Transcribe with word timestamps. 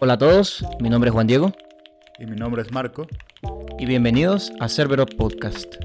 Hola 0.00 0.14
a 0.14 0.18
todos, 0.18 0.64
mi 0.80 0.88
nombre 0.88 1.08
es 1.08 1.12
Juan 1.12 1.26
Diego. 1.26 1.52
Y 2.18 2.24
mi 2.24 2.36
nombre 2.36 2.62
es 2.62 2.72
Marco. 2.72 3.06
Y 3.78 3.84
bienvenidos 3.84 4.52
a 4.60 4.68
Cerbero 4.68 5.04
Podcast. 5.04 5.77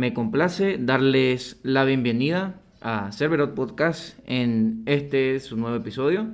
Me 0.00 0.14
complace 0.14 0.78
darles 0.80 1.60
la 1.62 1.84
bienvenida 1.84 2.58
a 2.80 3.12
Cerberot 3.12 3.54
Podcast 3.54 4.18
en 4.26 4.82
este 4.86 5.38
su 5.40 5.58
nuevo 5.58 5.76
episodio. 5.76 6.26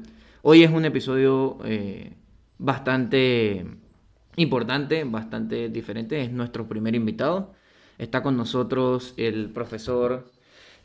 Hoy 0.43 0.63
es 0.63 0.71
un 0.71 0.85
episodio 0.85 1.59
eh, 1.65 2.13
bastante 2.59 3.67
importante, 4.37 5.03
bastante 5.03 5.69
diferente, 5.69 6.23
es 6.23 6.31
nuestro 6.31 6.69
primer 6.69 6.95
invitado. 6.95 7.55
Está 7.99 8.23
con 8.23 8.37
nosotros 8.37 9.15
el 9.17 9.51
profesor 9.51 10.31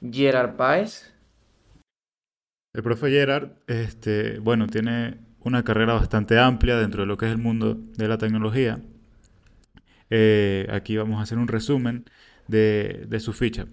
Gerard 0.02 0.56
Páez. 0.56 1.14
El 2.74 2.82
profe 2.82 3.12
Gerard, 3.12 3.52
este, 3.68 4.40
bueno, 4.40 4.66
tiene 4.66 5.20
una 5.42 5.64
carrera 5.64 5.94
bastante 5.94 6.40
amplia 6.40 6.78
dentro 6.78 7.02
de 7.02 7.08
lo 7.08 7.16
que 7.16 7.28
es 7.28 7.32
el 7.32 7.38
mundo 7.38 7.76
de 7.76 8.08
la 8.08 8.18
tecnología. 8.18 8.82
Eh, 10.10 10.68
aquí 10.72 10.98
vamos 10.98 11.20
a 11.20 11.22
hacer 11.22 11.38
un 11.38 11.48
resumen 11.48 12.06
de, 12.48 13.20
su 13.20 13.34
ficha. 13.34 13.66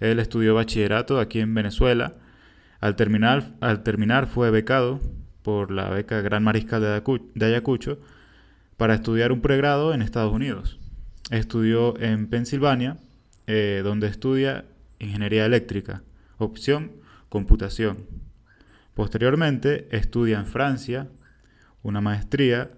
Él 0.00 0.18
estudió 0.18 0.54
bachillerato 0.54 1.18
aquí 1.18 1.40
en 1.40 1.54
Venezuela. 1.54 2.14
Al 2.80 2.96
terminar, 2.96 3.52
al 3.60 3.82
terminar 3.82 4.26
fue 4.26 4.50
becado 4.50 5.00
por 5.42 5.70
la 5.70 5.88
beca 5.88 6.20
Gran 6.20 6.44
Mariscal 6.44 6.82
de, 6.82 7.46
Ayacucho 7.46 7.98
para 8.76 8.94
estudiar 8.94 9.32
un 9.32 9.40
pregrado 9.40 9.94
en 9.94 10.02
Estados 10.02 10.32
Unidos. 10.32 10.78
Estudió 11.30 11.98
en 12.00 12.26
Pensilvania, 12.28 12.96
eh, 13.46 13.82
donde 13.84 14.08
estudia 14.08 14.64
ingeniería 14.98 15.46
eléctrica, 15.46 16.02
opción 16.38 17.02
computación. 17.28 18.06
Posteriormente 18.94 19.88
estudia 19.90 20.38
en 20.38 20.46
Francia 20.46 21.08
una 21.82 22.02
maestría 22.02 22.72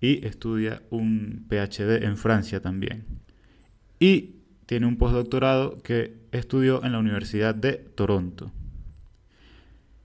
y 0.00 0.24
estudia 0.24 0.82
un 0.90 1.46
PhD 1.48 2.04
en 2.04 2.16
Francia 2.16 2.62
también. 2.62 3.04
Y 3.98 4.36
tiene 4.68 4.86
un 4.86 4.98
postdoctorado 4.98 5.82
que 5.82 6.12
estudió 6.30 6.84
en 6.84 6.92
la 6.92 6.98
Universidad 6.98 7.54
de 7.54 7.72
Toronto. 7.72 8.52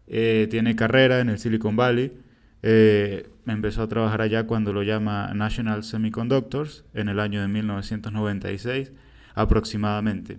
Eh, 0.07 0.47
tiene 0.49 0.77
carrera 0.77 1.19
en 1.19 1.27
el 1.27 1.37
Silicon 1.37 1.75
Valley. 1.75 2.13
Eh, 2.61 3.29
empezó 3.45 3.81
a 3.81 3.89
trabajar 3.89 4.21
allá 4.21 4.47
cuando 4.47 4.71
lo 4.71 4.81
llama 4.81 5.33
National 5.33 5.83
Semiconductors 5.83 6.85
en 6.93 7.09
el 7.09 7.19
año 7.19 7.41
de 7.41 7.49
1996 7.49 8.93
aproximadamente. 9.35 10.37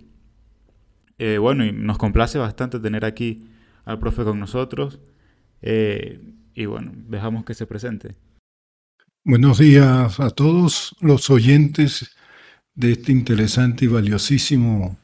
Eh, 1.19 1.37
bueno, 1.37 1.63
y 1.63 1.71
nos 1.71 1.99
complace 1.99 2.39
bastante 2.39 2.79
tener 2.79 3.05
aquí 3.05 3.47
al 3.85 3.99
profe 3.99 4.23
con 4.23 4.39
nosotros. 4.39 5.01
y 5.61 6.65
bueno, 6.65 6.93
dejamos 6.95 7.45
que 7.45 7.53
se 7.53 7.67
presente. 7.67 8.15
Buenos 9.23 9.59
días 9.59 10.19
a 10.19 10.31
todos 10.31 10.95
los 10.99 11.29
oyentes 11.29 12.15
de 12.75 12.91
este 12.91 13.11
interesante 13.11 13.85
y 13.85 13.87
valiosísimo 13.87 14.97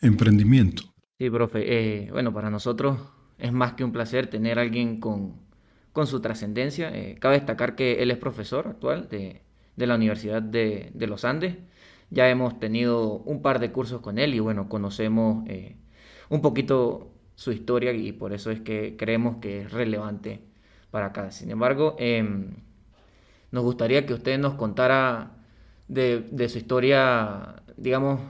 emprendimiento. 0.00 0.84
Sí, 1.18 1.28
profe. 1.28 1.60
Eh, 1.66 2.10
bueno, 2.10 2.32
para 2.32 2.50
nosotros 2.50 2.98
es 3.38 3.52
más 3.52 3.74
que 3.74 3.84
un 3.84 3.92
placer 3.92 4.28
tener 4.28 4.58
a 4.58 4.62
alguien 4.62 5.00
con, 5.00 5.34
con 5.92 6.06
su 6.06 6.20
trascendencia. 6.20 6.90
Eh, 6.94 7.16
cabe 7.20 7.36
destacar 7.36 7.74
que 7.74 8.02
él 8.02 8.10
es 8.10 8.18
profesor 8.18 8.68
actual 8.68 9.08
de, 9.08 9.42
de 9.76 9.86
la 9.86 9.96
Universidad 9.96 10.42
de, 10.42 10.90
de, 10.94 11.06
los 11.06 11.24
Andes. 11.24 11.56
Ya 12.10 12.28
hemos 12.28 12.58
tenido 12.58 13.18
un 13.18 13.42
par 13.42 13.58
de 13.58 13.72
cursos 13.72 14.00
con 14.00 14.18
él 14.18 14.34
y 14.34 14.40
bueno, 14.40 14.68
conocemos 14.68 15.44
eh, 15.48 15.76
un 16.28 16.40
poquito 16.42 17.12
su 17.34 17.52
historia 17.52 17.92
y 17.92 18.12
por 18.12 18.32
eso 18.32 18.50
es 18.50 18.60
que 18.60 18.96
creemos 18.96 19.36
que 19.36 19.62
es 19.62 19.72
relevante 19.72 20.40
para 20.90 21.06
acá. 21.06 21.30
Sin 21.30 21.50
embargo, 21.50 21.96
em, 21.98 22.56
nos 23.50 23.64
gustaría 23.64 24.06
que 24.06 24.14
usted 24.14 24.38
nos 24.38 24.54
contara 24.54 25.39
de, 25.90 26.48
su 26.48 26.58
historia, 26.58 27.62
digamos, 27.76 28.20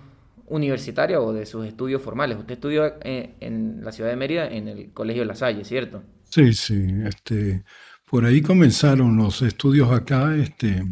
universitaria 0.46 1.20
o 1.20 1.32
de 1.32 1.46
sus 1.46 1.66
estudios 1.66 2.02
formales. 2.02 2.38
Usted 2.38 2.54
estudió 2.54 2.94
en, 3.02 3.84
la 3.84 3.92
ciudad 3.92 4.10
de 4.10 4.16
Mérida 4.16 4.48
en 4.48 4.68
el 4.68 4.92
Colegio 4.92 5.24
La 5.24 5.34
Salle, 5.34 5.64
¿cierto? 5.64 6.02
Sí, 6.30 6.52
sí. 6.54 6.86
Este, 7.04 7.64
por 8.06 8.24
ahí 8.24 8.40
comenzaron 8.40 9.16
los 9.16 9.42
estudios 9.42 9.92
acá. 9.92 10.34
Este, 10.36 10.84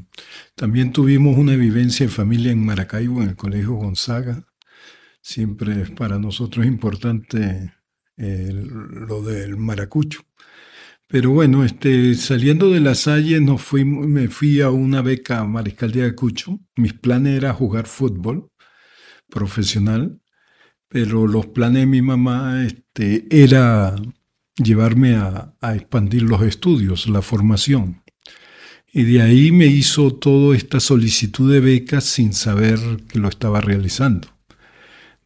también 0.55 0.93
tuvimos 0.93 1.37
una 1.37 1.57
vivencia 1.57 2.05
en 2.05 2.11
familia 2.11 2.53
en 2.53 2.65
Maracaibo, 2.65 3.23
en 3.23 3.31
el 3.31 3.37
Colegio 3.37 3.75
Gonzaga. 3.75 4.45
Siempre 5.21 5.83
es 5.83 5.91
para 5.91 6.19
nosotros 6.19 6.67
importante 6.67 7.73
lo 8.17 9.23
del 9.23 9.57
maracucho. 9.57 10.23
Pero 11.11 11.31
bueno, 11.31 11.65
este, 11.65 12.15
saliendo 12.15 12.71
de 12.71 12.81
la 12.81 12.95
Salle 12.95 13.41
me 13.41 14.29
fui 14.29 14.61
a 14.61 14.71
una 14.71 15.01
beca 15.01 15.43
Mariscal 15.45 15.91
de 15.91 16.03
Ayacucho. 16.03 16.61
Mis 16.77 16.93
planes 16.93 17.39
era 17.39 17.55
jugar 17.55 17.87
fútbol 17.87 18.51
profesional, 19.31 20.21
pero 20.89 21.27
los 21.27 21.47
planes 21.47 21.81
de 21.81 21.87
mi 21.87 22.03
mamá 22.03 22.63
este, 22.65 23.27
era 23.31 23.97
llevarme 24.57 25.17
a, 25.17 25.55
a 25.63 25.77
expandir 25.77 26.25
los 26.25 26.43
estudios, 26.43 27.09
la 27.09 27.23
formación. 27.23 28.03
Y 28.93 29.05
de 29.05 29.23
ahí 29.23 29.51
me 29.51 29.67
hizo 29.67 30.15
toda 30.15 30.55
esta 30.57 30.79
solicitud 30.79 31.51
de 31.51 31.61
becas 31.61 32.05
sin 32.05 32.35
saber 32.35 32.79
que 33.09 33.19
lo 33.19 33.29
estaba 33.29 33.63
realizando. 33.63 34.38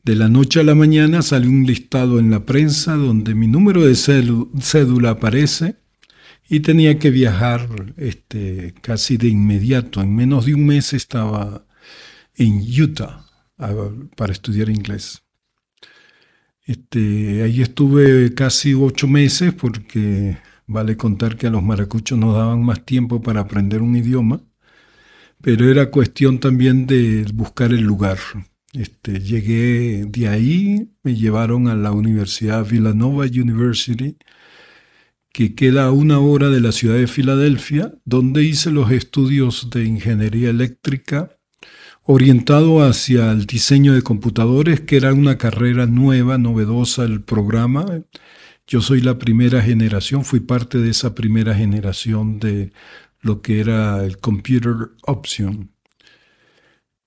De 0.04 0.16
la 0.16 0.28
noche 0.28 0.58
a 0.58 0.64
la 0.64 0.74
mañana 0.74 1.22
sale 1.22 1.46
un 1.46 1.64
listado 1.64 2.18
en 2.18 2.28
la 2.28 2.44
prensa 2.44 2.96
donde 2.96 3.36
mi 3.36 3.46
número 3.46 3.86
de 3.86 3.94
cédula 3.94 5.10
aparece 5.10 5.76
y 6.48 6.58
tenía 6.58 6.98
que 6.98 7.10
viajar 7.10 7.68
este, 7.96 8.74
casi 8.82 9.16
de 9.16 9.28
inmediato. 9.28 10.00
En 10.00 10.16
menos 10.16 10.46
de 10.46 10.54
un 10.54 10.66
mes 10.66 10.92
estaba 10.92 11.64
en 12.34 12.60
Utah 12.82 13.26
para 14.16 14.32
estudiar 14.32 14.70
inglés. 14.70 15.22
Este, 16.64 17.42
ahí 17.44 17.62
estuve 17.62 18.34
casi 18.34 18.74
ocho 18.74 19.06
meses 19.06 19.54
porque 19.54 20.36
vale 20.66 20.96
contar 20.96 21.36
que 21.36 21.46
a 21.46 21.50
los 21.50 21.62
maracuchos 21.62 22.18
nos 22.18 22.34
daban 22.34 22.64
más 22.64 22.84
tiempo 22.84 23.22
para 23.22 23.42
aprender 23.42 23.82
un 23.82 23.94
idioma, 23.94 24.40
pero 25.40 25.70
era 25.70 25.92
cuestión 25.92 26.40
también 26.40 26.88
de 26.88 27.24
buscar 27.32 27.72
el 27.72 27.82
lugar. 27.82 28.18
Este, 28.72 29.20
llegué 29.20 30.06
de 30.06 30.28
ahí, 30.28 30.90
me 31.02 31.14
llevaron 31.14 31.68
a 31.68 31.74
la 31.74 31.92
Universidad 31.92 32.66
Villanova 32.66 33.26
University, 33.26 34.16
que 35.32 35.54
queda 35.54 35.86
a 35.86 35.92
una 35.92 36.20
hora 36.20 36.48
de 36.48 36.60
la 36.60 36.72
ciudad 36.72 36.96
de 36.96 37.06
Filadelfia, 37.06 37.94
donde 38.04 38.44
hice 38.44 38.70
los 38.70 38.90
estudios 38.90 39.68
de 39.70 39.84
ingeniería 39.84 40.50
eléctrica 40.50 41.36
orientado 42.04 42.82
hacia 42.82 43.30
el 43.32 43.46
diseño 43.46 43.94
de 43.94 44.02
computadores, 44.02 44.80
que 44.80 44.96
era 44.96 45.12
una 45.14 45.38
carrera 45.38 45.86
nueva, 45.86 46.38
novedosa 46.38 47.04
el 47.04 47.22
programa. 47.22 47.86
Yo 48.66 48.80
soy 48.80 49.00
la 49.02 49.18
primera 49.18 49.62
generación, 49.62 50.24
fui 50.24 50.40
parte 50.40 50.78
de 50.78 50.90
esa 50.90 51.14
primera 51.14 51.54
generación 51.54 52.38
de 52.40 52.72
lo 53.20 53.42
que 53.42 53.60
era 53.60 54.04
el 54.04 54.18
Computer 54.18 54.92
Option. 55.06 55.71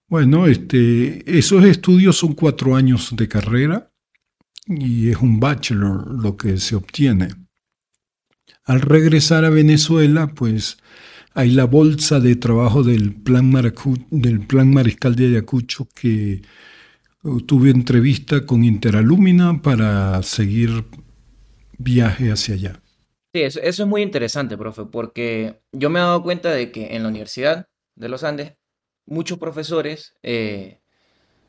Bueno, 0.08 0.46
este, 0.46 1.38
esos 1.38 1.66
estudios 1.66 2.18
son 2.18 2.34
cuatro 2.34 2.76
años 2.76 3.16
de 3.16 3.28
carrera 3.28 3.92
y 4.68 5.10
es 5.10 5.18
un 5.18 5.40
bachelor 5.40 6.08
lo 6.22 6.38
que 6.38 6.58
se 6.58 6.76
obtiene. 6.76 7.30
Al 8.64 8.82
regresar 8.82 9.46
a 9.46 9.50
Venezuela, 9.50 10.28
pues 10.28 10.78
hay 11.34 11.52
la 11.52 11.66
bolsa 11.66 12.20
de 12.20 12.36
trabajo 12.36 12.84
del 12.84 13.14
Plan, 13.14 13.52
del 14.12 14.46
plan 14.46 14.74
Mariscal 14.74 15.16
de 15.16 15.28
Ayacucho 15.28 15.88
que 15.94 16.42
tuve 17.48 17.72
entrevista 17.72 18.46
con 18.46 18.64
Interalumina 18.64 19.62
para 19.62 20.22
seguir 20.22 20.86
viaje 21.78 22.32
hacia 22.32 22.56
allá. 22.56 22.82
Sí, 23.34 23.42
eso, 23.42 23.60
eso 23.62 23.84
es 23.84 23.90
muy 23.90 24.02
interesante, 24.02 24.56
profe, 24.56 24.86
porque 24.86 25.62
yo 25.72 25.90
me 25.90 26.00
he 26.00 26.04
dado 26.04 26.24
cuenta 26.24 26.52
de 26.52 26.72
que 26.72 26.96
en 26.96 27.04
la 27.04 27.10
Universidad 27.10 27.68
de 27.96 28.10
los 28.10 28.24
Andes 28.24 28.54
muchos 29.06 29.38
profesores 29.40 30.16
eh, 30.24 30.80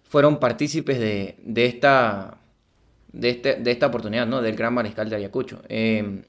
fueron 0.05 0.39
partícipes 0.41 0.99
de, 1.01 1.37
de 1.45 1.67
esta, 1.67 2.39
de, 3.13 3.31
este- 3.31 3.57
de 3.57 3.71
esta 3.73 3.87
oportunidad, 3.89 4.27
¿no? 4.27 4.43
Del 4.43 4.57
Gran 4.57 4.75
Mariscal 4.75 5.11
de 5.11 5.17
Ayacucho. 5.17 5.63
Em, 5.69 6.25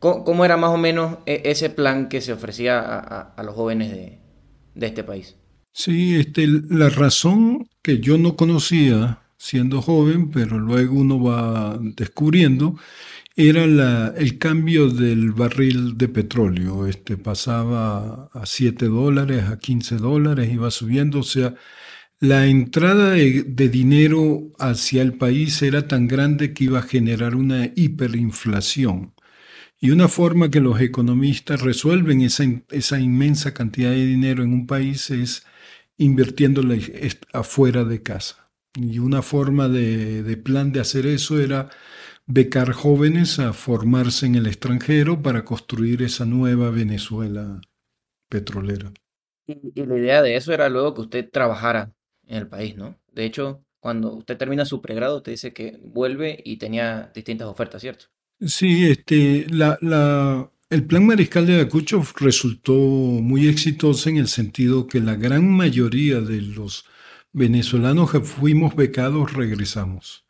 ¿cómo, 0.00 0.44
era 0.44 0.56
más 0.56 0.70
o 0.70 0.76
menos 0.78 1.18
e- 1.26 1.42
ese 1.46 1.70
plan 1.70 2.08
que 2.08 2.20
se 2.20 2.32
ofrecía 2.32 2.80
a, 2.80 2.98
a- 2.98 3.34
a 3.36 3.42
los 3.42 3.54
jóvenes 3.54 3.90
de, 3.92 4.18
de 4.74 4.86
este 4.86 5.04
país? 5.04 5.36
Sí, 5.72 6.16
este, 6.16 6.46
la 6.46 6.88
razón 6.88 7.68
que 7.82 7.98
yo 8.00 8.18
no 8.18 8.36
conocía 8.36 9.22
siendo 9.36 9.80
joven, 9.80 10.30
pero 10.30 10.58
luego 10.58 10.94
uno 10.98 11.22
va 11.22 11.78
descubriendo, 11.80 12.76
era 13.38 14.14
el 14.16 14.38
cambio 14.38 14.88
del 14.90 15.32
barril 15.32 15.96
de 15.96 16.08
petróleo. 16.08 16.86
Este 16.86 17.16
pasaba 17.16 18.28
a 18.32 18.46
7 18.46 18.86
dólares, 18.86 19.44
a 19.44 19.58
15 19.58 19.96
dólares, 19.96 20.52
iba 20.52 20.70
subiendo. 20.70 21.20
O 21.20 21.22
sea, 21.22 21.54
la 22.20 22.46
entrada 22.46 23.12
de, 23.12 23.44
dinero 23.70 24.52
hacia 24.58 25.02
el 25.02 25.14
país 25.18 25.62
era 25.62 25.88
tan 25.88 26.08
grande 26.08 26.54
que 26.54 26.64
iba 26.64 26.80
a 26.80 26.82
generar 26.82 27.36
una 27.36 27.66
hiperinflación. 27.76 29.14
Y 29.80 29.90
una 29.90 30.08
forma 30.08 30.50
que 30.50 30.60
los 30.60 30.80
economistas 30.80 31.60
resuelven 31.62 32.22
esa, 32.22 32.44
esa 32.70 33.00
inmensa 33.00 33.54
cantidad 33.54 33.90
de 33.90 34.06
dinero 34.06 34.42
en 34.42 34.52
un 34.52 34.66
país 34.66 35.10
es 35.10 35.44
invirtiéndole 35.98 36.76
est- 37.00 37.24
afuera 37.32 37.84
de 37.84 38.02
casa. 38.02 38.50
Y 38.74 38.98
una 38.98 39.22
forma 39.22 39.68
de, 39.68 40.22
de 40.22 40.36
plan 40.36 40.72
de 40.72 40.80
hacer 40.80 41.06
eso 41.06 41.40
era 41.40 41.70
becar 42.28 42.72
jóvenes 42.72 43.38
a 43.38 43.52
formarse 43.52 44.26
en 44.26 44.36
el 44.36 44.46
extranjero 44.46 45.22
para 45.22 45.44
construir 45.44 46.02
esa 46.02 46.26
nueva 46.26 46.70
Venezuela 46.70 47.60
petrolera. 48.28 48.92
Y, 49.46 49.72
y 49.74 49.86
la 49.86 49.96
idea 49.96 50.22
de 50.22 50.36
eso 50.36 50.52
era 50.52 50.68
luego 50.68 50.94
que 50.94 51.00
usted 51.00 51.30
trabajara 51.30 51.92
en 52.26 52.36
el 52.36 52.48
país, 52.48 52.76
¿no? 52.76 52.96
De 53.10 53.24
hecho, 53.24 53.64
cuando 53.80 54.14
usted 54.14 54.36
termina 54.36 54.64
su 54.64 54.82
pregrado, 54.82 55.16
usted 55.16 55.32
dice 55.32 55.52
que 55.52 55.78
vuelve 55.82 56.40
y 56.44 56.58
tenía 56.58 57.10
distintas 57.14 57.48
ofertas, 57.48 57.80
¿cierto? 57.80 58.06
Sí, 58.40 58.86
este, 58.88 59.46
la, 59.50 59.78
la, 59.80 60.52
el 60.70 60.86
plan 60.86 61.06
Mariscal 61.06 61.46
de 61.46 61.54
Ayacucho 61.56 62.02
resultó 62.20 62.72
muy 62.74 63.48
exitoso 63.48 64.08
en 64.10 64.18
el 64.18 64.28
sentido 64.28 64.86
que 64.86 65.00
la 65.00 65.16
gran 65.16 65.48
mayoría 65.50 66.20
de 66.20 66.42
los 66.42 66.84
venezolanos 67.32 68.12
que 68.12 68.20
fuimos 68.20 68.76
becados 68.76 69.32
regresamos. 69.32 70.27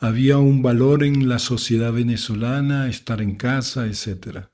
Había 0.00 0.38
un 0.38 0.62
valor 0.62 1.02
en 1.02 1.28
la 1.28 1.40
sociedad 1.40 1.92
venezolana, 1.92 2.88
estar 2.88 3.20
en 3.20 3.34
casa, 3.34 3.86
etcétera. 3.86 4.52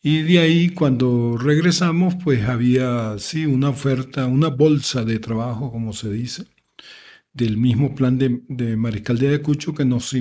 Y 0.00 0.22
de 0.22 0.40
ahí, 0.40 0.70
cuando 0.70 1.36
regresamos, 1.38 2.16
pues 2.16 2.48
había, 2.48 3.18
sí, 3.18 3.46
una 3.46 3.68
oferta, 3.68 4.26
una 4.26 4.48
bolsa 4.48 5.04
de 5.04 5.18
trabajo, 5.18 5.70
como 5.70 5.92
se 5.92 6.10
dice, 6.10 6.46
del 7.32 7.56
mismo 7.56 7.94
plan 7.94 8.18
de, 8.18 8.76
Mariscal 8.76 9.18
de 9.18 9.28
Ayacucho 9.28 9.74
que 9.74 9.84
nos, 9.84 10.12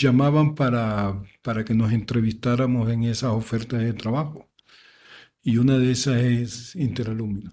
llamaban 0.00 0.54
para, 0.54 1.20
para 1.42 1.64
que 1.64 1.74
nos 1.74 1.92
entrevistáramos 1.92 2.88
en 2.90 3.04
esas 3.04 3.32
ofertas 3.32 3.80
de 3.80 3.92
trabajo. 3.92 4.48
Y 5.42 5.58
una 5.58 5.76
de 5.76 5.90
esas 5.90 6.22
es 6.22 6.76
Interalumno. 6.76 7.52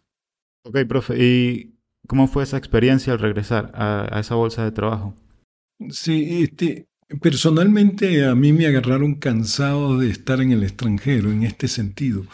Ok, 0.63 0.77
profe, 0.87 1.15
¿y 1.21 1.75
cómo 2.07 2.27
fue 2.27 2.43
esa 2.43 2.57
experiencia 2.57 3.13
al 3.13 3.19
regresar 3.19 3.71
a 3.73 4.19
esa 4.19 4.35
bolsa 4.35 4.63
de 4.63 4.71
trabajo? 4.71 5.15
Sí, 5.89 6.43
este, 6.43 6.87
personalmente 7.21 8.25
a 8.25 8.33
mí 8.35 8.53
me 8.53 8.65
agarraron 8.67 9.15
cansado 9.15 9.97
de 9.99 10.09
estar 10.09 10.41
en 10.41 10.51
el 10.51 10.63
extranjero 10.63 11.31
en 11.31 11.43
este 11.43 11.67
sentido. 11.67 12.25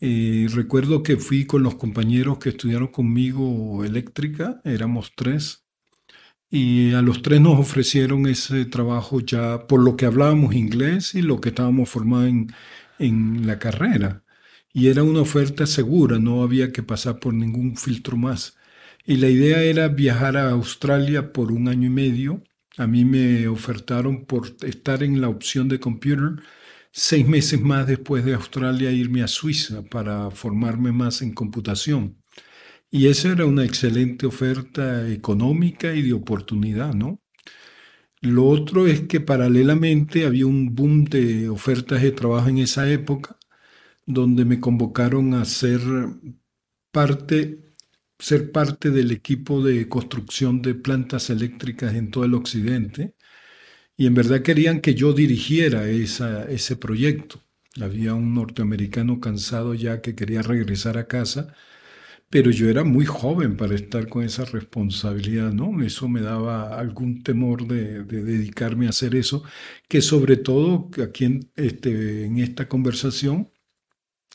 Eh, 0.00 0.46
recuerdo 0.52 1.02
que 1.02 1.16
fui 1.16 1.46
con 1.46 1.62
los 1.62 1.76
compañeros 1.76 2.38
que 2.38 2.50
estudiaron 2.50 2.88
conmigo 2.88 3.84
eléctrica, 3.84 4.60
éramos 4.64 5.12
tres, 5.16 5.64
y 6.50 6.94
a 6.94 7.02
los 7.02 7.22
tres 7.22 7.40
nos 7.40 7.58
ofrecieron 7.60 8.26
ese 8.26 8.66
trabajo 8.66 9.20
ya 9.20 9.66
por 9.68 9.82
lo 9.82 9.96
que 9.96 10.06
hablábamos 10.06 10.54
inglés 10.54 11.14
y 11.14 11.22
lo 11.22 11.40
que 11.40 11.50
estábamos 11.50 11.88
formados 11.90 12.28
en, 12.28 12.48
en 12.98 13.46
la 13.46 13.58
carrera. 13.58 14.24
Y 14.72 14.88
era 14.88 15.02
una 15.04 15.22
oferta 15.22 15.66
segura, 15.66 16.18
no 16.20 16.42
había 16.42 16.72
que 16.72 16.82
pasar 16.82 17.20
por 17.20 17.34
ningún 17.34 17.76
filtro 17.76 18.16
más. 18.16 18.56
Y 19.06 19.16
la 19.18 19.28
idea 19.30 19.62
era 19.62 19.88
viajar 19.88 20.36
a 20.36 20.50
Australia 20.50 21.32
por 21.32 21.52
un 21.52 21.68
año 21.68 21.88
y 21.88 21.90
medio. 21.90 22.42
A 22.78 22.86
mí 22.86 23.04
me 23.04 23.48
ofertaron 23.48 24.24
por 24.24 24.56
estar 24.62 25.02
en 25.02 25.20
la 25.20 25.28
opción 25.28 25.68
de 25.68 25.80
computer 25.80 26.36
seis 26.92 27.26
meses 27.26 27.60
más 27.60 27.86
después 27.86 28.24
de 28.24 28.34
Australia 28.34 28.92
irme 28.92 29.22
a 29.22 29.28
Suiza 29.28 29.82
para 29.82 30.30
formarme 30.30 30.92
más 30.92 31.20
en 31.22 31.34
computación. 31.34 32.22
Y 32.90 33.08
esa 33.08 33.32
era 33.32 33.46
una 33.46 33.64
excelente 33.64 34.26
oferta 34.26 35.08
económica 35.08 35.94
y 35.94 36.02
de 36.02 36.12
oportunidad, 36.12 36.94
¿no? 36.94 37.20
Lo 38.20 38.46
otro 38.46 38.86
es 38.86 39.02
que 39.02 39.20
paralelamente 39.20 40.24
había 40.26 40.46
un 40.46 40.74
boom 40.74 41.04
de 41.04 41.48
ofertas 41.48 42.02
de 42.02 42.12
trabajo 42.12 42.48
en 42.48 42.58
esa 42.58 42.90
época, 42.90 43.36
donde 44.06 44.44
me 44.44 44.60
convocaron 44.60 45.34
a 45.34 45.44
ser 45.44 45.80
parte, 46.92 47.67
ser 48.18 48.52
parte 48.52 48.90
del 48.90 49.10
equipo 49.12 49.62
de 49.62 49.88
construcción 49.88 50.62
de 50.62 50.74
plantas 50.74 51.30
eléctricas 51.30 51.94
en 51.94 52.10
todo 52.10 52.24
el 52.24 52.34
occidente. 52.34 53.14
Y 53.96 54.06
en 54.06 54.14
verdad 54.14 54.42
querían 54.42 54.80
que 54.80 54.94
yo 54.94 55.12
dirigiera 55.12 55.88
esa, 55.88 56.44
ese 56.50 56.76
proyecto. 56.76 57.42
Había 57.80 58.14
un 58.14 58.34
norteamericano 58.34 59.20
cansado 59.20 59.74
ya 59.74 60.00
que 60.02 60.14
quería 60.14 60.42
regresar 60.42 60.98
a 60.98 61.06
casa 61.08 61.54
pero 62.30 62.50
yo 62.50 62.68
era 62.68 62.84
muy 62.84 63.06
joven 63.06 63.56
para 63.56 63.74
estar 63.74 64.08
con 64.08 64.22
esa 64.24 64.44
responsabilidad, 64.44 65.52
¿no? 65.52 65.82
Eso 65.82 66.08
me 66.08 66.20
daba 66.20 66.78
algún 66.78 67.22
temor 67.22 67.66
de, 67.66 68.04
de 68.04 68.22
dedicarme 68.22 68.86
a 68.86 68.90
hacer 68.90 69.14
eso, 69.14 69.44
que 69.88 70.02
sobre 70.02 70.36
todo 70.36 70.90
aquí 71.02 71.24
en, 71.24 71.50
este, 71.56 72.26
en 72.26 72.38
esta 72.38 72.68
conversación 72.68 73.50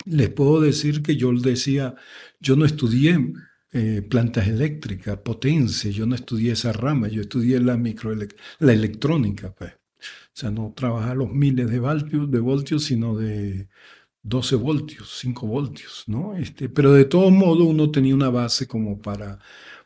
les 0.05 0.29
puedo 0.29 0.61
decir 0.61 1.03
que 1.03 1.15
yo 1.17 1.31
decía, 1.33 1.95
yo 2.39 2.55
no 2.55 2.65
estudié 2.65 3.19
eh, 3.73 4.01
plantas 4.03 4.47
eléctricas, 4.47 5.17
potencia, 5.17 5.89
yo 5.91 6.05
no 6.05 6.15
estudié 6.15 6.53
esa 6.53 6.73
rama, 6.73 7.07
yo 7.07 7.21
estudié 7.21 7.59
la 7.59 7.77
la 8.59 8.73
electrónica, 8.73 9.53
pues. 9.55 9.73
O 9.73 10.35
sea, 10.35 10.51
no 10.51 10.73
trabajar 10.75 11.17
los 11.17 11.31
miles 11.31 11.69
de 11.69 11.79
voltios, 11.79 12.29
de 12.31 12.39
voltios, 12.39 12.83
sino 12.85 13.15
de 13.17 13.69
12 14.23 14.55
voltios, 14.55 15.17
5 15.19 15.47
voltios, 15.47 16.05
¿no? 16.07 16.35
Este, 16.35 16.69
pero 16.69 16.93
de 16.93 17.05
todo 17.05 17.31
modo 17.31 17.65
uno 17.65 17.91
tenía 17.91 18.15
una 18.15 18.29
base 18.29 18.67
como 18.67 19.01
para, 19.01 19.39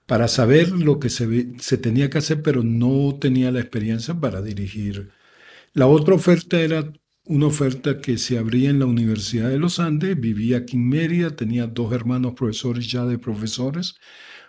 para 0.06 0.28
saber 0.28 0.72
lo 0.72 1.00
que 1.00 1.10
se, 1.10 1.60
se 1.60 1.78
tenía 1.78 2.10
que 2.10 2.20
hacer, 2.20 2.42
pero 2.44 2.64
no 2.64 3.18
tenía 3.20 3.52
la 3.52 3.62
experiencia 3.62 4.16
para 4.20 4.42
dirigir. 4.42 5.12
La 5.74 5.88
otra 5.88 6.16
oferta 6.16 6.60
era 6.62 6.92
una 7.28 7.48
oferta 7.48 8.02
que 8.02 8.18
se 8.18 8.38
abría 8.38 8.70
en 8.70 8.80
la 8.80 8.86
Universidad 8.86 9.50
de 9.50 9.60
los 9.60 9.80
Andes, 9.80 10.20
vivía 10.20 10.58
aquí 10.60 10.76
en 10.78 10.90
Mérida, 10.90 11.36
tenía 11.36 11.68
dos 11.68 11.94
hermanos 11.94 12.34
profesores 12.34 12.90
ya 12.92 13.06
de 13.06 13.18
profesores, 13.20 13.96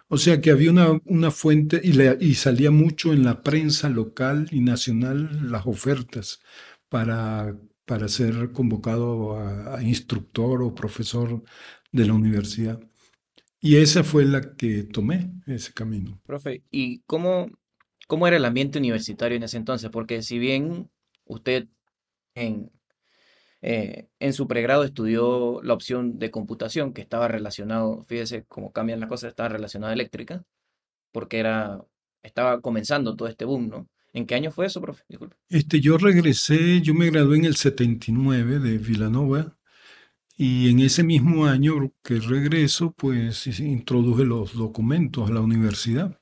o 0.09 0.19
sea 0.19 0.41
que 0.41 0.51
había 0.51 0.71
una, 0.71 1.01
una 1.07 1.31
fuente 1.31 1.81
y, 1.85 1.93
le- 1.93 2.19
y 2.21 2.35
salía 2.35 2.71
mucho 2.71 3.13
en 3.13 3.25
la 3.25 3.43
prensa 3.43 3.89
local 3.91 4.49
y 4.53 4.61
nacional 4.61 5.51
las 5.51 5.67
ofertas 5.67 6.41
para, 6.89 7.57
para 7.87 8.09
ser 8.09 8.53
convocado 8.53 9.37
a, 9.39 9.83
instructor 9.83 10.63
o 10.63 10.75
profesor 10.75 11.43
de 11.93 12.07
la 12.07 12.15
universidad. 12.15 12.81
Y 13.61 13.77
esa 13.77 14.05
fue 14.05 14.25
la 14.25 14.57
que 14.57 14.85
tomé, 14.85 15.33
ese 15.47 15.73
camino. 15.73 16.21
Profe, 16.27 16.63
¿y 16.71 17.01
cómo, 17.07 17.49
cómo 18.07 18.27
era 18.27 18.37
el 18.37 18.45
ambiente 18.45 18.79
universitario 18.79 19.37
en 19.37 19.43
ese 19.45 19.57
entonces? 19.57 19.91
Porque 19.91 20.23
si 20.23 20.39
bien 20.39 20.91
usted 21.25 21.69
en, 22.41 22.71
eh, 23.61 24.09
en 24.21 24.33
su 24.33 24.47
pregrado 24.47 24.85
estudió 24.85 25.61
la 25.63 25.75
opción 25.75 26.19
de 26.19 26.31
computación, 26.31 26.93
que 26.93 27.01
estaba 27.03 27.29
relacionado, 27.29 28.05
fíjese 28.07 28.45
cómo 28.47 28.73
cambian 28.73 29.01
las 29.01 29.09
cosas, 29.09 29.31
estaba 29.31 29.49
relacionada 29.49 29.93
a 29.93 29.95
eléctrica, 29.95 30.45
porque 31.13 31.39
era, 31.39 31.85
estaba 32.23 32.61
comenzando 32.61 33.17
todo 33.17 33.29
este 33.29 33.45
boom, 33.45 33.69
¿no? 33.69 33.89
¿En 34.13 34.27
qué 34.27 34.35
año 34.35 34.51
fue 34.51 34.67
eso, 34.67 34.81
profe? 34.81 35.05
Este, 35.49 35.81
yo 35.81 35.99
regresé, 35.99 36.81
yo 36.81 36.95
me 36.95 37.11
gradué 37.11 37.39
en 37.39 37.45
el 37.45 37.57
79 37.57 38.59
de 38.59 38.79
Villanova 38.79 39.57
y 40.37 40.71
en 40.71 40.81
ese 40.81 41.03
mismo 41.03 41.47
año 41.47 41.93
que 42.03 42.21
regreso, 42.21 42.93
pues 42.97 43.47
introduje 43.61 44.25
los 44.25 44.55
documentos 44.55 45.29
a 45.29 45.33
la 45.33 45.41
universidad. 45.41 46.19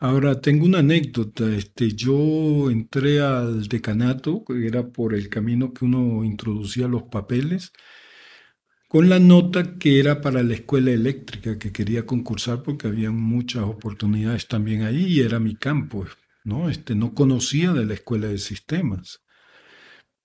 Ahora, 0.00 0.40
tengo 0.40 0.64
una 0.66 0.78
anécdota. 0.78 1.44
Este, 1.54 1.92
yo 1.92 2.70
entré 2.70 3.20
al 3.20 3.68
decanato, 3.68 4.44
que 4.44 4.66
era 4.66 4.88
por 4.92 5.14
el 5.14 5.28
camino 5.28 5.72
que 5.72 5.84
uno 5.84 6.24
introducía 6.24 6.88
los 6.88 7.04
papeles, 7.04 7.72
con 8.88 9.08
la 9.08 9.18
nota 9.18 9.78
que 9.78 9.98
era 10.00 10.20
para 10.20 10.42
la 10.42 10.54
escuela 10.54 10.90
eléctrica 10.90 11.58
que 11.58 11.72
quería 11.72 12.06
concursar 12.06 12.62
porque 12.62 12.86
había 12.88 13.10
muchas 13.10 13.64
oportunidades 13.64 14.48
también 14.48 14.82
ahí 14.82 15.04
y 15.06 15.20
era 15.20 15.38
mi 15.38 15.56
campo, 15.56 16.06
¿no? 16.44 16.68
Este, 16.70 16.94
no 16.94 17.14
conocía 17.14 17.72
de 17.72 17.84
la 17.86 17.94
escuela 17.94 18.28
de 18.28 18.38
sistemas. 18.38 19.20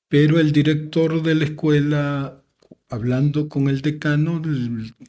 pero 0.08 0.40
el 0.40 0.52
director 0.52 1.24
de 1.24 1.36
la 1.36 1.46
escuela, 1.46 2.44
hablando 2.90 3.50
con 3.50 3.68
el 3.68 3.82
decano, 3.82 4.42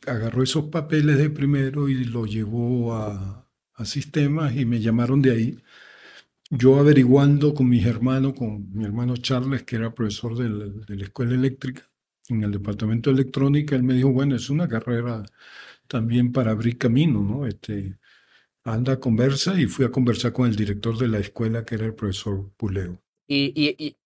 agarró 0.06 0.42
esos 0.42 0.64
papeles 0.70 1.18
de 1.18 1.30
primero 1.30 1.88
y 1.88 2.04
lo 2.04 2.26
llevó 2.26 2.94
a, 2.94 3.43
a 3.74 3.84
sistemas 3.84 4.56
y 4.56 4.64
me 4.64 4.80
llamaron 4.80 5.22
de 5.22 5.30
ahí. 5.32 5.58
Yo 6.50 6.78
averiguando 6.78 7.54
con 7.54 7.68
mis 7.68 7.84
hermanos, 7.86 8.34
con 8.34 8.72
mi 8.72 8.84
hermano 8.84 9.16
Charles, 9.16 9.64
que 9.64 9.76
era 9.76 9.94
profesor 9.94 10.36
de 10.36 10.48
la, 10.48 10.66
de 10.66 10.96
la 10.96 11.04
escuela 11.04 11.34
eléctrica, 11.34 11.82
en 12.28 12.42
el 12.42 12.52
departamento 12.52 13.10
de 13.10 13.20
electrónica, 13.20 13.76
él 13.76 13.82
me 13.82 13.94
dijo, 13.94 14.10
bueno, 14.10 14.36
es 14.36 14.48
una 14.48 14.68
carrera 14.68 15.24
también 15.86 16.32
para 16.32 16.52
abrir 16.52 16.78
camino, 16.78 17.20
¿no? 17.22 17.46
Este, 17.46 17.98
anda, 18.64 18.98
conversa, 18.98 19.58
y 19.60 19.66
fui 19.66 19.84
a 19.84 19.90
conversar 19.90 20.32
con 20.32 20.48
el 20.48 20.56
director 20.56 20.96
de 20.96 21.08
la 21.08 21.18
escuela, 21.18 21.64
que 21.64 21.74
era 21.74 21.86
el 21.86 21.94
profesor 21.94 22.50
Puleo. 22.56 22.98
Y, 23.26 23.52
y, 23.54 23.74
y, 23.78 23.96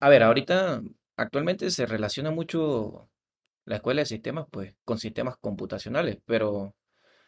a 0.00 0.08
ver, 0.08 0.22
ahorita, 0.22 0.82
actualmente 1.16 1.70
se 1.70 1.86
relaciona 1.86 2.30
mucho 2.30 3.08
la 3.66 3.76
escuela 3.76 4.02
de 4.02 4.06
sistemas, 4.06 4.46
pues, 4.50 4.74
con 4.84 4.98
sistemas 4.98 5.36
computacionales, 5.38 6.18
pero 6.24 6.74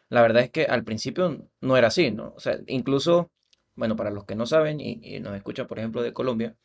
la 0.09 0.21
verdad 0.21 0.43
es 0.43 0.51
que 0.51 0.65
al 0.65 0.83
principio 0.83 1.47
no 1.61 1.77
era 1.77 1.87
así, 1.87 2.11
¿no? 2.11 2.33
O 2.35 2.39
sea, 2.39 2.59
incluso, 2.67 3.31
bueno, 3.75 3.95
para 3.95 4.11
los 4.11 4.25
que 4.25 4.35
no 4.35 4.45
saben 4.45 4.79
y, 4.79 5.19
nos 5.19 5.35
escuchan, 5.35 5.67
por 5.67 5.79
ejemplo, 5.79 6.01
de 6.01 6.13
Colombia, 6.13 6.55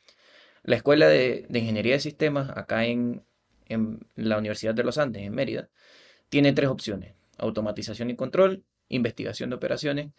la 0.62 0.76
escuela 0.76 1.08
de, 1.08 1.46
de 1.48 1.58
ingeniería 1.58 1.94
de 1.94 2.00
sistemas 2.00 2.50
acá 2.56 2.86
en, 2.86 3.22
en 3.66 4.00
la 4.16 4.38
Universidad 4.38 4.74
de 4.74 4.84
los 4.84 4.98
Andes, 4.98 5.22
en 5.22 5.34
Mérida, 5.34 5.68
tiene 6.28 6.52
tres 6.52 6.68
opciones. 6.70 7.14
Automatización 7.38 8.10
y 8.10 8.16
control, 8.16 8.64
investigación 8.88 9.50
de 9.50 9.56
operaciones 9.56 10.12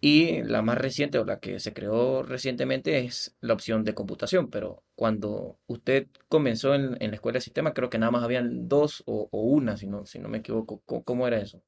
y 0.00 0.42
la 0.42 0.62
más 0.62 0.78
reciente 0.78 1.18
o 1.18 1.24
la 1.24 1.40
que 1.40 1.58
se 1.58 1.72
creó 1.72 2.22
recientemente 2.22 2.98
es 2.98 3.36
la 3.40 3.54
opción 3.54 3.84
de 3.84 3.94
computación. 3.94 4.50
Pero 4.50 4.82
cuando 4.94 5.58
usted 5.66 6.08
comenzó 6.28 6.74
en, 6.74 6.96
en 7.00 7.10
la 7.10 7.16
escuela 7.16 7.38
de 7.38 7.42
sistemas, 7.42 7.72
creo 7.74 7.90
que 7.90 7.98
nada 7.98 8.12
más 8.12 8.22
habían 8.24 8.68
dos 8.68 9.02
o, 9.06 9.28
o 9.30 9.40
una, 9.42 9.76
si 9.76 9.86
no, 9.86 10.06
si 10.06 10.18
no 10.18 10.28
me 10.28 10.38
equivoco. 10.38 10.82
¿Cómo, 10.86 11.02
¿Cómo, 11.04 11.26
era 11.26 11.38
eso? 11.38 11.62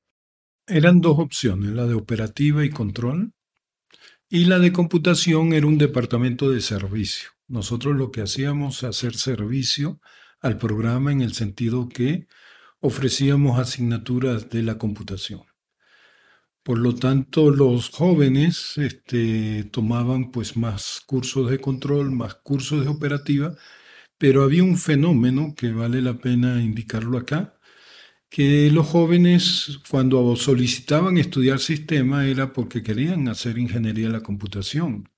Eran 0.68 1.00
dos 1.00 1.18
opciones, 1.18 1.70
la 1.72 1.86
de 1.86 1.94
operativa 1.94 2.64
y 2.64 2.70
control. 2.70 3.32
Y 4.28 4.44
la 4.44 4.58
de 4.58 4.72
computación 4.72 5.54
era 5.54 5.66
un 5.66 5.78
departamento 5.78 6.50
de 6.50 6.60
servicio. 6.60 7.30
Nosotros 7.46 7.96
lo 7.96 8.10
que 8.10 8.20
hacíamos 8.20 8.84
hacer 8.84 9.14
servicio 9.14 10.00
al 10.40 10.58
programa 10.58 11.10
en 11.10 11.22
el 11.22 11.32
sentido 11.32 11.88
que 11.88 12.26
ofrecíamos 12.80 13.58
asignaturas 13.58 14.50
de 14.50 14.62
la 14.62 14.76
computación. 14.76 15.42
Por 16.62 16.78
lo 16.78 16.94
tanto, 16.94 17.50
los 17.50 17.88
jóvenes 17.88 18.76
este, 18.76 19.64
tomaban 19.72 20.30
pues 20.30 20.54
más 20.58 21.00
cursos 21.06 21.50
de 21.50 21.60
control, 21.60 22.10
más 22.10 22.34
cursos 22.34 22.84
de 22.84 22.90
operativa, 22.90 23.56
pero 24.18 24.42
había 24.42 24.64
un 24.64 24.76
fenómeno 24.76 25.54
que 25.56 25.72
vale 25.72 26.02
la 26.02 26.18
pena 26.18 26.62
indicarlo 26.62 27.16
acá, 27.16 27.57
que 28.30 28.70
los 28.70 28.86
jóvenes 28.86 29.80
cuando 29.90 30.36
solicitaban 30.36 31.18
estudiar 31.18 31.58
sistema 31.60 32.26
era 32.26 32.52
porque 32.52 32.82
querían 32.82 33.28
hacer 33.28 33.58
ingeniería 33.58 34.06
de 34.08 34.12
la 34.12 34.22
computación. 34.22 35.08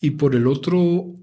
Y 0.00 0.12
por 0.12 0.34
el 0.34 0.46
otro 0.46 1.16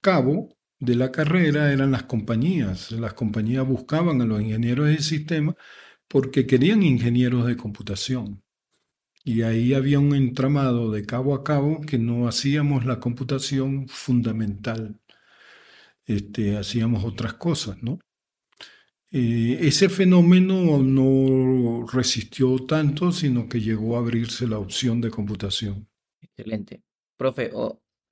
cabo, 0.00 0.56
de 0.80 0.96
la 0.96 1.12
carrera 1.12 1.72
eran 1.72 1.92
las 1.92 2.04
compañías. 2.04 2.90
Las 2.92 3.14
compañías 3.14 3.66
buscaban 3.66 4.20
a 4.22 4.24
los 4.24 4.40
ingenieros 4.40 4.88
de 4.88 4.98
sistema 4.98 5.54
porque 6.08 6.46
querían 6.46 6.82
ingenieros 6.82 7.46
de 7.46 7.56
computación. 7.56 8.42
Y 9.22 9.42
ahí 9.42 9.74
había 9.74 10.00
un 10.00 10.14
entramado 10.14 10.90
de 10.90 11.04
cabo 11.04 11.34
a 11.34 11.44
cabo 11.44 11.82
que 11.82 11.98
no 11.98 12.26
hacíamos 12.26 12.86
la 12.86 12.98
computación 12.98 13.86
fundamental. 13.88 14.98
Este, 16.06 16.56
hacíamos 16.56 17.04
otras 17.04 17.34
cosas, 17.34 17.82
¿no? 17.82 17.98
Eh, 19.12 19.58
ese 19.62 19.88
fenómeno 19.88 20.78
no 20.78 21.84
resistió 21.86 22.64
tanto, 22.64 23.10
sino 23.10 23.48
que 23.48 23.60
llegó 23.60 23.96
a 23.96 23.98
abrirse 23.98 24.46
la 24.46 24.58
opción 24.58 25.00
de 25.00 25.10
computación. 25.10 25.88
Excelente. 26.20 26.82
Profe, 27.16 27.50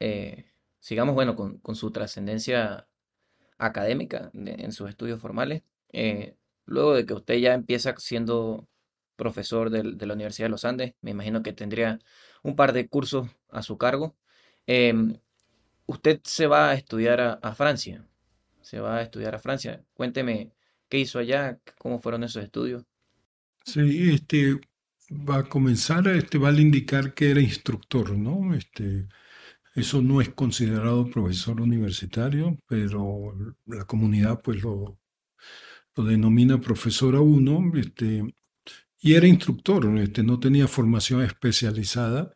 eh, 0.00 0.46
sigamos, 0.80 1.14
bueno, 1.14 1.36
con, 1.36 1.58
con 1.58 1.76
su 1.76 1.92
trascendencia 1.92 2.88
académica 3.58 4.30
en 4.34 4.72
sus 4.72 4.90
estudios 4.90 5.20
formales. 5.20 5.62
Eh, 5.92 6.36
luego 6.64 6.94
de 6.94 7.06
que 7.06 7.14
usted 7.14 7.36
ya 7.36 7.54
empieza 7.54 7.94
siendo 7.98 8.68
profesor 9.14 9.70
de, 9.70 10.06
la 10.06 10.14
Universidad 10.14 10.46
de 10.46 10.50
los 10.50 10.64
Andes, 10.64 10.94
me 11.00 11.12
imagino 11.12 11.42
que 11.42 11.52
tendría 11.52 12.00
un 12.42 12.56
par 12.56 12.72
de 12.72 12.88
cursos 12.88 13.28
a 13.50 13.62
su 13.62 13.78
cargo. 13.78 14.16
Usted 15.86 16.20
se 16.24 16.46
va 16.46 16.70
a 16.70 16.74
estudiar 16.74 17.38
a, 17.42 17.54
Francia, 17.54 18.06
se 18.60 18.78
va 18.78 18.98
a 18.98 19.02
estudiar 19.02 19.34
a 19.34 19.38
Francia. 19.38 19.82
Cuénteme 19.94 20.52
qué 20.88 20.98
hizo 20.98 21.18
allá, 21.18 21.58
cómo 21.78 22.00
fueron 22.00 22.24
esos 22.24 22.42
estudios. 22.42 22.84
Sí, 23.64 24.10
este 24.12 24.60
va 25.10 25.38
a 25.38 25.48
comenzar, 25.48 26.06
este 26.08 26.38
vale 26.38 26.62
indicar 26.62 27.14
que 27.14 27.30
era 27.30 27.40
instructor, 27.40 28.16
¿no? 28.16 28.54
Este, 28.54 29.08
eso 29.74 30.02
no 30.02 30.20
es 30.20 30.30
considerado 30.30 31.08
profesor 31.10 31.60
universitario, 31.60 32.58
pero 32.66 33.34
la 33.66 33.84
comunidad 33.84 34.40
pues 34.42 34.62
lo, 34.62 34.98
lo 35.96 36.04
denomina 36.04 36.60
profesor 36.60 37.14
uno, 37.16 37.72
este, 37.76 38.34
y 39.00 39.14
era 39.14 39.26
instructor, 39.26 39.86
este, 39.98 40.22
no 40.22 40.40
tenía 40.40 40.68
formación 40.68 41.22
especializada 41.22 42.32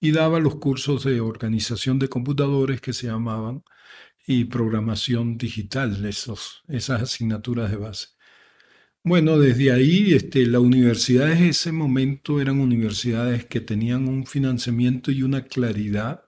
y 0.00 0.12
daba 0.12 0.40
los 0.40 0.56
cursos 0.56 1.04
de 1.04 1.20
organización 1.20 1.98
de 1.98 2.08
computadores 2.08 2.80
que 2.80 2.92
se 2.92 3.08
llamaban 3.08 3.62
y 4.28 4.44
programación 4.44 5.38
digital, 5.38 6.04
esas 6.04 6.62
asignaturas 6.90 7.70
de 7.70 7.78
base. 7.78 8.08
Bueno, 9.02 9.38
desde 9.38 9.72
ahí 9.72 10.12
este, 10.12 10.44
las 10.44 10.60
universidades 10.60 11.40
ese 11.40 11.72
momento 11.72 12.38
eran 12.38 12.60
universidades 12.60 13.46
que 13.46 13.62
tenían 13.62 14.06
un 14.06 14.26
financiamiento 14.26 15.10
y 15.10 15.22
una 15.22 15.44
claridad 15.44 16.24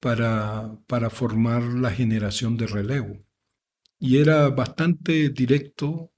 para, 0.00 0.78
para 0.86 1.10
formar 1.10 1.62
la 1.62 1.90
generación 1.90 2.56
de 2.56 2.66
relevo. 2.66 3.22
Y 3.98 4.16
era 4.18 4.48
bastante 4.48 5.28
directo, 5.28 6.10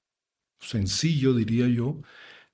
sencillo, 0.61 1.33
diría 1.33 1.67
yo, 1.67 2.01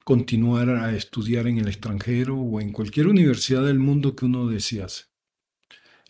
continuar 0.03 0.71
a 0.71 0.95
estudiar 0.95 1.45
en 1.45 1.59
el 1.59 1.67
extranjero 1.67 2.37
o 2.37 2.59
en 2.59 2.71
cualquier 2.71 3.05
universidad 3.07 3.63
del 3.65 3.77
mundo 3.77 4.15
que 4.15 4.25
uno 4.25 4.47
desease. 4.47 5.05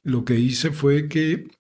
Lo 0.03 0.23
que 0.23 0.35
hice 0.35 0.71
fue 0.71 1.09
que 1.09 1.56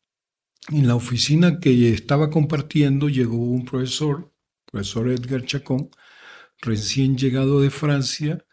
en 0.69 0.87
la 0.87 0.95
oficina 0.95 1.59
que 1.59 1.91
estaba 1.93 2.29
compartiendo 2.29 3.09
llegó 3.09 3.37
un 3.37 3.65
profesor, 3.65 4.31
profesor 4.65 5.09
Edgar 5.09 5.45
Chacón, 5.45 5.89
recién 6.61 7.17
llegado 7.17 7.61
de 7.61 7.69
Francia, 7.69 8.43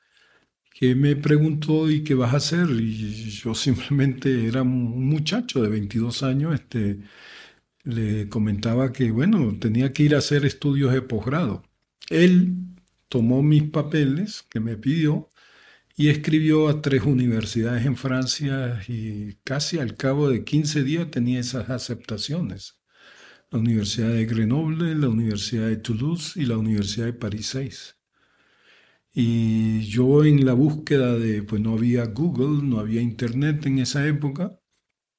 que 0.71 0.94
me 0.94 1.16
preguntó 1.16 1.90
y 1.90 2.04
qué 2.04 2.14
vas 2.14 2.35
a 2.35 2.38
hacer 2.38 2.68
y 2.71 3.30
yo 3.30 3.54
simplemente 3.54 4.47
era 4.47 4.62
un 4.62 5.09
muchacho 5.09 5.62
de 5.62 5.68
22 5.68 6.23
años, 6.23 6.54
este, 6.54 7.00
le 7.85 8.28
comentaba 8.28 8.92
que 8.92 9.11
bueno, 9.11 9.56
tenía 9.59 9.92
que 9.92 10.04
ir 10.04 10.14
a 10.14 10.18
hacer 10.18 10.44
estudios 10.44 10.92
de 10.92 11.02
posgrado. 11.02 11.62
Él 12.11 12.54
tomó 13.09 13.42
mis 13.42 13.64
papeles 13.64 14.44
que 14.50 14.61
me 14.61 14.76
pidió 14.76 15.30
y 15.96 16.08
escribió 16.08 16.68
a 16.68 16.82
tres 16.82 17.04
universidades 17.04 17.86
en 17.86 17.96
Francia 17.96 18.82
y 18.88 19.34
casi 19.44 19.78
al 19.78 19.96
cabo 19.96 20.28
de 20.28 20.44
15 20.44 20.82
días 20.82 21.10
tenía 21.10 21.40
esas 21.40 21.70
aceptaciones. 21.70 22.80
La 23.50 23.60
Universidad 23.60 24.08
de 24.10 24.26
Grenoble, 24.26 24.94
la 24.96 25.08
Universidad 25.08 25.68
de 25.68 25.76
Toulouse 25.76 26.36
y 26.36 26.46
la 26.46 26.58
Universidad 26.58 27.06
de 27.06 27.12
París 27.12 27.48
6. 27.48 27.96
Y 29.12 29.82
yo 29.82 30.24
en 30.24 30.44
la 30.44 30.54
búsqueda 30.54 31.16
de, 31.16 31.44
pues 31.44 31.62
no 31.62 31.74
había 31.74 32.04
Google, 32.06 32.66
no 32.66 32.80
había 32.80 33.00
Internet 33.00 33.64
en 33.66 33.78
esa 33.78 34.06
época, 34.08 34.58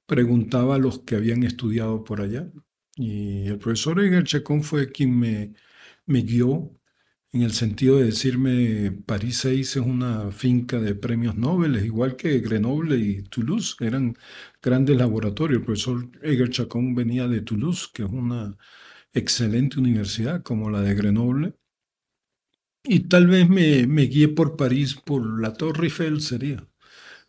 preguntaba 0.06 0.76
a 0.76 0.80
los 0.80 1.00
que 1.00 1.16
habían 1.16 1.44
estudiado 1.44 2.04
por 2.04 2.22
allá. 2.22 2.52
Y 2.96 3.48
el 3.48 3.58
profesor 3.58 4.02
Edgar 4.02 4.26
fue 4.64 4.92
quien 4.92 5.18
me, 5.18 5.54
me 6.06 6.22
guió 6.22 6.78
en 7.36 7.42
el 7.44 7.52
sentido 7.54 7.98
de 7.98 8.06
decirme, 8.06 8.92
París 9.06 9.40
6 9.40 9.76
es 9.78 9.84
una 9.84 10.32
finca 10.32 10.80
de 10.80 10.96
premios 10.96 11.36
Nobel, 11.36 11.84
igual 11.86 12.16
que 12.16 12.40
Grenoble 12.40 12.98
y 12.98 13.24
Toulouse, 13.24 13.76
eran 13.82 14.16
grandes 14.62 14.98
laboratorios. 14.98 15.60
El 15.60 15.66
profesor 15.66 16.10
Edgar 16.24 16.50
Chacón 16.50 16.96
venía 16.96 17.28
de 17.28 17.42
Toulouse, 17.42 17.90
que 17.94 18.04
es 18.04 18.10
una 18.10 18.58
excelente 19.14 19.80
universidad 19.80 20.44
como 20.44 20.70
la 20.70 20.82
de 20.82 20.96
Grenoble. 20.96 21.56
Y 22.84 23.02
tal 23.10 23.28
vez 23.28 23.50
me, 23.50 23.88
me 23.88 24.04
guié 24.04 24.28
por 24.30 24.56
París, 24.58 24.96
por 24.96 25.42
la 25.42 25.54
Torre 25.54 25.86
Eiffel 25.86 26.22
sería, 26.22 26.68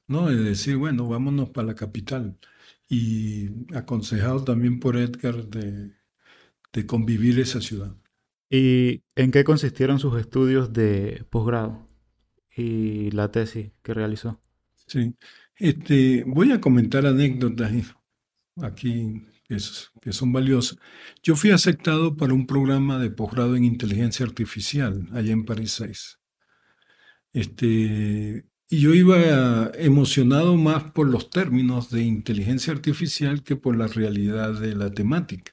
¿no? 0.09 0.29
Decir, 0.29 0.77
bueno, 0.79 1.09
vámonos 1.09 1.51
para 1.51 1.69
la 1.69 1.77
capital. 1.77 2.39
Y 2.89 3.49
aconsejado 3.77 4.45
también 4.45 4.81
por 4.81 4.97
Edgar 4.97 5.47
de 6.73 6.87
convivir 6.87 7.41
esa 7.41 7.61
ciudad. 7.61 7.97
¿Y 8.49 9.03
en 9.15 9.31
qué 9.33 9.45
consistieron 9.45 9.99
sus 9.99 10.19
estudios 10.21 10.73
de 10.73 11.25
posgrado 11.31 11.89
y 12.55 13.11
la 13.11 13.31
tesis 13.31 13.73
que 13.83 13.95
realizó? 13.95 14.41
Sí, 14.87 15.15
este, 15.57 16.25
voy 16.27 16.53
a 16.53 16.61
comentar 16.61 17.07
anécdotas 17.07 17.73
aquí 18.63 19.27
que, 19.49 20.13
son 20.13 20.33
valiosas. 20.33 20.79
Yo 21.23 21.37
fui 21.37 21.51
aceptado 21.51 22.17
para 22.17 22.35
un 22.35 22.47
programa 22.47 22.99
de 22.99 23.11
posgrado 23.11 23.57
en 23.57 23.65
inteligencia 23.65 24.27
artificial 24.27 25.09
allá 25.13 25.33
en 25.33 25.45
París 25.45 25.73
6. 25.73 26.19
Este, 27.33 28.47
y 28.69 28.81
yo 28.81 28.95
iba 28.95 29.71
emocionado 29.75 30.57
más 30.57 30.91
por 30.93 31.09
los 31.09 31.31
términos 31.31 31.91
de 31.91 32.03
inteligencia 32.03 32.73
artificial 32.73 33.43
que 33.43 33.57
por 33.57 33.77
la 33.77 33.87
realidad 33.87 34.59
de 34.59 34.75
la 34.75 34.91
temática. 34.91 35.53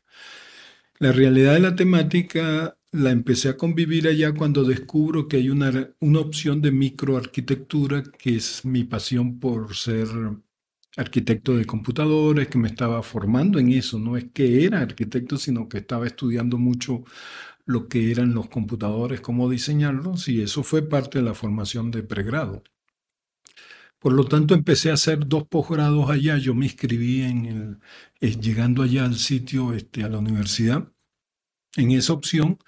La 1.00 1.12
realidad 1.12 1.54
de 1.54 1.60
la 1.60 1.76
temática 1.76 2.78
la 2.94 3.10
empecé 3.12 3.50
a 3.50 3.58
convivir 3.58 4.08
allá 4.08 4.34
cuando 4.34 4.64
descubro 4.64 5.28
que 5.28 5.38
hay 5.38 5.50
una, 5.50 5.90
una 6.00 6.20
opción 6.20 6.62
de 6.62 6.72
microarquitectura, 6.72 8.04
que 8.04 8.36
es 8.36 8.64
mi 8.66 8.84
pasión 8.84 9.40
por 9.40 9.76
ser 9.76 10.08
arquitecto 10.96 11.58
de 11.58 11.66
computadores, 11.66 12.48
que 12.50 12.60
me 12.60 12.68
estaba 12.68 13.02
formando 13.02 13.58
en 13.60 13.72
eso. 13.72 13.98
No 14.00 14.16
es 14.16 14.26
que 14.32 14.64
era 14.64 14.82
arquitecto, 14.82 15.38
sino 15.38 15.68
que 15.68 15.80
estaba 15.80 16.06
estudiando 16.06 16.58
mucho 16.60 17.04
lo 17.66 17.88
que 17.88 18.12
eran 18.12 18.34
los 18.36 18.48
computadores, 18.50 19.22
cómo 19.22 19.50
diseñarlos, 19.50 20.28
y 20.30 20.42
eso 20.42 20.64
fue 20.64 20.84
parte 20.88 21.20
de 21.20 21.26
la 21.26 21.34
formación 21.34 21.92
de 21.92 22.04
pregrado. 22.04 22.64
Por 24.00 24.14
lo 24.14 24.26
tanto, 24.26 24.54
empecé 24.54 24.92
a 24.92 24.96
hacer 24.96 25.28
dos 25.28 25.48
posgrados 25.48 26.10
allá. 26.10 26.38
Yo 26.38 26.54
me 26.54 26.66
inscribí 26.66 27.22
en 27.22 27.46
el, 27.46 27.80
eh, 28.20 28.38
llegando 28.40 28.84
allá 28.84 29.06
al 29.06 29.16
sitio, 29.16 29.74
este, 29.74 30.04
a 30.04 30.10
la 30.10 30.20
universidad, 30.20 30.92
en 31.78 31.92
esa 31.92 32.14
opción, 32.14 32.60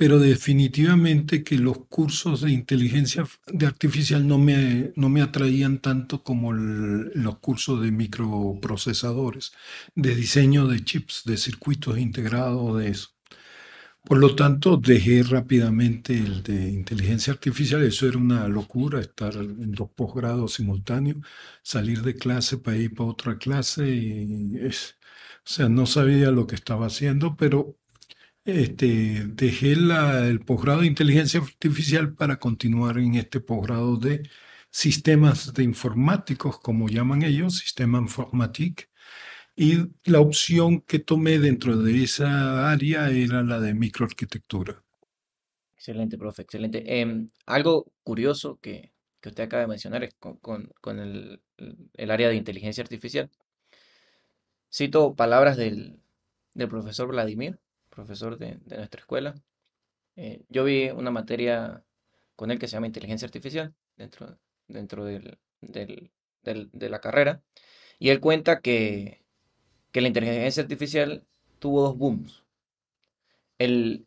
pero 0.00 0.18
definitivamente 0.18 1.44
que 1.44 1.58
los 1.58 1.86
cursos 1.88 2.40
de 2.40 2.52
inteligencia 2.52 3.22
artificial 3.66 4.26
no 4.26 4.38
me, 4.38 4.94
no 4.96 5.10
me 5.10 5.20
atraían 5.20 5.78
tanto 5.78 6.22
como 6.22 6.54
los 6.54 7.38
cursos 7.40 7.82
de 7.82 7.92
microprocesadores, 7.92 9.52
de 9.94 10.14
diseño 10.14 10.66
de 10.68 10.82
chips, 10.82 11.24
de 11.26 11.36
circuitos 11.36 11.98
integrados, 11.98 12.78
de 12.78 12.88
eso. 12.88 13.08
Por 14.02 14.18
lo 14.18 14.34
tanto, 14.34 14.78
dejé 14.78 15.22
rápidamente 15.22 16.14
el 16.16 16.42
de 16.42 16.70
inteligencia 16.70 17.34
artificial. 17.34 17.82
Eso 17.82 18.08
era 18.08 18.16
una 18.18 18.48
locura, 18.48 19.00
estar 19.00 19.34
en 19.36 19.72
dos 19.72 19.90
posgrados 19.94 20.54
simultáneos, 20.54 21.18
salir 21.62 22.02
de 22.02 22.14
clase 22.14 22.56
para 22.58 22.78
ir 22.78 22.94
para 22.94 23.10
otra 23.10 23.36
clase. 23.38 23.86
Y 23.90 24.56
es, 24.62 24.96
o 25.44 25.50
sea, 25.50 25.68
no 25.68 25.84
sabía 25.86 26.30
lo 26.30 26.46
que 26.46 26.54
estaba 26.54 26.86
haciendo, 26.86 27.36
pero 27.36 27.79
este, 28.44 29.24
dejé 29.26 29.72
el 29.72 30.40
posgrado 30.40 30.80
de 30.80 30.86
inteligencia 30.86 31.40
artificial 31.40 32.14
para 32.14 32.38
continuar 32.38 32.98
en 32.98 33.14
este 33.14 33.40
posgrado 33.40 33.96
de 33.96 34.28
sistemas 34.70 35.52
de 35.52 35.64
informáticos, 35.64 36.58
como 36.60 36.88
llaman 36.88 37.22
ellos, 37.22 37.58
sistema 37.58 37.98
informatique. 37.98 38.88
Y 39.56 39.88
la 40.04 40.20
opción 40.20 40.80
que 40.80 41.00
tomé 41.00 41.38
dentro 41.38 41.76
de 41.76 42.04
esa 42.04 42.70
área 42.70 43.10
era 43.10 43.42
la 43.42 43.60
de 43.60 43.74
microarquitectura. 43.74 44.82
Excelente, 45.74 46.16
profe, 46.16 46.42
excelente. 46.42 47.00
Em, 47.00 47.30
algo 47.46 47.92
curioso 48.02 48.58
que, 48.60 48.92
usted 49.24 49.44
acaba 49.44 49.62
de 49.62 49.68
mencionar 49.68 50.04
es 50.04 50.14
con, 50.14 50.70
el, 50.98 51.42
el, 51.94 52.10
área 52.10 52.28
de 52.28 52.36
inteligencia 52.36 52.82
artificial. 52.82 53.30
Cito 54.72 55.14
palabras 55.14 55.56
del, 55.56 56.00
del 56.54 56.68
profesor 56.68 57.08
Vladimir, 57.08 57.58
profesor 57.90 58.38
de, 58.38 58.58
nuestra 58.66 59.00
escuela. 59.00 59.34
Eh, 60.16 60.42
yo 60.48 60.64
vi 60.64 60.90
una 60.90 61.10
materia 61.10 61.84
con 62.36 62.50
él 62.50 62.58
que 62.58 62.68
se 62.68 62.74
llama 62.74 62.86
inteligencia 62.86 63.26
artificial 63.26 63.74
dentro, 63.96 64.38
dentro 64.68 65.04
del, 65.04 65.38
de 65.60 66.88
la 66.88 67.00
carrera. 67.00 67.42
Y 67.98 68.08
él 68.08 68.20
cuenta 68.20 68.60
que, 68.60 69.22
que 69.92 70.00
la 70.00 70.08
inteligencia 70.08 70.62
artificial 70.62 71.24
tuvo 71.58 71.82
dos 71.82 71.98
booms. 71.98 72.44
El, 73.58 74.06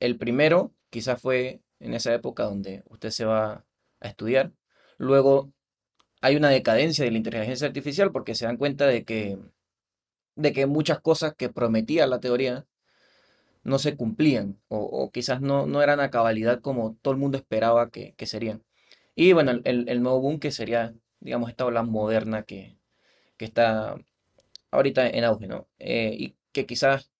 el 0.00 0.16
primero 0.16 0.72
quizás 0.90 1.20
fue 1.20 1.60
en 1.80 1.94
esa 1.94 2.14
época 2.14 2.44
donde 2.44 2.82
usted 2.88 3.10
se 3.10 3.24
va 3.24 3.64
a 4.00 4.08
estudiar. 4.08 4.52
Luego 4.96 5.52
hay 6.20 6.36
una 6.36 6.48
decadencia 6.48 7.04
de 7.04 7.10
la 7.10 7.18
inteligencia 7.18 7.66
artificial 7.66 8.12
porque 8.12 8.34
se 8.34 8.46
dan 8.46 8.56
cuenta 8.56 8.86
de 8.86 9.04
que, 9.04 9.38
de 10.36 10.52
que 10.52 10.66
muchas 10.66 11.00
cosas 11.00 11.34
que 11.34 11.50
prometía 11.50 12.06
la 12.06 12.20
teoría 12.20 12.66
no 13.64 13.78
se 13.78 13.96
cumplían 13.96 14.58
o, 14.68 15.10
quizás 15.12 15.40
no, 15.40 15.66
no, 15.66 15.82
eran 15.82 16.00
a 16.00 16.10
cabalidad 16.10 16.60
como 16.60 16.96
todo 17.02 17.12
el 17.14 17.20
mundo 17.20 17.38
esperaba 17.38 17.90
que, 17.90 18.14
serían. 18.26 18.62
Y 19.16 19.32
bueno, 19.32 19.52
el, 19.64 20.02
nuevo 20.02 20.20
boom 20.20 20.38
que 20.38 20.50
sería, 20.50 20.94
digamos, 21.20 21.50
esta 21.50 21.64
ola 21.66 21.82
moderna 21.82 22.42
que, 22.44 22.76
está 23.38 23.96
ahorita 24.70 25.06
en 25.06 25.24
auge, 25.24 25.46
¿no? 25.46 25.68
Eh, 25.78 26.16
y 26.18 26.34
que 26.52 26.64
quizás 26.64 27.10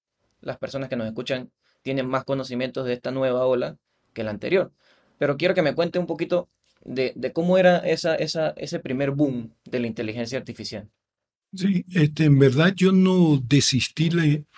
las 0.40 0.56
personas 0.56 0.88
que 0.88 0.96
nos 0.96 1.06
escuchan 1.06 1.50
tienen 1.82 2.08
más 2.08 2.24
conocimientos 2.24 2.86
de 2.86 2.94
esta 2.94 3.10
nueva 3.10 3.44
ola 3.46 3.76
que 4.14 4.24
la 4.24 4.30
anterior. 4.30 4.72
Pero 5.18 5.36
quiero 5.36 5.54
que 5.54 5.60
me 5.60 5.74
cuente 5.74 5.98
un 5.98 6.06
poquito 6.06 6.48
de, 6.82 7.14
cómo 7.34 7.58
era 7.58 7.78
esa, 7.78 8.14
esa, 8.14 8.54
ese 8.56 8.80
primer 8.80 9.10
boom 9.10 9.52
de 9.64 9.80
la 9.80 9.86
inteligencia 9.86 10.38
artificial. 10.38 10.88
Sí, 11.54 11.84
este, 11.92 12.24
en 12.24 12.38
verdad 12.38 12.72
yo 12.74 12.90
no 12.90 13.36
desistí 13.36 14.10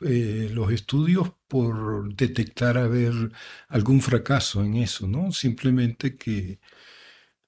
eh, 0.02 0.48
los 0.52 0.72
estudios 0.72 1.32
por 1.48 2.14
detectar 2.14 2.78
haber 2.78 3.32
algún 3.68 4.00
fracaso 4.02 4.64
en 4.64 4.76
eso, 4.76 5.06
¿no? 5.08 5.32
Simplemente 5.32 6.16
que 6.16 6.60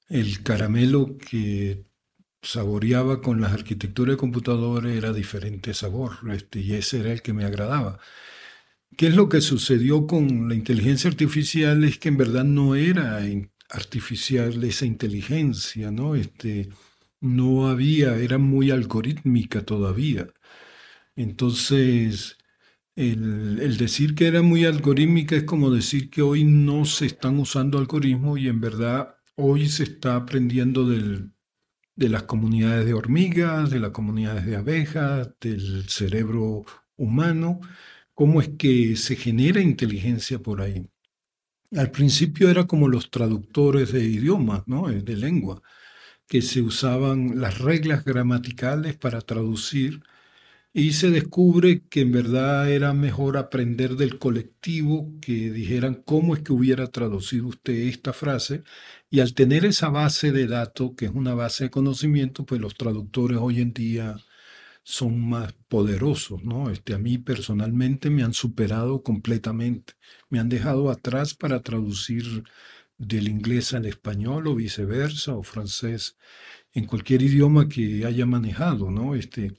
el 0.08 0.42
caramelo 0.42 1.16
que 1.18 1.84
saboreaba 2.42 3.20
con 3.20 3.40
las 3.40 3.52
arquitecturas 3.52 4.14
de 4.14 4.18
computadores 4.18 4.96
era 4.96 5.12
diferente 5.12 5.74
sabor, 5.74 6.12
este, 6.32 6.60
y 6.60 6.74
ese 6.74 7.00
era 7.00 7.12
el 7.12 7.22
que 7.22 7.32
me 7.32 7.44
agradaba. 7.44 7.98
¿Qué 8.96 9.08
es 9.08 9.14
lo 9.14 9.28
que 9.28 9.40
sucedió 9.40 10.06
con 10.06 10.48
la 10.48 10.54
inteligencia 10.54 11.10
artificial? 11.10 11.84
Es 11.84 11.98
que 11.98 12.08
en 12.08 12.16
verdad 12.16 12.44
no 12.44 12.74
era 12.74 13.20
artificial 13.70 14.62
esa 14.64 14.86
inteligencia, 14.86 15.90
¿no? 15.90 16.14
Este, 16.14 16.70
no 17.20 17.68
había, 17.68 18.16
era 18.16 18.38
muy 18.38 18.70
algorítmica 18.70 19.64
todavía. 19.64 20.28
Entonces, 21.16 22.37
el, 22.98 23.76
decir 23.76 24.16
que 24.16 24.26
era 24.26 24.42
muy 24.42 24.64
algorítmica 24.64 25.36
es 25.36 25.44
como 25.44 25.70
decir 25.70 26.10
que 26.10 26.20
hoy 26.20 26.42
no 26.42 26.84
se 26.84 27.06
están 27.06 27.38
usando 27.38 27.78
algoritmos 27.78 28.40
y 28.40 28.48
en 28.48 28.60
verdad 28.60 29.14
hoy 29.36 29.68
se 29.68 29.84
está 29.84 30.16
aprendiendo 30.16 30.84
de 30.88 32.08
las 32.08 32.24
comunidades 32.24 32.86
de 32.86 32.94
hormigas, 32.94 33.70
de 33.70 33.78
las 33.78 33.92
comunidades 33.92 34.46
de 34.46 34.56
abejas, 34.56 35.30
del 35.40 35.88
cerebro 35.88 36.64
humano, 36.96 37.60
cómo 38.14 38.40
es 38.40 38.48
que 38.58 38.96
se 38.96 39.14
genera 39.14 39.60
inteligencia 39.60 40.40
por 40.40 40.60
ahí. 40.60 40.90
Al 41.76 41.92
principio 41.92 42.50
era 42.50 42.66
como 42.66 42.88
los 42.88 43.10
traductores 43.10 43.92
de 43.92 44.02
idiomas, 44.04 44.64
¿no? 44.66 44.88
de 44.88 45.16
lengua 45.16 45.62
que 46.26 46.42
se 46.42 46.62
usaban 46.62 47.40
las 47.40 47.58
reglas 47.58 48.04
gramaticales 48.04 48.96
para 48.96 49.20
traducir 49.20 50.02
y 50.72 50.92
se 50.92 51.10
descubre 51.10 51.82
que 51.88 52.02
en 52.02 52.12
verdad 52.12 52.70
era 52.70 52.92
mejor 52.94 53.36
aprender 53.36 53.96
del 53.96 54.18
colectivo 54.18 55.12
que 55.20 55.50
dijeran 55.50 55.94
cómo 56.04 56.34
es 56.34 56.42
que 56.42 56.52
hubiera 56.52 56.86
traducido 56.88 57.48
usted 57.48 57.72
esta 57.74 58.12
frase 58.12 58.62
y 59.10 59.20
al 59.20 59.34
tener 59.34 59.64
esa 59.64 59.88
base 59.88 60.30
de 60.32 60.46
datos, 60.46 60.92
que 60.96 61.06
es 61.06 61.12
una 61.12 61.34
base 61.34 61.64
de 61.64 61.70
conocimiento, 61.70 62.44
pues 62.46 62.60
los 62.60 62.74
traductores 62.76 63.38
hoy 63.40 63.60
en 63.60 63.72
día 63.72 64.16
son 64.84 65.20
más 65.28 65.52
poderosos, 65.68 66.44
¿no? 66.44 66.70
Este, 66.70 66.94
a 66.94 66.98
mí 66.98 67.18
personalmente 67.18 68.10
me 68.10 68.22
han 68.22 68.34
superado 68.34 69.02
completamente, 69.02 69.94
me 70.30 70.38
han 70.40 70.48
dejado 70.48 70.90
atrás 70.90 71.34
para 71.34 71.62
traducir 71.62 72.44
del 72.98 73.28
inglés 73.28 73.74
al 73.74 73.86
español 73.86 74.46
o 74.48 74.54
viceversa, 74.54 75.34
o 75.36 75.42
francés, 75.42 76.16
en 76.72 76.86
cualquier 76.86 77.22
idioma 77.22 77.68
que 77.68 78.04
haya 78.06 78.26
manejado, 78.26 78.90
¿no? 78.90 79.14
Este, 79.14 79.52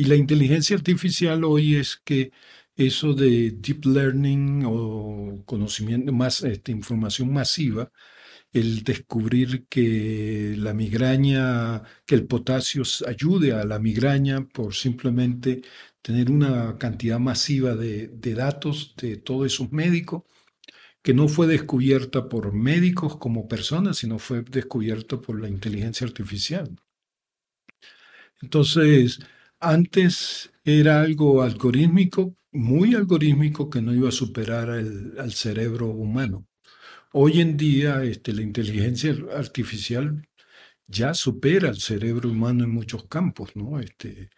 y 0.00 0.04
la 0.04 0.16
inteligencia 0.16 0.76
artificial 0.76 1.44
hoy 1.44 1.76
es 1.76 2.00
que 2.02 2.32
eso 2.74 3.12
de 3.12 3.50
deep 3.50 3.84
learning 3.84 4.64
o 4.66 5.42
conocimiento 5.44 6.10
más, 6.10 6.42
este, 6.42 6.72
información 6.72 7.30
masiva, 7.30 7.92
el 8.52 8.82
descubrir 8.82 9.66
que 9.68 10.54
la 10.56 10.72
migraña, 10.72 11.82
que 12.06 12.14
el 12.14 12.26
potasio 12.26 12.82
ayude 13.06 13.52
a 13.52 13.64
la 13.64 13.78
migraña 13.78 14.48
por 14.48 14.74
simplemente 14.74 15.62
tener 16.00 16.30
una 16.30 16.78
cantidad 16.78 17.18
masiva 17.18 17.74
de, 17.76 18.08
de 18.08 18.34
datos 18.34 18.94
de 18.96 19.18
todos 19.18 19.46
esos 19.52 19.70
médicos, 19.72 20.22
que 21.02 21.12
no 21.12 21.28
fue 21.28 21.46
descubierta 21.46 22.26
por 22.28 22.54
médicos 22.54 23.18
como 23.18 23.48
personas, 23.48 23.98
sino 23.98 24.18
fue 24.18 24.42
descubierta 24.42 25.20
por 25.20 25.40
la 25.40 25.48
inteligencia 25.48 26.06
artificial. 26.06 26.74
Entonces, 28.42 29.20
antes 29.60 30.50
era 30.64 31.02
algo 31.02 31.42
algorítmico, 31.42 32.36
muy 32.52 32.94
algorítmico, 32.94 33.70
que 33.70 33.82
no 33.82 33.94
iba 33.94 34.08
a 34.08 34.12
superar 34.12 34.70
al 34.70 35.32
cerebro 35.32 35.86
humano. 35.88 36.46
Hoy 37.12 37.40
en 37.40 37.56
día, 37.56 38.02
este, 38.04 38.32
la 38.32 38.42
inteligencia 38.42 39.14
artificial 39.36 40.28
ya 40.86 41.14
supera 41.14 41.68
al 41.68 41.78
cerebro 41.78 42.30
humano 42.30 42.64
en 42.64 42.70
muchos 42.70 43.06
campos, 43.08 43.54
¿no? 43.54 43.80
Este, 43.80 44.30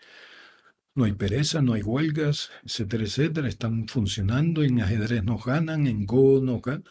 no 0.94 1.04
hay 1.04 1.12
pereza, 1.12 1.62
no 1.62 1.74
hay 1.74 1.82
huelgas, 1.82 2.50
etcétera, 2.64 3.04
etcétera. 3.04 3.48
Están 3.48 3.88
funcionando, 3.88 4.62
en 4.62 4.80
ajedrez 4.80 5.24
nos 5.24 5.44
ganan, 5.44 5.86
en 5.86 6.04
Go 6.06 6.40
nos 6.42 6.60
ganan. 6.62 6.84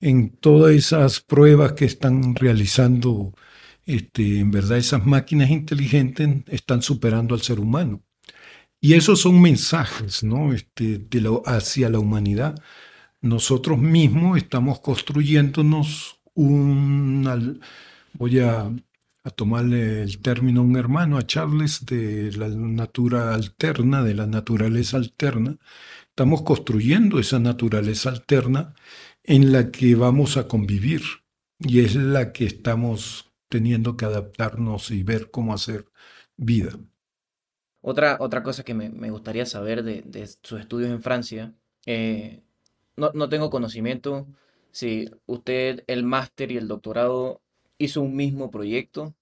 En 0.00 0.36
todas 0.36 0.74
esas 0.74 1.20
pruebas 1.20 1.72
que 1.72 1.84
están 1.86 2.34
realizando, 2.34 3.32
este, 3.86 4.40
en 4.40 4.50
verdad 4.50 4.78
esas 4.78 5.04
máquinas 5.06 5.50
inteligentes 5.50 6.28
están 6.48 6.82
superando 6.82 7.34
al 7.34 7.42
ser 7.42 7.60
humano. 7.60 8.02
Y 8.80 8.94
esos 8.94 9.20
son 9.20 9.40
mensajes 9.40 10.22
¿no? 10.22 10.52
este, 10.52 10.98
de 10.98 11.40
hacia 11.46 11.88
la 11.88 11.98
humanidad. 11.98 12.60
Nosotros 13.20 13.78
mismos 13.78 14.36
estamos 14.38 14.80
construyéndonos 14.80 16.20
un... 16.34 17.60
Voy 18.12 18.38
a 18.40 18.70
a 19.24 19.30
tomarle 19.30 20.02
el 20.02 20.20
término 20.20 20.60
a 20.60 20.64
un 20.64 20.76
hermano, 20.76 21.16
a 21.16 21.26
Charles, 21.26 21.86
de 21.86 22.30
la 22.32 22.48
natura 22.48 23.34
alterna, 23.34 24.02
de 24.02 24.14
la 24.14 24.26
naturaleza 24.26 24.98
alterna. 24.98 25.56
Estamos 26.10 26.42
construyendo 26.42 27.18
esa 27.18 27.38
naturaleza 27.38 28.10
alterna 28.10 28.74
en 29.22 29.50
la 29.50 29.70
que 29.70 29.94
vamos 29.94 30.36
a 30.36 30.46
convivir 30.46 31.02
y 31.58 31.80
es 31.80 31.94
la 31.94 32.32
que 32.32 32.44
estamos 32.44 33.32
teniendo 33.48 33.96
que 33.96 34.04
adaptarnos 34.04 34.90
y 34.90 35.02
ver 35.02 35.30
cómo 35.30 35.54
hacer 35.54 35.86
vida. 36.36 36.78
Otra, 37.80 38.16
otra 38.20 38.42
cosa 38.42 38.64
que 38.64 38.74
me, 38.74 39.10
gustaría 39.10 39.46
saber 39.46 39.82
de, 39.84 40.26
sus 40.42 40.60
estudios 40.60 40.90
en 40.90 41.02
Francia, 41.02 41.54
eh, 41.86 42.42
no, 42.96 43.10
no 43.14 43.28
tengo 43.28 43.50
conocimiento 43.50 44.26
si 44.74 45.08
usted 45.26 45.84
el 45.86 46.02
máster 46.02 46.50
y 46.50 46.56
el 46.56 46.66
doctorado 46.66 47.40
hizo 47.78 48.00
un 48.02 48.16
mismo 48.16 48.50
proyecto 48.50 49.14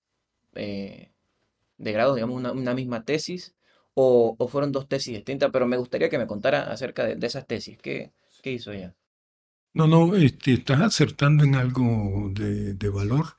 eh, 0.54 1.10
de 1.76 1.92
grado, 1.92 2.14
digamos, 2.14 2.36
una, 2.36 2.74
misma 2.74 3.04
tesis, 3.04 3.54
o, 3.94 4.36
fueron 4.48 4.72
dos 4.72 4.88
tesis 4.88 5.14
distintas, 5.14 5.50
pero 5.52 5.66
me 5.66 5.76
gustaría 5.76 6.08
que 6.08 6.16
me 6.16 6.26
contara 6.26 6.72
acerca 6.72 7.04
de, 7.04 7.26
esas 7.26 7.46
tesis. 7.46 7.76
¿Qué, 7.76 8.12
¿Qué, 8.42 8.52
hizo 8.52 8.72
ella? 8.72 8.94
No, 9.74 9.86
no, 9.86 10.14
este, 10.14 10.54
estás 10.54 10.80
acertando 10.80 11.44
en 11.44 11.54
algo 11.54 12.30
de, 12.32 12.88
valor. 12.88 13.36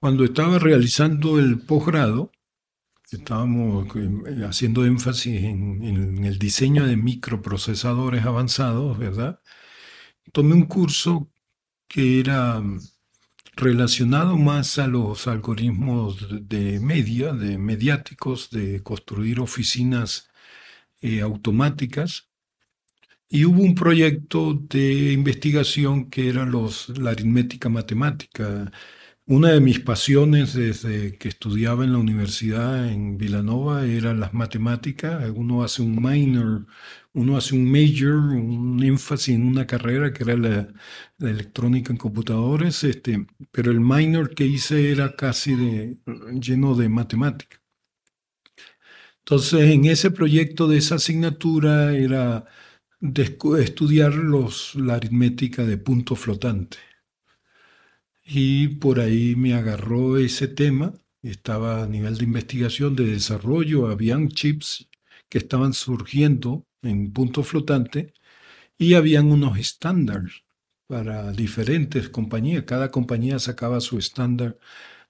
Cuando 0.00 0.24
estaba 0.24 0.58
realizando 0.58 1.38
el 1.38 1.60
posgrado, 1.60 2.32
estábamos 3.10 3.86
eh, 3.96 4.46
haciendo 4.48 4.86
énfasis 4.86 5.44
en, 5.44 6.24
el 6.24 6.38
diseño 6.38 6.86
de 6.86 6.96
microprocesadores 6.96 8.24
avanzados, 8.24 8.96
¿verdad? 8.96 9.40
Tomé 10.32 10.54
un 10.54 10.64
curso 10.64 11.30
que 11.86 12.20
era 12.20 12.62
relacionado 13.56 14.38
más 14.38 14.78
a 14.78 14.86
los 14.86 15.26
algoritmos 15.26 16.48
de 16.48 16.80
media, 16.80 17.34
de 17.34 17.58
mediáticos, 17.58 18.50
de 18.50 18.82
construir 18.82 19.38
oficinas 19.38 20.30
eh, 21.02 21.20
automáticas. 21.20 22.30
Y 23.28 23.44
hubo 23.44 23.62
un 23.62 23.74
proyecto 23.74 24.54
de 24.54 25.12
investigación 25.12 26.10
que 26.10 26.30
era 26.30 26.46
los, 26.46 26.88
la 26.98 27.10
aritmética 27.10 27.68
matemática. 27.68 28.72
Una 29.30 29.50
de 29.52 29.60
mis 29.60 29.78
pasiones 29.78 30.54
desde 30.54 31.16
que 31.16 31.28
estudiaba 31.28 31.84
en 31.84 31.92
la 31.92 31.98
universidad 31.98 32.88
en 32.88 33.16
Villanova 33.16 33.86
era 33.86 34.12
las 34.12 34.34
matemáticas. 34.34 35.30
Uno 35.32 35.62
hace 35.62 35.82
un 35.82 36.02
minor 36.02 36.66
uno 37.12 37.36
hace 37.36 37.54
un 37.54 37.70
major, 37.70 38.14
un 38.16 38.82
énfasis 38.82 39.34
en 39.36 39.46
una 39.46 39.66
carrera 39.66 40.12
que 40.12 40.24
era 40.24 40.36
la, 40.36 40.68
electrónica 41.20 41.92
en 41.92 41.96
computadores, 41.98 42.82
este, 42.84 43.26
pero 43.52 43.70
el 43.70 43.80
minor 43.80 44.34
que 44.34 44.46
hice 44.46 44.90
era 44.90 45.14
casi 45.16 45.98
lleno 46.40 46.74
de 46.74 46.88
matemática. 46.88 47.60
Entonces, 49.20 49.60
en 49.70 49.84
ese 49.84 50.10
proyecto 50.10 50.66
de 50.66 50.78
esa 50.78 50.96
asignatura 50.96 51.94
era 51.94 52.46
estudiar 53.58 54.14
los, 54.14 54.74
la 54.74 54.94
aritmética 54.94 55.64
de 55.64 55.78
punto 55.78 56.16
flotante. 56.16 56.89
Y 58.32 58.68
por 58.68 59.00
ahí 59.00 59.34
me 59.34 59.54
agarró 59.54 60.16
ese 60.16 60.46
tema. 60.46 60.94
Estaba 61.20 61.82
a 61.82 61.86
nivel 61.88 62.16
de 62.16 62.24
investigación, 62.24 62.94
de 62.94 63.06
desarrollo, 63.06 63.88
habían 63.88 64.28
chips 64.28 64.88
que 65.28 65.38
estaban 65.38 65.72
surgiendo 65.72 66.64
en 66.82 67.12
punto 67.12 67.42
flotante 67.42 68.14
y 68.78 68.94
habían 68.94 69.32
unos 69.32 69.58
estándares 69.58 70.44
para 70.86 71.32
diferentes 71.32 72.08
compañías. 72.08 72.64
Cada 72.64 72.90
compañía 72.92 73.40
sacaba 73.40 73.80
su 73.80 73.98
estándar 73.98 74.58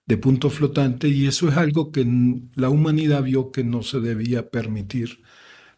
de 0.07 0.17
punto 0.17 0.49
flotante 0.49 1.09
y 1.09 1.27
eso 1.27 1.49
es 1.51 1.59
algo 1.59 1.93
que 1.93 2.07
la 2.55 2.71
humanidad 2.71 3.23
vio 3.25 3.53
que 3.53 3.65
no 3.65 3.83
se 3.83 4.01
debía 4.01 4.51
permitir 4.51 5.23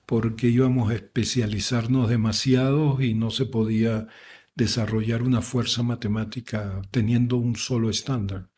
porque 0.07 0.48
íbamos 0.48 0.90
a 0.90 0.94
especializarnos 0.94 2.09
demasiado 2.09 3.00
y 3.02 3.14
no 3.14 3.31
se 3.31 3.46
podía 3.46 4.09
desarrollar 4.54 5.22
una 5.22 5.42
fuerza 5.42 5.82
matemática 5.82 6.82
teniendo 6.90 7.36
un 7.36 7.56
solo 7.56 7.90
estándar. 7.90 8.50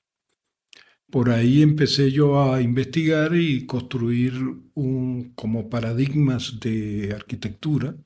Por 1.10 1.30
ahí 1.30 1.62
empecé 1.62 2.10
yo 2.10 2.52
a 2.52 2.60
investigar 2.60 3.34
y 3.36 3.66
construir 3.66 4.34
un, 4.74 5.32
como 5.34 5.68
paradigmas 5.70 6.58
de 6.60 7.12
arquitectura 7.14 7.96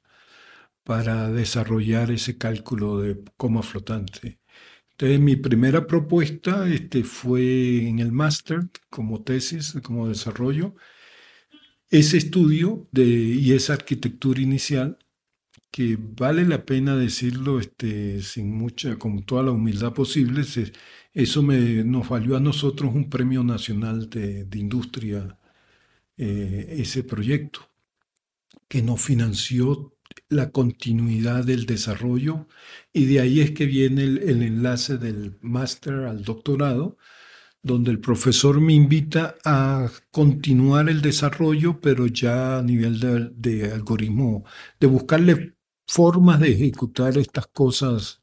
para 0.85 1.31
desarrollar 1.31 2.11
ese 2.11 2.39
cálculo 2.39 3.01
de 3.01 3.23
coma 3.37 3.63
flotante. 3.63 4.41
Entonces 4.93 5.21
mi 5.21 5.37
primera 5.37 5.87
propuesta 5.87 6.69
este, 6.69 7.05
fue 7.05 7.89
en 7.89 8.01
el 8.01 8.13
máster 8.13 8.69
como 8.91 9.23
tesis, 9.23 9.75
como 9.83 10.09
desarrollo, 10.09 10.75
ese 11.91 12.19
estudio 12.19 12.89
de, 12.93 13.05
y 13.05 13.53
esa 13.53 13.75
arquitectura 13.75 14.41
inicial 14.41 14.99
que 15.71 15.99
vale 16.01 16.45
la 16.45 16.65
pena 16.65 16.97
decirlo 16.97 17.61
este, 17.61 18.23
sin 18.23 18.53
mucha, 18.57 18.97
con 18.97 19.25
toda 19.25 19.43
la 19.45 19.53
humildad 19.53 19.93
posible, 19.93 20.43
eso 21.15 21.43
me, 21.43 21.85
nos 21.85 22.09
valió 22.09 22.37
a 22.37 22.41
nosotros 22.41 22.95
un 22.95 23.11
premio 23.11 23.45
nacional 23.45 24.09
de, 24.11 24.47
industria, 24.55 25.39
eh, 26.17 26.77
ese 26.79 27.05
proyecto, 27.05 27.71
que 28.69 28.83
nos 28.83 29.01
financió 29.03 29.95
la 30.29 30.51
continuidad 30.51 31.45
del 31.45 31.67
desarrollo. 31.67 32.49
Y 32.93 33.07
de 33.07 33.21
ahí 33.21 33.41
es 33.41 33.53
que 33.53 33.67
viene 33.67 34.05
el, 34.05 34.43
enlace 34.43 34.99
del 34.99 35.39
máster 35.43 35.95
al 36.05 36.25
doctorado, 36.25 36.99
donde 37.63 37.91
el 37.91 38.01
profesor 38.01 38.61
me 38.61 38.73
invita 38.75 39.37
a 39.45 39.91
continuar 40.11 40.89
el 40.89 41.03
desarrollo, 41.03 41.81
pero 41.81 42.07
ya 42.07 42.59
a 42.59 42.63
nivel 42.63 43.01
de, 43.01 43.31
de 43.35 43.73
algoritmo, 43.73 44.45
de 44.81 44.87
buscarle 44.87 45.58
formas 45.89 46.39
de 46.39 46.53
ejecutar 46.53 47.17
estas 47.19 47.47
cosas 47.49 48.23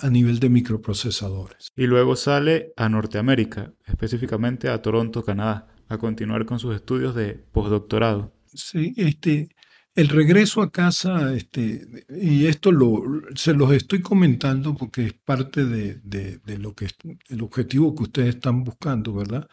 a 0.00 0.10
nivel 0.10 0.40
de 0.40 0.48
microprocesadores. 0.48 1.72
Y 1.76 1.86
luego 1.86 2.16
sale 2.16 2.72
a 2.76 2.88
Norteamérica, 2.88 3.72
específicamente 3.86 4.68
a 4.68 4.82
Toronto, 4.82 5.24
Canadá, 5.24 5.68
a 5.88 5.98
continuar 5.98 6.46
con 6.46 6.58
sus 6.58 6.74
estudios 6.74 7.14
de 7.14 7.34
postdoctorado. 7.34 8.32
Sí, 8.52 8.94
este, 8.96 9.50
el 9.94 10.08
regreso 10.08 10.62
a 10.62 10.70
casa, 10.70 11.34
este, 11.34 12.06
y 12.08 12.46
esto 12.46 12.72
lo, 12.72 13.02
se 13.34 13.52
los 13.54 13.72
estoy 13.72 14.00
comentando 14.00 14.74
porque 14.74 15.06
es 15.06 15.12
parte 15.12 15.64
de, 15.64 15.94
de, 16.02 16.58
lo 16.58 16.74
que 16.74 16.88
el 17.28 17.42
objetivo 17.42 17.94
que 17.94 18.04
ustedes 18.04 18.36
están 18.36 18.64
buscando, 18.64 19.14
¿verdad? 19.14 19.48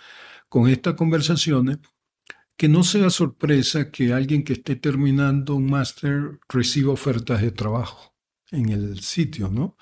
Con 0.49 0.69
estas 0.69 0.95
conversaciones, 0.95 1.79
que 2.57 2.69
no 2.69 2.83
sea 2.83 3.09
sorpresa 3.09 3.91
que 3.91 4.13
alguien 4.13 4.43
que 4.43 4.53
esté 4.53 4.75
terminando 4.75 5.55
un 5.55 5.69
máster 5.69 6.39
reciba 6.47 6.93
ofertas 6.93 7.41
de 7.41 7.51
trabajo 7.51 8.15
en 8.51 8.69
el 8.69 9.01
sitio, 9.01 9.49
¿no? 9.49 9.77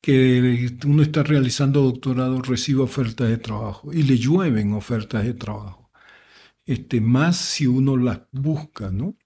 Que 0.00 0.70
uno 0.86 1.02
está 1.02 1.22
realizando 1.22 1.82
doctorado, 1.82 2.40
recibe 2.42 2.82
ofertas 2.82 3.28
de 3.28 3.38
trabajo 3.38 3.92
y 3.92 4.02
le 4.02 4.18
llueven 4.18 4.72
ofertas 4.74 5.24
de 5.24 5.34
trabajo. 5.34 5.90
Este, 6.66 7.00
más 7.00 7.36
si 7.36 7.66
uno 7.66 7.96
las 7.96 8.22
busca, 8.32 8.90
¿no? 8.90 9.16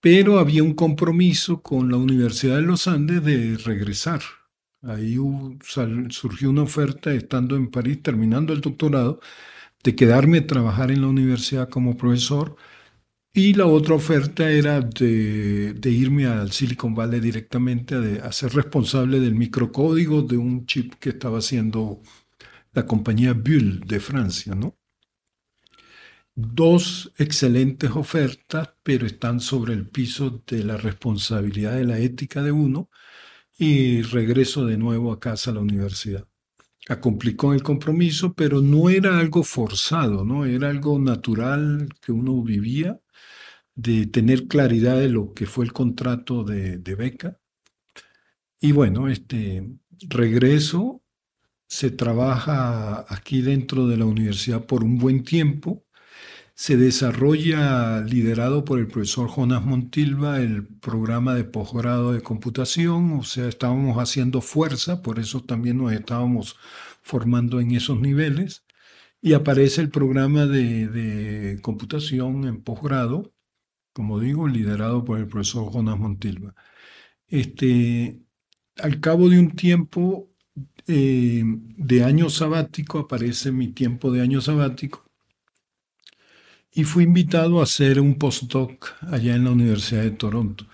Pero 0.00 0.38
había 0.38 0.62
un 0.62 0.74
compromiso 0.74 1.62
con 1.62 1.90
la 1.90 1.96
Universidad 1.98 2.56
de 2.56 2.62
los 2.62 2.88
Andes 2.88 3.22
de 3.24 3.56
regresar. 3.58 4.22
Ahí 4.82 5.16
surgió 6.10 6.50
una 6.50 6.62
oferta 6.62 7.12
estando 7.12 7.54
en 7.56 7.70
París, 7.70 8.02
terminando 8.02 8.52
el 8.54 8.62
doctorado, 8.62 9.20
de 9.82 9.94
quedarme 9.94 10.38
a 10.38 10.46
trabajar 10.46 10.90
en 10.90 11.02
la 11.02 11.08
universidad 11.08 11.68
como 11.68 11.96
profesor 11.96 12.56
y 13.32 13.54
la 13.54 13.66
otra 13.66 13.94
oferta 13.94 14.50
era 14.50 14.80
de, 14.80 15.74
irme 15.84 16.26
al 16.26 16.50
Silicon 16.50 16.94
Valley 16.94 17.20
directamente 17.20 17.94
a, 18.22 18.32
ser 18.32 18.52
responsable 18.54 19.20
del 19.20 19.34
microcódigo 19.36 20.22
de 20.22 20.36
un 20.36 20.66
chip 20.66 20.94
que 20.94 21.10
estaba 21.10 21.38
haciendo 21.38 22.02
la 22.72 22.86
compañía 22.86 23.32
Bull 23.34 23.80
de 23.86 24.00
Francia, 24.00 24.54
¿no? 24.54 24.76
Dos 26.34 27.12
excelentes 27.18 27.90
ofertas, 27.90 28.70
pero 28.82 29.06
están 29.06 29.40
sobre 29.40 29.74
el 29.74 29.88
piso 29.88 30.42
de 30.46 30.64
la 30.64 30.76
responsabilidad 30.76 31.74
de 31.76 31.84
la 31.84 31.98
ética 31.98 32.42
de 32.42 32.52
uno 32.52 32.90
y 33.58 34.02
regreso 34.02 34.66
de 34.66 34.78
nuevo 34.78 35.12
a 35.12 35.20
casa 35.20 35.50
a 35.50 35.54
la 35.54 35.60
universidad. 35.60 36.29
A 36.88 37.00
cumplir 37.00 37.36
con 37.36 37.54
el 37.54 37.62
compromiso, 37.62 38.34
pero 38.34 38.60
no 38.60 38.90
era 38.90 39.18
algo 39.18 39.42
forzado, 39.42 40.24
¿no? 40.24 40.44
Era 40.44 40.70
algo 40.70 40.98
natural 40.98 41.88
que 42.00 42.12
uno 42.12 42.42
vivía, 42.42 43.00
de 43.74 44.06
tener 44.06 44.46
claridad 44.48 44.98
de 44.98 45.08
lo 45.08 45.32
que 45.34 45.46
fue 45.46 45.64
el 45.64 45.72
contrato 45.72 46.44
de, 46.44 46.78
de 46.78 46.94
beca. 46.94 47.38
Y 48.60 48.72
bueno, 48.72 49.08
este 49.08 49.66
regreso, 50.08 51.02
se 51.70 51.92
trabaja 51.92 53.06
aquí 53.08 53.42
dentro 53.42 53.86
de 53.86 53.96
la 53.96 54.04
universidad 54.04 54.66
por 54.66 54.82
un 54.82 54.98
buen 54.98 55.22
tiempo 55.22 55.84
se 56.60 56.76
desarrolla, 56.76 58.02
liderado 58.02 58.66
por 58.66 58.78
el 58.80 58.86
profesor 58.86 59.30
Jonas 59.30 59.64
Montilva, 59.64 60.40
el 60.42 60.66
programa 60.66 61.34
de 61.34 61.44
posgrado 61.44 62.12
de 62.12 62.20
computación, 62.20 63.12
o 63.12 63.24
sea, 63.24 63.48
estábamos 63.48 63.96
haciendo 63.96 64.42
fuerza, 64.42 65.00
por 65.00 65.18
eso 65.18 65.40
también 65.42 65.78
nos 65.78 65.90
estábamos 65.94 66.56
formando 67.00 67.60
en 67.60 67.70
esos 67.70 67.98
niveles, 68.00 68.66
y 69.22 69.32
aparece 69.32 69.80
el 69.80 69.88
programa 69.90 70.44
de, 70.46 71.58
computación 71.62 72.44
en 72.46 72.62
posgrado, 72.62 73.32
como 73.94 74.20
digo, 74.20 74.46
liderado 74.46 75.02
por 75.04 75.18
el 75.18 75.28
profesor 75.28 75.72
Jonas 75.72 75.98
Montilva. 75.98 76.54
Este, 77.28 78.20
al 78.76 79.00
cabo 79.00 79.30
de 79.30 79.40
un 79.40 79.52
tiempo 79.52 80.30
eh, 80.86 81.42
de 81.46 82.04
año 82.04 82.28
sabático, 82.30 82.98
aparece 82.98 83.50
mi 83.52 83.68
tiempo 83.68 84.12
de 84.12 84.20
año 84.22 84.42
sabático, 84.42 85.09
y 86.72 86.84
fui 86.84 87.04
invitado 87.04 87.60
a 87.60 87.64
hacer 87.64 88.00
un 88.00 88.16
postdoc 88.16 88.94
allá 89.10 89.34
en 89.34 89.44
la 89.44 89.50
Universidad 89.52 90.02
de 90.02 90.12
Toronto. 90.12 90.66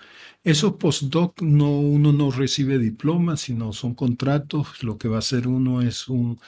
Esos 0.43 0.73
postdoc 0.73 1.41
no, 1.41 1.79
uno 1.79 2.13
no 2.13 2.31
recibe 2.31 2.77
diplomas, 2.79 3.41
sino 3.41 3.73
son 3.73 3.95
contratos. 3.95 4.83
Lo 4.83 4.97
que 4.97 5.07
va 5.09 5.17
a 5.17 5.19
hacer 5.19 5.47
uno 5.47 5.81
es 5.81 6.07
un 6.07 6.39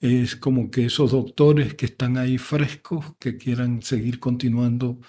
es 0.00 0.36
como 0.36 0.70
que 0.70 0.86
esos 0.86 1.12
doctores 1.12 1.74
que 1.74 1.86
están 1.86 2.18
ahí 2.18 2.36
frescos, 2.38 3.14
que 3.20 3.36
quieran 3.38 3.82
seguir 3.82 4.18
continuando, 4.20 5.00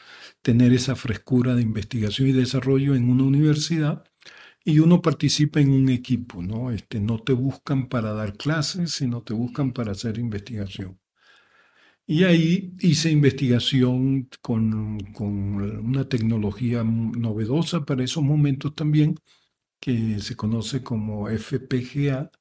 tener 0.41 0.73
esa 0.73 0.95
frescura 0.95 1.55
de 1.55 1.63
investigación 1.63 2.29
y 2.29 2.31
desarrollo 2.33 2.95
en 2.95 3.09
una 3.09 3.23
universidad, 3.23 4.03
y 4.65 4.79
uno 4.79 5.01
participa 5.01 5.61
en 5.61 5.71
un 5.71 5.89
equipo, 5.89 6.41
¿no? 6.43 6.71
Este, 6.71 6.99
no 6.99 7.19
te 7.19 7.33
buscan 7.33 7.89
para 7.89 8.13
dar 8.13 8.37
clases, 8.37 8.91
sino 8.93 9.23
te 9.23 9.33
buscan 9.33 9.73
para 9.73 9.93
hacer 9.93 10.17
investigación. 10.19 10.99
Y 12.05 12.23
ahí 12.25 12.75
hice 12.79 13.09
investigación 13.11 14.29
con, 14.41 14.97
una 15.19 16.07
tecnología 16.09 16.83
novedosa 16.83 17.85
para 17.85 18.03
esos 18.03 18.23
momentos 18.23 18.75
también, 18.75 19.15
que 19.79 20.19
se 20.19 20.35
conoce 20.35 20.83
como 20.83 21.29
FPGA, 21.29 22.31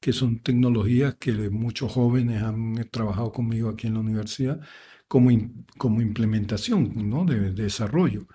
que 0.00 0.12
son 0.12 0.40
tecnologías 0.42 1.16
que 1.16 1.32
muchos 1.50 1.92
jóvenes 1.92 2.42
han 2.42 2.74
trabajado 2.90 3.32
conmigo 3.32 3.70
aquí 3.70 3.86
en 3.88 3.94
la 3.94 4.00
universidad 4.00 4.60
como, 5.08 5.30
como 5.78 6.02
implementación 6.02 6.92
¿no? 7.10 7.24
de, 7.24 7.52
de, 7.52 7.64
desarrollo. 7.64 8.26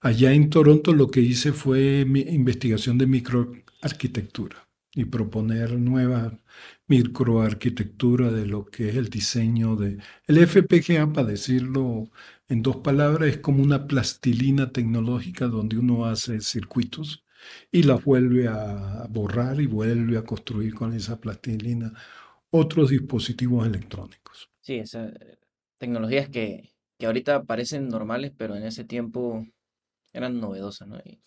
Allá 0.00 0.32
en 0.32 0.50
Toronto 0.50 0.94
lo 0.94 1.10
que 1.10 1.20
hice 1.20 1.52
fue 1.52 2.02
investigación 2.02 2.98
de 2.98 3.06
microarquitectura 3.06 4.67
y 4.98 5.04
proponer 5.04 5.78
nuevas 5.78 6.32
microarquitectura 6.88 8.32
de 8.32 8.46
lo 8.46 8.66
que 8.66 8.88
es 8.88 8.96
el 8.96 9.08
diseño 9.08 9.76
de... 9.76 9.98
El 10.26 10.44
FPGA, 10.44 11.12
para 11.12 11.28
decirlo 11.28 12.10
en 12.48 12.62
dos 12.62 12.78
palabras, 12.78 13.28
es 13.28 13.38
como 13.38 13.62
una 13.62 13.86
plastilina 13.86 14.72
tecnológica 14.72 15.46
donde 15.46 15.78
uno 15.78 16.06
hace 16.06 16.40
circuitos 16.40 17.24
y 17.70 17.84
la 17.84 17.94
vuelve 17.94 18.48
a 18.48 19.06
borrar 19.08 19.60
y 19.60 19.66
vuelve 19.66 20.18
a 20.18 20.24
construir 20.24 20.74
con 20.74 20.92
esa 20.92 21.20
plastilina 21.20 21.92
otros 22.50 22.90
dispositivos 22.90 23.68
electrónicos. 23.68 24.50
Sí, 24.60 24.78
esas 24.78 25.12
tecnologías 25.78 26.28
que, 26.28 26.70
que 26.98 27.06
ahorita 27.06 27.44
parecen 27.44 27.86
normales, 27.88 28.32
pero 28.36 28.56
en 28.56 28.64
ese 28.64 28.82
tiempo 28.82 29.46
eran 30.12 30.40
novedosas, 30.40 30.88
¿no? 30.88 30.98
Y, 30.98 31.20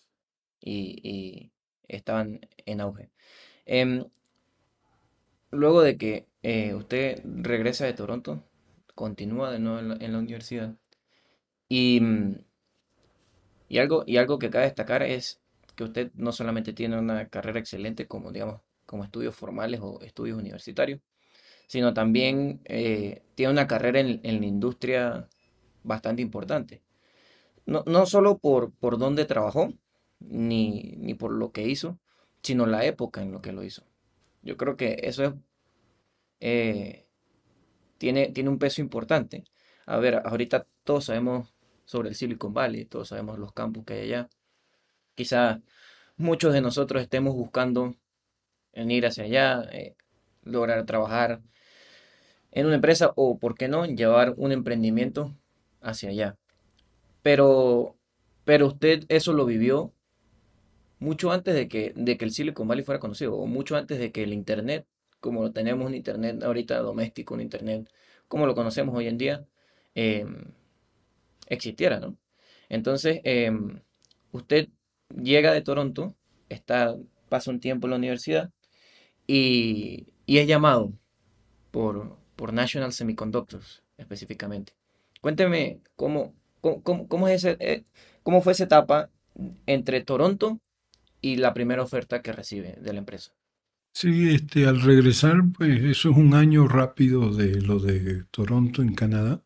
y, 0.60 1.52
estaban 1.88 2.40
en 2.66 2.80
auge. 2.80 3.10
Em, 3.66 4.04
luego 5.50 5.82
de 5.82 5.96
que 5.96 6.26
eh, 6.42 6.74
usted 6.74 7.22
regresa 7.24 7.84
de 7.86 7.92
Toronto, 7.94 8.42
continúa 8.94 9.50
de 9.50 9.58
nuevo 9.58 9.78
en 9.94 10.12
la, 10.12 10.18
universidad. 10.18 10.74
Y, 11.68 12.00
mm, 12.00 12.38
y, 13.68 13.78
algo, 13.78 14.04
y 14.06 14.16
algo 14.16 14.38
que 14.38 14.50
cabe 14.50 14.64
destacar 14.66 15.02
es 15.02 15.40
que 15.76 15.84
usted 15.84 16.10
no 16.14 16.32
solamente 16.32 16.72
tiene 16.72 16.98
una 16.98 17.28
carrera 17.28 17.58
excelente 17.60 18.06
como, 18.06 18.32
digamos, 18.32 18.60
como 18.86 19.04
estudios 19.04 19.34
formales 19.34 19.80
o 19.82 20.00
estudios 20.02 20.38
universitarios, 20.38 21.00
sino 21.66 21.94
también 21.94 22.60
eh, 22.64 23.22
tiene 23.34 23.52
una 23.52 23.66
carrera 23.66 24.00
en, 24.00 24.20
la 24.22 24.46
industria 24.46 25.28
bastante 25.84 26.22
importante. 26.22 26.82
No, 27.66 27.84
no 27.86 28.06
solo 28.06 28.38
por, 28.38 28.72
por 28.72 28.98
dónde 28.98 29.24
trabajó, 29.24 29.72
ni, 30.20 30.94
ni 30.98 31.14
por 31.14 31.32
lo 31.32 31.52
que 31.52 31.68
hizo, 31.68 31.98
sino 32.42 32.66
la 32.66 32.84
época 32.84 33.22
en 33.22 33.32
lo 33.32 33.40
que 33.40 33.52
lo 33.52 33.62
hizo. 33.62 33.84
Yo 34.42 34.56
creo 34.56 34.76
que 34.76 34.98
eso 35.04 35.24
es, 35.24 35.32
eh, 36.40 37.06
tiene, 37.98 38.28
tiene 38.32 38.50
un 38.50 38.58
peso 38.58 38.80
importante. 38.80 39.44
A 39.86 39.98
ver, 39.98 40.22
ahorita 40.24 40.66
todos 40.84 41.06
sabemos 41.06 41.54
sobre 41.84 42.08
el 42.08 42.14
Silicon 42.14 42.52
Valley, 42.54 42.84
todos 42.84 43.08
sabemos 43.08 43.38
los 43.38 43.52
campus 43.52 43.84
que 43.84 43.94
hay 43.94 44.00
allá. 44.02 44.28
Quizá 45.14 45.60
muchos 46.16 46.52
de 46.52 46.60
nosotros 46.60 47.02
estemos 47.02 47.34
buscando 47.34 47.94
en 48.72 48.90
ir 48.90 49.06
hacia 49.06 49.24
allá, 49.24 49.62
eh, 49.72 49.96
lograr 50.42 50.84
trabajar 50.86 51.40
en 52.50 52.66
una 52.66 52.76
empresa 52.76 53.12
o, 53.16 53.38
¿por 53.38 53.56
qué 53.56 53.68
no?, 53.68 53.86
llevar 53.86 54.34
un 54.36 54.52
emprendimiento 54.52 55.36
hacia 55.80 56.10
allá. 56.10 56.36
Pero, 57.22 57.96
pero 58.44 58.66
usted 58.66 59.04
eso 59.08 59.32
lo 59.32 59.46
vivió 59.46 59.92
mucho 61.02 61.32
antes 61.32 61.54
de 61.54 61.68
que, 61.68 61.92
de 61.96 62.16
que 62.16 62.24
el 62.24 62.30
Silicon 62.32 62.68
Valley 62.68 62.84
fuera 62.84 63.00
conocido, 63.00 63.36
o 63.36 63.46
mucho 63.46 63.76
antes 63.76 63.98
de 63.98 64.12
que 64.12 64.22
el 64.22 64.32
Internet, 64.32 64.86
como 65.20 65.42
lo 65.42 65.52
tenemos 65.52 65.86
un 65.86 65.94
Internet 65.94 66.42
ahorita 66.44 66.78
doméstico, 66.78 67.34
un 67.34 67.40
Internet 67.40 67.90
como 68.28 68.46
lo 68.46 68.54
conocemos 68.54 68.94
hoy 68.96 69.08
en 69.08 69.18
día, 69.18 69.44
em, 69.94 70.44
existiera, 71.48 72.00
¿no? 72.00 72.16
Entonces, 72.68 73.20
em, 73.24 73.80
usted 74.32 74.68
llega 75.22 75.52
de 75.52 75.62
Toronto, 75.62 76.14
está, 76.48 76.96
pasa 77.28 77.50
un 77.50 77.60
tiempo 77.60 77.86
en 77.86 77.90
la 77.90 77.96
universidad 77.96 78.50
y, 79.26 80.06
es 80.26 80.46
llamado 80.46 80.92
por, 81.70 82.16
por 82.36 82.52
National 82.52 82.92
Semiconductors 82.92 83.82
específicamente. 83.98 84.72
Cuénteme 85.20 85.80
cómo, 85.96 86.34
cómo, 86.60 87.28
es 87.28 87.44
ese, 87.44 87.56
eh, 87.60 87.84
cómo 88.22 88.40
fue 88.40 88.52
esa 88.52 88.64
etapa 88.64 89.10
entre 89.66 90.00
Toronto 90.02 90.60
y 91.22 91.36
la 91.36 91.54
primera 91.54 91.82
oferta 91.82 92.20
que 92.22 92.32
recibe 92.32 92.76
de 92.80 92.92
la 92.92 92.98
empresa. 92.98 93.32
Sí, 93.94 94.30
este, 94.34 94.66
al 94.66 94.80
regresar, 94.80 95.42
pues 95.56 95.82
eso 95.84 96.10
es 96.10 96.16
un 96.16 96.34
año 96.34 96.66
rápido 96.66 97.32
de 97.34 97.60
lo 97.60 97.78
de 97.78 98.24
Toronto 98.30 98.82
en 98.82 98.94
Canadá, 98.94 99.42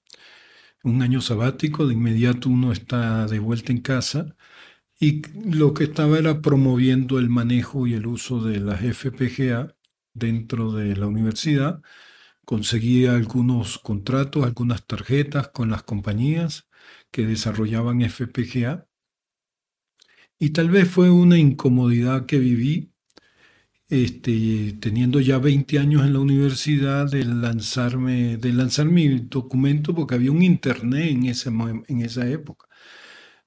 un 0.85 1.03
año 1.03 1.21
sabático, 1.21 1.87
de 1.87 1.95
inmediato 1.95 2.49
uno 2.51 2.73
está 2.73 3.27
de 3.27 3.39
vuelta 3.41 3.73
en 3.73 3.81
casa 3.83 4.37
y 5.01 5.23
lo 5.45 5.75
que 5.75 5.85
estaba 5.85 6.19
era 6.19 6.43
promoviendo 6.43 7.19
el 7.19 7.29
manejo 7.31 7.87
y 7.87 7.95
el 7.95 8.07
uso 8.07 8.43
de 8.43 8.61
las 8.61 8.83
FPGA 8.83 9.77
dentro 10.15 10.73
de 10.73 10.97
la 10.97 11.07
universidad. 11.09 11.83
Conseguía 12.45 13.15
algunos 13.17 13.79
contratos, 13.79 14.45
algunas 14.45 14.87
tarjetas 14.87 15.49
con 15.51 15.71
las 15.71 15.83
compañías 15.85 16.69
que 17.11 17.27
desarrollaban 17.27 18.03
FPGA 18.03 18.87
y 20.39 20.51
tal 20.51 20.71
vez 20.71 20.89
fue 20.89 21.11
una 21.11 21.39
incomodidad 21.39 22.27
que 22.27 22.39
viví, 22.39 22.93
este, 23.89 24.77
teniendo 24.81 25.21
ya 25.21 25.39
20 25.39 25.79
años 25.79 26.05
en 26.05 26.13
la 26.15 26.19
universidad, 26.21 27.11
de 27.11 27.25
lanzarme, 27.25 28.37
de 28.37 28.53
lanzar 28.53 28.87
mi 28.87 29.09
documento, 29.21 29.95
porque 29.95 30.17
había 30.17 30.33
un 30.33 30.43
internet 30.43 31.11
en, 31.11 31.27
ese, 31.27 31.51
en 31.51 32.01
esa 32.03 32.29
época, 32.29 32.67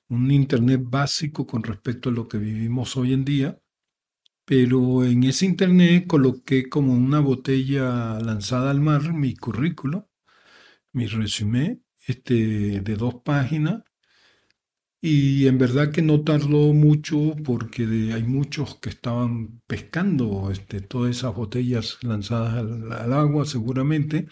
un 0.10 0.32
internet 0.32 0.82
básico 0.84 1.46
con 1.48 1.64
respecto 1.64 2.10
a 2.10 2.14
lo 2.14 2.28
que 2.28 2.38
vivimos 2.38 2.98
hoy 2.98 3.14
en 3.14 3.26
día. 3.26 3.60
Pero 4.46 5.06
en 5.06 5.24
ese 5.26 5.46
internet 5.46 6.08
coloqué 6.08 6.70
como 6.70 6.94
una 6.94 7.20
botella 7.20 8.20
lanzada 8.20 8.72
al 8.72 8.82
mar 8.82 9.14
mi 9.14 9.36
currículo, 9.36 10.10
mi 10.94 11.08
resumen 11.08 11.84
este, 12.08 12.82
de 12.82 12.96
dos 12.96 13.16
páginas, 13.24 13.84
y 15.02 15.48
en 15.48 15.58
verdad 15.58 15.92
que 15.92 16.02
no 16.02 16.22
tardó 16.24 16.74
mucho 16.74 17.36
porque 17.46 17.84
hay 18.14 18.24
muchos 18.24 18.76
que 18.76 18.90
estaban 18.90 19.62
pescando 19.66 20.52
este, 20.52 20.82
todas 20.82 21.16
esas 21.18 21.34
botellas 21.36 21.98
lanzadas 22.02 22.56
al, 22.56 23.14
agua 23.14 23.46
seguramente. 23.46 24.28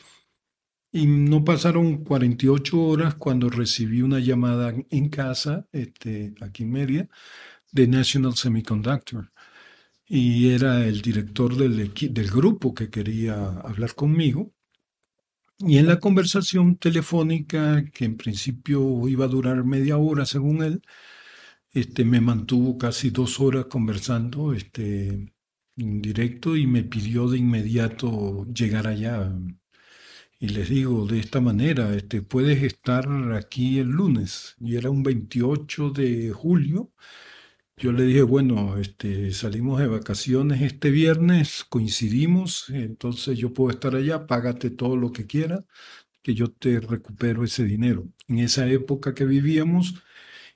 Y 0.91 1.05
no 1.07 1.43
pasaron 1.43 2.03
48 2.03 2.81
horas 2.81 3.15
cuando 3.15 3.49
recibí 3.49 4.01
una 4.01 4.19
llamada 4.19 4.73
en 4.89 5.09
casa, 5.09 5.67
este, 5.71 6.33
aquí 6.41 6.63
en 6.63 6.71
Mérida, 6.71 7.09
de 7.71 7.87
National 7.87 8.35
Semiconductor. 8.35 9.31
y 10.07 10.49
era 10.51 10.85
el 10.87 11.01
director 11.01 11.55
del, 11.57 11.93
del 11.93 12.31
grupo 12.31 12.73
que 12.73 12.89
quería 12.89 13.35
hablar 13.61 13.95
conmigo. 13.95 14.53
Y 15.59 15.77
en 15.79 15.87
la 15.87 15.99
conversación 15.99 16.77
telefónica, 16.77 17.83
que 17.91 18.05
en 18.05 18.15
principio 18.17 19.07
iba 19.07 19.25
a 19.25 19.27
durar 19.27 19.63
media 19.63 19.97
hora 19.97 20.25
según 20.25 20.63
él, 20.63 20.81
este, 21.71 22.05
me 22.05 22.21
mantuvo 22.21 22.77
casi 22.77 23.09
dos 23.11 23.39
horas 23.39 23.65
conversando 23.67 24.53
este, 24.53 25.33
en 25.77 26.01
directo 26.01 26.55
y 26.55 26.67
me 26.67 26.83
pidió 26.83 27.27
de 27.29 27.39
inmediato 27.39 28.45
llegar 28.53 28.87
allá. 28.87 29.31
Y 30.39 30.49
les 30.49 30.69
digo 30.69 31.05
de 31.07 31.19
esta 31.19 31.41
manera, 31.41 31.95
este, 31.95 32.21
puedes 32.21 32.61
estar 32.63 33.07
aquí 33.33 33.79
el 33.79 33.87
lunes. 33.89 34.55
Y 34.59 34.75
era 34.75 34.89
un 34.91 35.03
28 35.03 35.89
de 35.91 36.31
julio. 36.31 36.91
Yo 37.77 37.91
le 37.91 38.03
dije, 38.03 38.23
bueno, 38.23 38.77
este, 38.77 39.31
salimos 39.31 39.79
de 39.79 39.87
vacaciones 39.87 40.61
este 40.63 40.89
viernes, 40.89 41.63
coincidimos, 41.69 42.69
entonces 42.69 43.37
yo 43.37 43.53
puedo 43.53 43.69
estar 43.71 43.95
allá, 43.95 44.25
págate 44.25 44.71
todo 44.71 44.97
lo 44.97 45.11
que 45.11 45.27
quieras, 45.27 45.63
que 46.23 46.35
yo 46.35 46.51
te 46.51 46.79
recupero 46.81 47.43
ese 47.43 47.65
dinero. 47.65 48.07
En 48.27 48.39
esa 48.39 48.67
época 48.69 49.13
que 49.15 49.25
vivíamos, 49.25 49.95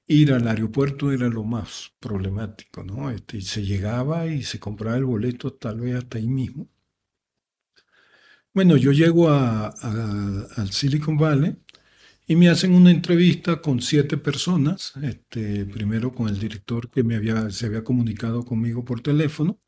ir 0.07 0.33
al 0.33 0.47
aeropuerto 0.47 1.11
era 1.11 1.29
lo 1.29 1.43
más 1.45 1.93
problemático, 1.99 2.83
¿no? 2.83 3.11
Este, 3.11 3.37
y 3.37 3.41
se 3.43 3.63
llegaba 3.65 4.27
y 4.27 4.43
se 4.43 4.59
compraba 4.59 4.97
el 4.97 5.05
boleto 5.05 5.53
tal 5.53 5.81
vez 5.81 5.95
hasta 5.97 6.17
ahí 6.19 6.27
mismo. 6.29 6.69
Bueno, 8.53 8.75
yo 8.77 8.91
llego 8.91 9.29
al 9.29 10.71
Silicon 10.71 11.17
Valley 11.17 11.55
y 12.31 12.37
me 12.37 12.47
hacen 12.47 12.73
una 12.73 12.91
entrevista 12.91 13.61
con 13.61 13.81
siete 13.81 14.15
personas, 14.15 14.93
este, 15.03 15.65
primero 15.65 16.13
con 16.13 16.29
el 16.29 16.39
director 16.39 16.89
que 16.89 17.03
me 17.03 17.17
había, 17.17 17.49
se 17.49 17.65
había 17.65 17.83
comunicado 17.83 18.45
conmigo 18.45 18.85
por 18.85 19.01
teléfono 19.01 19.59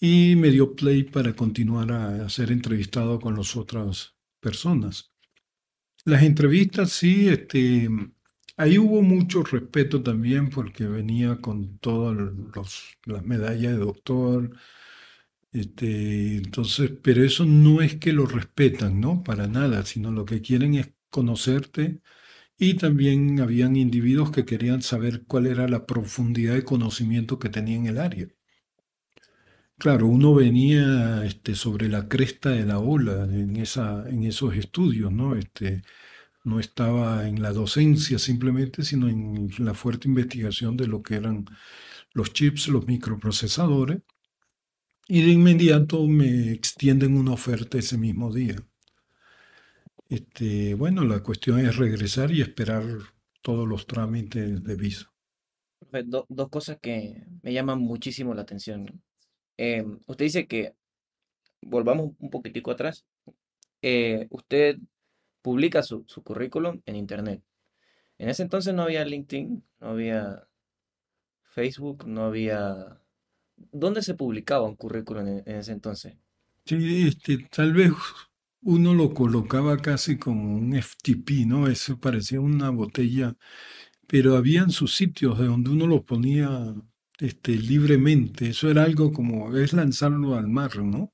y 0.00 0.34
me 0.34 0.50
dio 0.50 0.74
play 0.74 1.04
para 1.04 1.34
continuar 1.34 1.92
a, 1.92 2.24
a 2.24 2.28
ser 2.30 2.50
entrevistado 2.50 3.20
con 3.20 3.36
las 3.36 3.54
otras 3.54 4.16
personas. 4.40 5.12
Las 6.04 6.24
entrevistas 6.24 6.90
sí, 6.90 7.28
este, 7.28 7.88
Ahí 8.56 8.76
hubo 8.76 9.00
mucho 9.00 9.44
respeto 9.44 10.02
también 10.02 10.50
porque 10.50 10.86
venía 10.86 11.40
con 11.40 11.78
todas 11.78 12.16
las 13.04 13.24
medallas 13.24 13.74
de 13.74 13.78
doctor. 13.78 14.50
Este, 15.52 16.38
entonces, 16.38 16.90
pero 17.02 17.22
eso 17.22 17.44
no 17.46 17.82
es 17.82 17.96
que 17.98 18.12
lo 18.12 18.26
respetan, 18.26 19.00
¿no? 19.00 19.22
Para 19.22 19.46
nada, 19.46 19.84
sino 19.84 20.10
lo 20.10 20.24
que 20.24 20.42
quieren 20.42 20.74
es 20.74 20.92
conocerte 21.12 22.02
y 22.58 22.74
también 22.74 23.40
habían 23.40 23.76
individuos 23.76 24.32
que 24.32 24.44
querían 24.46 24.82
saber 24.82 25.24
cuál 25.26 25.46
era 25.46 25.68
la 25.68 25.86
profundidad 25.86 26.54
de 26.54 26.64
conocimiento 26.64 27.38
que 27.38 27.50
tenía 27.50 27.76
en 27.76 27.86
el 27.86 27.98
área. 27.98 28.28
Claro, 29.78 30.06
uno 30.06 30.34
venía 30.34 31.24
este, 31.24 31.54
sobre 31.56 31.88
la 31.88 32.08
cresta 32.08 32.50
de 32.50 32.64
la 32.64 32.78
ola 32.78 33.24
en, 33.24 33.56
esa, 33.56 34.08
en 34.08 34.22
esos 34.24 34.54
estudios, 34.54 35.12
¿no? 35.12 35.34
Este, 35.34 35.82
no 36.44 36.60
estaba 36.60 37.28
en 37.28 37.42
la 37.42 37.52
docencia 37.52 38.18
simplemente, 38.18 38.84
sino 38.84 39.08
en 39.08 39.50
la 39.58 39.74
fuerte 39.74 40.08
investigación 40.08 40.76
de 40.76 40.86
lo 40.88 41.02
que 41.02 41.16
eran 41.16 41.46
los 42.14 42.32
chips, 42.32 42.68
los 42.68 42.86
microprocesadores, 42.86 44.02
y 45.08 45.22
de 45.22 45.30
inmediato 45.30 46.06
me 46.08 46.52
extienden 46.52 47.16
una 47.16 47.32
oferta 47.32 47.78
ese 47.78 47.98
mismo 47.98 48.32
día. 48.32 48.56
Este, 50.12 50.74
bueno, 50.74 51.04
la 51.04 51.22
cuestión 51.22 51.58
es 51.60 51.78
regresar 51.78 52.32
y 52.32 52.42
esperar 52.42 52.84
todos 53.40 53.66
los 53.66 53.86
trámites 53.86 54.62
de 54.62 54.76
visa. 54.76 55.10
dos 56.28 56.50
cosas 56.50 56.76
que 56.82 57.24
me 57.40 57.54
llaman 57.54 57.78
muchísimo 57.78 58.34
la 58.34 58.42
atención. 58.42 59.02
Em, 59.56 60.00
usted 60.06 60.26
dice 60.26 60.46
que, 60.46 60.74
volvamos 61.62 62.10
un 62.18 62.28
poquitico 62.28 62.70
atrás, 62.70 63.06
eh, 63.80 64.26
usted 64.28 64.76
publica 65.40 65.82
su, 65.82 66.04
currículum 66.22 66.82
en 66.84 66.96
Internet. 66.96 67.42
En 68.18 68.28
ese 68.28 68.42
entonces 68.42 68.74
no 68.74 68.82
había 68.82 69.06
LinkedIn, 69.06 69.64
no 69.80 69.88
había 69.88 70.46
Facebook, 71.54 72.06
no 72.06 72.24
había... 72.24 73.00
¿Dónde 73.56 74.02
se 74.02 74.12
publicaba 74.12 74.68
un 74.68 74.76
currículum 74.76 75.26
en, 75.26 75.56
ese 75.56 75.72
entonces? 75.72 76.18
Sí, 76.66 77.08
este, 77.08 77.48
tal 77.50 77.72
vez 77.72 77.92
uno 78.62 78.94
lo 78.94 79.14
colocaba 79.14 79.78
casi 79.78 80.18
como 80.18 80.56
un 80.56 80.74
FTP, 80.74 81.46
¿no? 81.46 81.68
Eso 81.68 81.98
parecía 82.00 82.40
una 82.40 82.70
botella, 82.70 83.34
pero 84.06 84.36
habían 84.36 84.70
sus 84.70 84.94
sitios 84.96 85.38
de 85.38 85.46
donde 85.46 85.70
uno 85.70 85.86
lo 85.86 86.04
ponía 86.04 86.74
este, 87.18 87.56
libremente. 87.56 88.48
Eso 88.50 88.70
era 88.70 88.84
algo 88.84 89.12
como, 89.12 89.56
es 89.56 89.72
lanzarlo 89.72 90.36
al 90.36 90.48
mar, 90.48 90.76
¿no? 90.78 91.12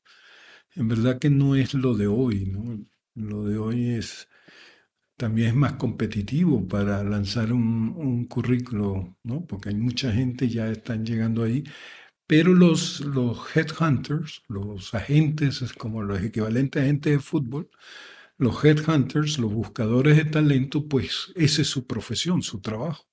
En 0.75 0.89
verdad 0.89 1.19
que 1.19 1.31
no 1.31 1.57
es 1.57 1.75
lo 1.75 1.95
de 1.97 2.07
hoy, 2.09 2.47
¿no? 2.47 2.87
Lo 3.15 3.45
de 3.45 3.59
hoy 3.59 3.89
es 3.91 4.29
también 5.19 5.49
es 5.49 5.55
más 5.57 5.75
competitivo 5.75 6.67
para 6.69 7.03
lanzar 7.05 7.53
un, 7.53 8.25
currículo, 8.27 9.17
¿no? 9.25 9.45
Porque 9.47 9.71
hay 9.71 9.75
mucha 9.77 10.13
gente 10.13 10.49
ya 10.49 10.71
están 10.71 11.05
llegando 11.05 11.43
ahí, 11.43 11.65
pero 12.29 12.53
los, 12.53 13.01
los 13.01 13.57
headhunters, 13.57 14.43
los 14.49 14.95
agentes, 14.95 15.63
es 15.63 15.73
como 15.73 16.03
los 16.03 16.23
equivalentes 16.23 16.79
a 16.79 16.85
agentes 16.85 17.13
de 17.15 17.21
fútbol, 17.21 17.71
los 18.37 18.63
headhunters, 18.63 19.39
los 19.39 19.51
buscadores 19.51 20.19
de 20.19 20.27
talento, 20.27 20.87
pues 20.87 21.33
esa 21.37 21.63
es 21.63 21.69
su 21.69 21.87
profesión, 21.87 22.43
su 22.43 22.61
trabajo, 22.61 23.09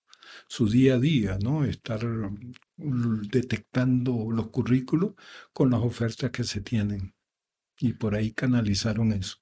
su 0.50 0.68
día 0.68 0.96
a 0.96 1.00
día, 1.00 1.38
¿no? 1.42 1.64
Estar 1.64 2.06
mm, 2.06 3.22
detectando 3.32 4.30
los 4.32 4.50
currículos 4.50 5.14
con 5.54 5.72
las 5.72 5.80
ofertas 5.80 6.32
que 6.32 6.44
se 6.44 6.60
tienen. 6.60 7.16
Y 7.80 7.94
por 7.94 8.16
ahí 8.16 8.34
canalizaron 8.34 9.14
eso. 9.14 9.38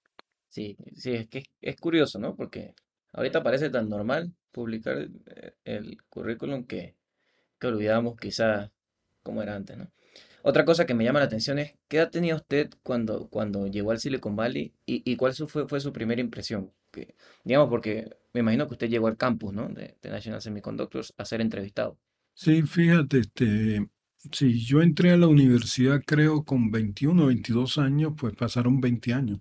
Sí, 0.49 0.77
sí, 0.93 1.13
es 1.13 1.27
que 1.29 1.45
es, 1.59 1.75
curioso, 1.77 2.19
¿no? 2.19 2.35
Porque 2.35 2.75
ahorita 3.11 3.41
parece 3.41 3.71
tan 3.71 3.89
normal 3.89 4.35
publicar 4.51 5.09
eh, 5.25 5.55
el, 5.63 5.97
currículum 6.09 6.67
que, 6.67 6.95
que 7.59 7.67
olvidamos 7.67 8.17
quizá 8.17 8.71
cómo 9.23 9.41
era 9.41 9.55
antes, 9.55 9.77
¿no? 9.77 9.91
Otra 10.43 10.65
cosa 10.65 10.85
que 10.85 10.93
me 10.93 11.05
llama 11.05 11.19
la 11.19 11.25
atención 11.25 11.57
es, 11.59 11.75
¿qué 11.87 11.97
edad 11.97 12.11
tenía 12.11 12.35
usted 12.35 12.69
cuando, 12.83 13.29
cuando 13.29 13.67
llegó 13.67 13.91
al 13.91 13.99
Silicon 13.99 14.35
Valley 14.35 14.73
y, 14.85 15.01
y 15.09 15.15
cuál 15.15 15.33
fue, 15.33 15.67
fue 15.67 15.79
su 15.79 15.93
primera 15.93 16.19
impresión? 16.21 16.73
Que, 16.91 17.15
digamos, 17.45 17.69
porque 17.69 18.09
me 18.33 18.41
imagino 18.41 18.67
que 18.67 18.73
usted 18.73 18.89
llegó 18.89 19.07
al 19.07 19.17
campus, 19.17 19.53
¿no? 19.53 19.69
De, 19.69 19.97
de 20.01 20.09
National 20.09 20.41
Semiconductors 20.41 21.13
a 21.17 21.25
ser 21.25 21.39
entrevistado. 21.39 21.97
Sí, 22.33 22.63
fíjate, 22.63 23.19
este, 23.19 23.87
si 24.31 24.59
yo 24.59 24.81
entré 24.81 25.11
a 25.11 25.17
la 25.17 25.27
universidad 25.27 26.01
creo 26.05 26.43
con 26.43 26.71
21 26.71 27.23
o 27.23 27.27
22 27.27 27.77
años, 27.77 28.13
pues 28.17 28.35
pasaron 28.35 28.81
20 28.81 29.13
años. 29.13 29.39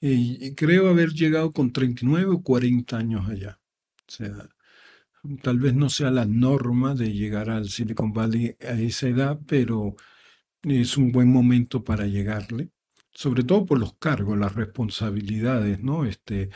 Y 0.00 0.54
creo 0.56 0.88
haber 0.88 1.10
llegado 1.10 1.52
con 1.52 1.72
39 1.72 2.32
o 2.32 2.42
40 2.42 2.96
años 2.96 3.28
allá. 3.28 3.60
O 4.08 4.10
sea, 4.10 4.48
tal 5.42 5.58
vez 5.58 5.74
no 5.74 5.88
sea 5.88 6.10
la 6.10 6.26
norma 6.26 6.94
de 6.94 7.12
llegar 7.12 7.50
al 7.50 7.68
Silicon 7.68 8.12
Valley 8.12 8.56
a 8.60 8.72
esa 8.80 9.08
edad, 9.08 9.40
pero 9.46 9.96
es 10.62 10.96
un 10.96 11.12
buen 11.12 11.30
momento 11.32 11.84
para 11.84 12.06
llegarle, 12.06 12.70
sobre 13.12 13.44
todo 13.44 13.66
por 13.66 13.78
los 13.78 13.94
cargos, 13.98 14.38
las 14.38 14.54
responsabilidades, 14.54 15.80
¿no? 15.80 16.04
Este, 16.04 16.50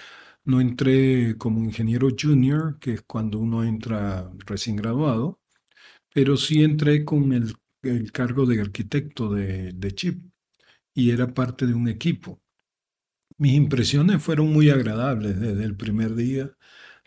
no 0.45 0.61
entré 0.61 1.37
como 1.39 1.65
ingeniero 1.65 2.09
junior, 2.19 2.79
que 2.81 2.95
es 2.95 3.03
cuando 3.03 3.39
uno 3.39 3.65
entra 3.65 4.31
recién 4.47 4.77
graduado, 4.77 5.41
pero 6.15 6.37
sí 6.37 6.63
entré 6.65 7.05
con 7.05 7.33
el, 7.33 7.57
cargo 8.13 8.47
de 8.47 8.61
arquitecto 8.61 9.33
de, 9.33 9.73
de 9.73 9.93
chip 9.93 10.25
y 10.95 11.11
era 11.11 11.33
parte 11.35 11.67
de 11.67 11.75
un 11.75 11.89
equipo. 11.89 12.41
Mis 13.39 13.55
impresiones 13.55 14.23
fueron 14.23 14.53
muy 14.53 14.71
agradables 14.71 15.39
desde 15.39 15.65
el 15.65 15.77
primer 15.77 16.15
día. 16.15 16.51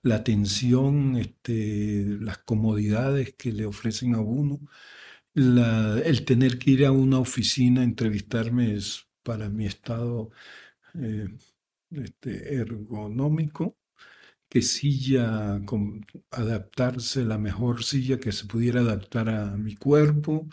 La 0.01 0.15
atención, 0.15 1.17
este, 1.17 2.05
las 2.21 2.39
comodidades 2.39 3.33
que 3.35 3.51
le 3.51 3.65
ofrecen 3.65 4.15
a 4.15 4.21
uno, 4.21 4.59
el 5.35 6.25
tener 6.25 6.57
que 6.59 6.71
ir 6.71 6.85
a 6.85 6.91
una 6.91 7.19
oficina 7.19 7.81
a 7.81 7.83
entrevistarme 7.83 8.75
es 8.75 9.07
para 9.23 9.49
mi 9.49 9.65
estado 9.65 10.31
eh, 10.95 11.29
este, 11.91 12.55
ergonómico, 12.55 13.77
que 14.49 14.61
silla, 14.61 15.61
con, 15.65 16.05
adaptarse, 16.31 17.25
la 17.25 17.37
mejor 17.37 17.83
silla 17.83 18.19
que 18.19 18.31
se 18.31 18.45
pudiera 18.47 18.81
adaptar 18.81 19.29
a 19.29 19.57
mi 19.57 19.75
cuerpo. 19.75 20.47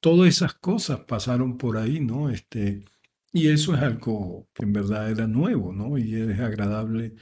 Todas 0.00 0.28
esas 0.28 0.54
cosas 0.54 1.00
pasaron 1.00 1.58
por 1.58 1.76
ahí, 1.78 2.00
¿no? 2.00 2.30
Este, 2.30 2.84
y 3.32 3.48
eso 3.48 3.74
es 3.74 3.82
algo 3.82 4.48
que 4.54 4.64
en 4.64 4.72
verdad 4.72 5.10
era 5.10 5.26
nuevo, 5.26 5.72
¿no? 5.72 5.98
Y 5.98 6.14
es 6.16 6.40
agradable 6.40 7.16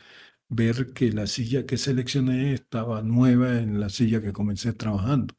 ver 0.50 0.92
que 0.92 1.12
la 1.12 1.26
silla 1.26 1.66
que 1.66 1.78
seleccioné 1.78 2.54
estaba 2.54 3.02
nueva 3.02 3.58
en 3.60 3.80
la 3.80 3.88
silla 3.88 4.20
que 4.20 4.32
comencé 4.32 4.72
trabajando. 4.74 5.34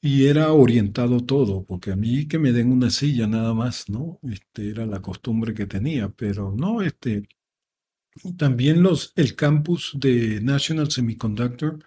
Y 0.00 0.26
era 0.26 0.52
orientado 0.52 1.24
todo, 1.24 1.64
porque 1.64 1.90
a 1.92 1.96
mí 1.96 2.28
que 2.28 2.38
me 2.38 2.52
den 2.52 2.72
una 2.72 2.90
silla 2.90 3.26
nada 3.26 3.54
más, 3.54 3.88
¿no? 3.88 4.20
Este, 4.22 4.70
era 4.70 4.86
la 4.86 5.02
costumbre 5.02 5.52
que 5.54 5.66
tenía, 5.66 6.08
pero 6.10 6.52
no, 6.56 6.82
este, 6.82 7.28
también 8.36 8.82
los, 8.82 9.12
el 9.16 9.34
campus 9.36 9.92
de 9.98 10.40
National 10.40 10.90
Semiconductor 10.90 11.78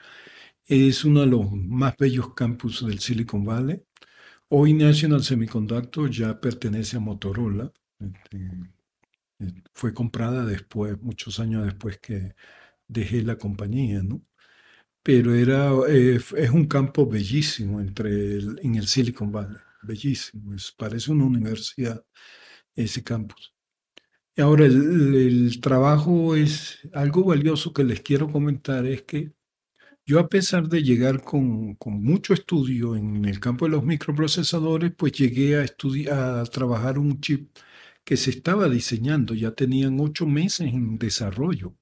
es 0.66 1.06
uno 1.06 1.22
de 1.22 1.28
los 1.28 1.52
más 1.52 1.98
bellos 1.98 2.34
campus 2.36 2.86
del 2.86 3.00
Silicon 3.00 3.46
Valley 3.46 3.82
Hoy 4.52 4.74
National 4.74 5.24
Semiconductor 5.24 6.10
ya 6.10 6.40
pertenece 6.40 6.98
a 6.98 7.00
Motorola. 7.00 7.72
Este, 8.00 8.50
fue 9.74 9.94
comprada 9.94 10.46
después, 10.46 11.02
muchos 11.02 11.40
años 11.40 11.66
después 11.66 12.00
que 12.00 12.36
dejé 12.88 13.24
la 13.24 13.38
compañía, 13.38 14.04
¿no? 14.04 14.22
Pero 15.04 15.34
era, 15.36 15.72
eh, 15.90 16.20
es 16.38 16.50
un 16.52 16.68
campo 16.68 17.08
bellísimo 17.08 17.82
entre 17.82 18.38
en 18.40 18.76
el 18.76 18.88
Silicon 18.88 19.32
Valley, 19.32 19.58
bellísimo, 19.84 20.56
parece 20.78 21.12
una 21.12 21.26
universidad 21.26 22.04
ese 22.76 23.04
campus. 23.04 23.54
Y 24.36 24.42
ahora 24.42 24.66
el, 24.66 25.16
el 25.16 25.62
trabajo 25.62 26.36
es 26.36 26.80
algo 26.94 27.26
valioso 27.26 27.74
que 27.74 27.84
les 27.84 28.02
quiero 28.02 28.32
comentar, 28.32 28.86
es 28.86 29.04
que 29.04 29.34
yo 30.06 30.20
a 30.20 30.28
pesar 30.30 30.68
de 30.70 30.82
llegar 30.84 31.22
con, 31.24 31.76
con, 31.76 32.02
mucho 32.04 32.34
estudio 32.34 32.96
en 32.96 33.26
el 33.26 33.40
campo 33.40 33.66
de 33.66 33.72
los 33.72 33.84
microprocesadores, 33.86 34.92
pues 34.98 35.12
llegué 35.14 35.58
a, 35.58 36.42
a 36.42 36.46
trabajar 36.46 36.98
un 36.98 37.22
chip 37.22 37.52
que 38.10 38.18
se 38.18 38.32
estaba 38.32 38.68
diseñando, 38.68 39.36
ya 39.36 39.52
tenían 39.52 40.00
ocho 40.00 40.26
meses 40.26 40.74
en 40.74 40.98
desarrollo. 40.98 41.76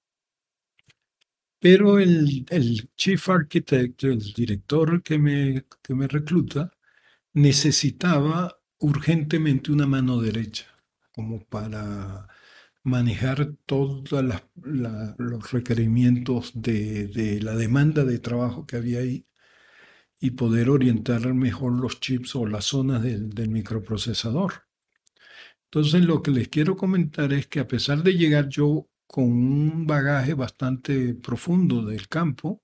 Pero 1.57 1.99
el, 1.99 2.45
el 2.49 2.89
chief 2.97 3.29
architect, 3.29 4.03
el 4.03 4.33
director 4.33 5.01
que 5.03 5.17
me, 5.19 5.63
que 5.81 5.95
me 5.95 6.05
recluta, 6.05 6.73
necesitaba 7.31 8.59
urgentemente 8.77 9.71
una 9.71 9.87
mano 9.87 10.19
derecha, 10.19 10.65
como 11.13 11.45
para 11.45 12.27
manejar 12.83 13.53
todos 13.65 14.11
los 14.11 15.51
requerimientos 15.53 16.51
de, 16.55 17.07
de, 17.07 17.39
la 17.41 17.55
demanda 17.55 18.03
de 18.03 18.19
trabajo 18.19 18.65
que 18.65 18.75
había 18.75 18.99
ahí 18.99 19.25
y 20.19 20.31
poder 20.31 20.69
orientar 20.69 21.33
mejor 21.33 21.79
los 21.79 22.01
chips 22.01 22.35
o 22.35 22.45
las 22.45 22.65
zonas 22.65 23.01
del, 23.01 23.29
del 23.29 23.47
microprocesador. 23.49 24.66
Entonces 25.71 26.05
lo 26.05 26.21
que 26.21 26.31
les 26.31 26.47
quiero 26.47 26.77
comentar 26.77 27.33
es 27.33 27.47
que 27.47 27.59
a 27.59 27.67
pesar 27.67 28.03
de 28.03 28.13
llegar 28.13 28.49
yo 28.49 28.87
con 29.05 29.25
un 29.25 29.87
bagaje 29.87 30.33
bastante 30.33 31.13
profundo 31.13 31.83
del 31.85 32.07
campo, 32.07 32.61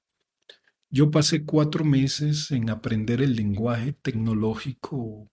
yo 0.89 1.11
pasé 1.11 1.43
cuatro 1.45 1.83
meses 1.83 2.51
en 2.51 2.69
aprender 2.69 3.21
el 3.21 3.35
lenguaje 3.35 3.93
tecnológico, 3.93 5.29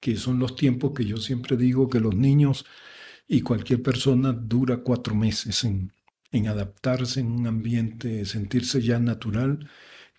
que 0.00 0.16
son 0.16 0.38
los 0.38 0.56
tiempos 0.56 0.92
que 0.94 1.04
yo 1.06 1.16
siempre 1.16 1.56
digo 1.56 1.88
que 1.88 2.00
los 2.00 2.14
niños 2.14 2.66
y 3.26 3.40
cualquier 3.40 3.82
persona 3.82 4.32
dura 4.32 4.78
cuatro 4.78 5.14
meses 5.14 5.64
en, 5.64 5.92
adaptarse 6.48 7.20
en 7.20 7.28
un 7.30 7.46
ambiente, 7.46 8.24
sentirse 8.26 8.82
ya 8.82 8.98
natural, 8.98 9.70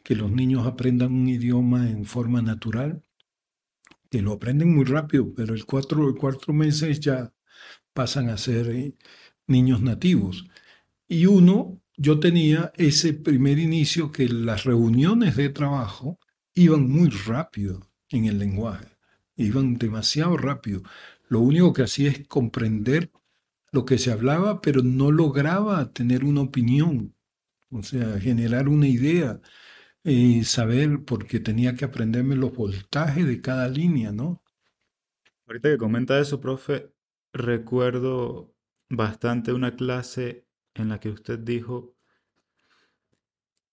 que 0.03 0.15
los 0.15 0.31
niños 0.31 0.65
aprendan 0.65 1.13
un 1.13 1.27
idioma 1.29 1.89
en 1.89 2.05
forma 2.05 2.41
natural, 2.41 3.03
lo 4.21 4.33
aprenden 4.33 4.75
muy 4.75 4.85
rápido, 4.85 5.33
pero 5.33 5.53
el 5.53 5.65
cuatro, 5.65 6.13
cuatro 6.15 6.53
meses 6.53 6.99
ya 6.99 7.33
pasan 7.93 8.29
a 8.29 8.37
ser 8.37 8.69
eh, 8.69 8.95
niños 9.47 9.81
nativos. 9.81 10.47
Y 11.07 11.25
uno, 11.25 11.81
yo 11.97 12.19
tenía 12.19 12.71
ese 12.75 13.13
primer 13.13 13.59
inicio 13.59 14.11
que 14.11 14.27
las 14.27 14.63
reuniones 14.63 15.35
de 15.35 15.49
trabajo 15.49 16.19
iban 16.53 16.89
muy 16.89 17.09
rápido 17.09 17.89
en 18.09 18.25
el 18.25 18.39
lenguaje, 18.39 18.97
iban 19.35 19.75
demasiado 19.75 20.37
rápido. 20.37 20.83
Lo 21.27 21.39
único 21.39 21.73
que 21.73 21.83
hacía 21.83 22.09
es 22.09 22.27
comprender 22.27 23.11
lo 23.71 23.85
que 23.85 23.97
se 23.97 24.11
hablaba, 24.11 24.61
pero 24.61 24.81
no 24.83 25.11
lograba 25.11 25.91
tener 25.91 26.23
una 26.23 26.41
opinión, 26.41 27.15
o 27.69 27.83
sea, 27.83 28.19
generar 28.19 28.69
una 28.69 28.87
idea, 28.87 29.41
y 30.05 30.43
saber, 30.43 31.03
porque 31.05 31.39
tenía 31.39 31.75
que 31.75 31.85
aprenderme 31.85 32.35
los 32.35 32.53
voltajes 32.55 33.25
de 33.25 33.41
cada 33.41 33.67
línea, 33.67 34.11
¿no? 34.11 34.41
Ahorita 35.47 35.69
que 35.69 35.77
comenta 35.77 36.19
eso, 36.19 36.39
profe, 36.39 36.91
recuerdo 37.33 38.53
bastante 38.89 39.51
una 39.51 39.75
clase 39.75 40.45
en 40.75 40.89
la 40.89 40.99
que 40.99 41.09
usted 41.09 41.39
dijo 41.39 41.95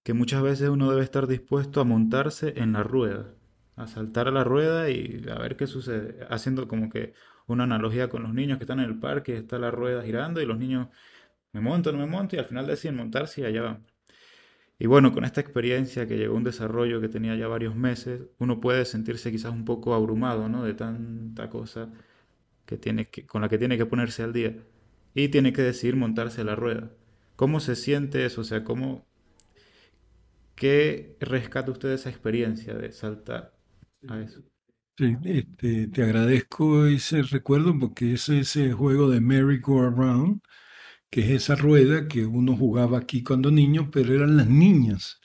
que 0.02 0.14
muchas 0.14 0.42
veces 0.42 0.68
uno 0.68 0.90
debe 0.90 1.02
estar 1.02 1.26
dispuesto 1.26 1.80
a 1.80 1.84
montarse 1.84 2.54
en 2.56 2.72
la 2.72 2.82
rueda, 2.82 3.34
a 3.76 3.86
saltar 3.86 4.28
a 4.28 4.32
la 4.32 4.44
rueda 4.44 4.90
y 4.90 5.24
a 5.30 5.38
ver 5.38 5.56
qué 5.56 5.66
sucede, 5.66 6.26
haciendo 6.30 6.66
como 6.66 6.90
que 6.90 7.14
una 7.46 7.64
analogía 7.64 8.08
con 8.08 8.22
los 8.22 8.34
niños 8.34 8.58
que 8.58 8.64
están 8.64 8.80
en 8.80 8.86
el 8.86 8.98
parque, 8.98 9.36
está 9.36 9.58
la 9.58 9.70
rueda 9.70 10.02
girando 10.02 10.40
y 10.40 10.46
los 10.46 10.58
niños 10.58 10.88
me 11.52 11.60
monto, 11.60 11.92
no 11.92 11.98
me 11.98 12.06
monto 12.06 12.36
y 12.36 12.38
al 12.40 12.46
final 12.46 12.66
deciden 12.66 12.96
montarse 12.96 13.42
y 13.42 13.44
allá 13.44 13.62
van. 13.62 13.91
Y 14.82 14.88
bueno, 14.88 15.12
con 15.12 15.24
esta 15.24 15.40
experiencia 15.40 16.08
que 16.08 16.16
llegó 16.16 16.34
un 16.34 16.42
desarrollo 16.42 17.00
que 17.00 17.08
tenía 17.08 17.36
ya 17.36 17.46
varios 17.46 17.76
meses, 17.76 18.22
uno 18.40 18.60
puede 18.60 18.84
sentirse 18.84 19.30
quizás 19.30 19.52
un 19.52 19.64
poco 19.64 19.94
abrumado, 19.94 20.48
¿no? 20.48 20.64
De 20.64 20.74
tanta 20.74 21.48
cosa 21.50 21.88
que 22.66 22.78
tiene 22.78 23.08
que, 23.08 23.24
con 23.24 23.42
la 23.42 23.48
que 23.48 23.58
tiene 23.58 23.78
que 23.78 23.86
ponerse 23.86 24.24
al 24.24 24.32
día 24.32 24.56
y 25.14 25.28
tiene 25.28 25.52
que 25.52 25.62
decidir 25.62 25.94
montarse 25.94 26.40
a 26.40 26.44
la 26.44 26.56
rueda. 26.56 26.90
¿Cómo 27.36 27.60
se 27.60 27.76
siente 27.76 28.26
eso? 28.26 28.40
O 28.40 28.44
sea, 28.44 28.64
¿cómo, 28.64 29.06
¿qué 30.56 31.16
rescata 31.20 31.70
usted 31.70 31.90
de 31.90 31.94
esa 31.94 32.10
experiencia 32.10 32.74
de 32.74 32.90
saltar 32.90 33.52
a 34.08 34.20
eso? 34.20 34.42
Sí, 34.98 35.16
este, 35.24 35.86
te 35.88 36.02
agradezco 36.02 36.86
ese 36.86 37.22
recuerdo 37.22 37.78
porque 37.78 38.14
es 38.14 38.28
ese 38.28 38.72
juego 38.72 39.08
de 39.08 39.20
merry-go-around, 39.20 40.40
que 41.12 41.20
es 41.22 41.30
esa 41.42 41.56
rueda 41.56 42.08
que 42.08 42.24
uno 42.26 42.56
jugaba 42.56 42.98
aquí 42.98 43.22
cuando 43.22 43.50
niño, 43.52 43.90
pero 43.92 44.14
eran 44.14 44.38
las 44.38 44.48
niñas 44.48 45.20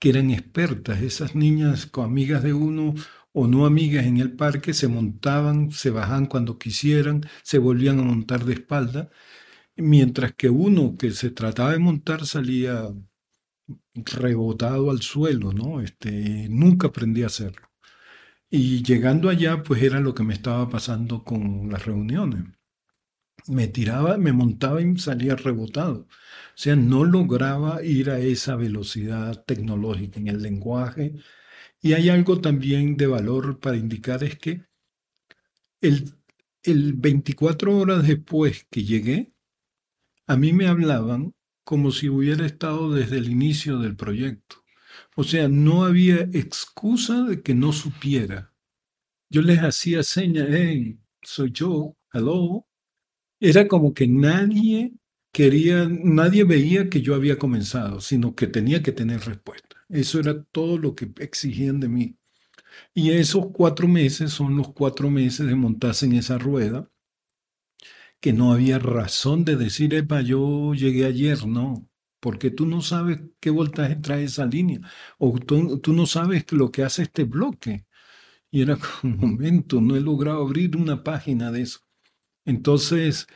que 0.00 0.10
eran 0.10 0.30
expertas, 0.32 1.02
esas 1.02 1.36
niñas 1.36 1.90
amigas 1.94 2.42
de 2.42 2.54
uno 2.54 2.94
o 3.32 3.46
no 3.46 3.66
amigas 3.66 4.06
en 4.06 4.18
el 4.18 4.32
parque, 4.36 4.74
se 4.74 4.88
montaban, 4.88 5.70
se 5.72 5.90
bajaban 5.90 6.26
cuando 6.26 6.58
quisieran, 6.58 7.22
se 7.44 7.58
volvían 7.58 8.00
a 8.00 8.02
montar 8.02 8.44
de 8.44 8.54
espalda, 8.54 9.10
mientras 9.76 10.34
que 10.34 10.50
uno 10.50 10.96
que 10.98 11.12
se 11.12 11.30
trataba 11.30 11.72
de 11.72 11.78
montar 11.80 12.26
salía 12.26 12.88
rebotado 13.94 14.90
al 14.90 15.02
suelo, 15.02 15.52
¿no? 15.52 15.80
Este, 15.80 16.48
nunca 16.50 16.88
aprendí 16.88 17.22
a 17.22 17.26
hacerlo. 17.26 17.68
Y 18.50 18.82
llegando 18.82 19.28
allá, 19.28 19.62
pues 19.62 19.82
era 19.82 20.00
lo 20.00 20.14
que 20.14 20.24
me 20.24 20.34
estaba 20.34 20.68
pasando 20.70 21.24
con 21.24 21.70
las 21.70 21.84
reuniones. 21.86 22.44
Me 23.48 23.68
tiraba, 23.68 24.16
me 24.16 24.32
montaba 24.32 24.80
y 24.82 24.96
salía 24.98 25.36
rebotado. 25.36 26.06
O 26.08 26.08
sea, 26.56 26.74
no 26.76 27.04
lograba 27.04 27.82
ir 27.82 28.10
a 28.10 28.18
esa 28.18 28.56
velocidad 28.56 29.44
tecnológica 29.44 30.18
en 30.20 30.28
el 30.28 30.42
lenguaje. 30.42 31.14
Y 31.82 31.94
hay 31.94 32.10
algo 32.10 32.40
también 32.40 32.96
de 32.96 33.06
valor 33.08 33.60
para 33.60 33.76
indicar 33.78 34.24
es 34.24 34.38
que 34.38 34.64
el, 35.80 36.14
el 36.62 36.94
24 36.94 37.76
horas 37.76 38.06
después 38.06 38.66
que 38.70 38.84
llegué, 38.84 39.32
a 40.26 40.36
mí 40.36 40.52
me 40.52 40.68
hablaban 40.68 41.34
como 41.64 41.90
si 41.92 42.08
hubiera 42.08 42.46
estado 42.46 42.92
desde 42.92 43.18
el 43.18 43.30
inicio 43.30 43.78
del 43.78 43.96
proyecto. 43.96 44.56
O 45.16 45.24
sea, 45.24 45.48
no 45.48 45.84
había 45.84 46.22
excusa 46.32 47.24
de 47.24 47.42
que 47.42 47.54
no 47.54 47.72
supiera. 47.72 48.54
Yo 49.30 49.42
les 49.42 49.60
hacía 49.60 50.02
señas, 50.04 50.48
hey, 50.50 51.00
soy 51.22 51.52
yo, 51.52 51.96
hello. 52.12 52.66
Era 53.40 53.66
como 53.68 53.94
que 53.94 54.06
nadie 54.06 54.92
quería, 55.32 55.88
nadie 55.88 56.44
veía 56.44 56.90
que 56.90 57.00
yo 57.00 57.14
había 57.14 57.38
comenzado, 57.38 58.00
sino 58.00 58.34
que 58.34 58.46
tenía 58.46 58.82
que 58.82 58.92
tener 58.92 59.20
respuesta. 59.20 59.76
Eso 59.88 60.20
era 60.20 60.42
todo 60.44 60.78
lo 60.78 60.94
que 60.94 61.10
exigían 61.18 61.80
de 61.80 61.88
mí. 61.88 62.16
Y 62.94 63.12
esos 63.12 63.46
cuatro 63.52 63.88
meses 63.88 64.32
son 64.32 64.56
los 64.56 64.72
cuatro 64.72 65.10
meses 65.10 65.46
de 65.46 65.54
montarse 65.54 66.06
en 66.06 66.14
esa 66.14 66.38
rueda, 66.38 66.90
que 68.20 68.32
no 68.32 68.52
había 68.52 68.78
razón 68.78 69.44
de 69.44 69.56
decir, 69.56 69.94
epa, 69.94 70.20
yo 70.20 70.74
llegué 70.74 71.06
ayer, 71.06 71.46
no 71.46 71.90
porque 72.20 72.50
tú 72.50 72.66
no 72.66 72.82
sabes 72.82 73.18
qué 73.40 73.50
voltaje 73.50 73.96
trae 73.96 74.24
esa 74.24 74.46
línea, 74.46 74.80
o 75.18 75.38
tú, 75.38 75.92
no 75.92 76.06
sabes 76.06 76.44
lo 76.52 76.70
que 76.70 76.82
hace 76.84 77.02
este 77.02 77.24
bloque. 77.24 77.86
Y 78.50 78.62
era 78.62 78.76
como 78.76 79.14
un 79.14 79.32
momento, 79.32 79.80
no 79.80 79.96
he 79.96 80.00
logrado 80.00 80.42
abrir 80.42 80.76
una 80.76 81.02
página 81.04 81.50
de 81.50 81.62
eso. 81.62 81.80
Entonces, 82.44 83.26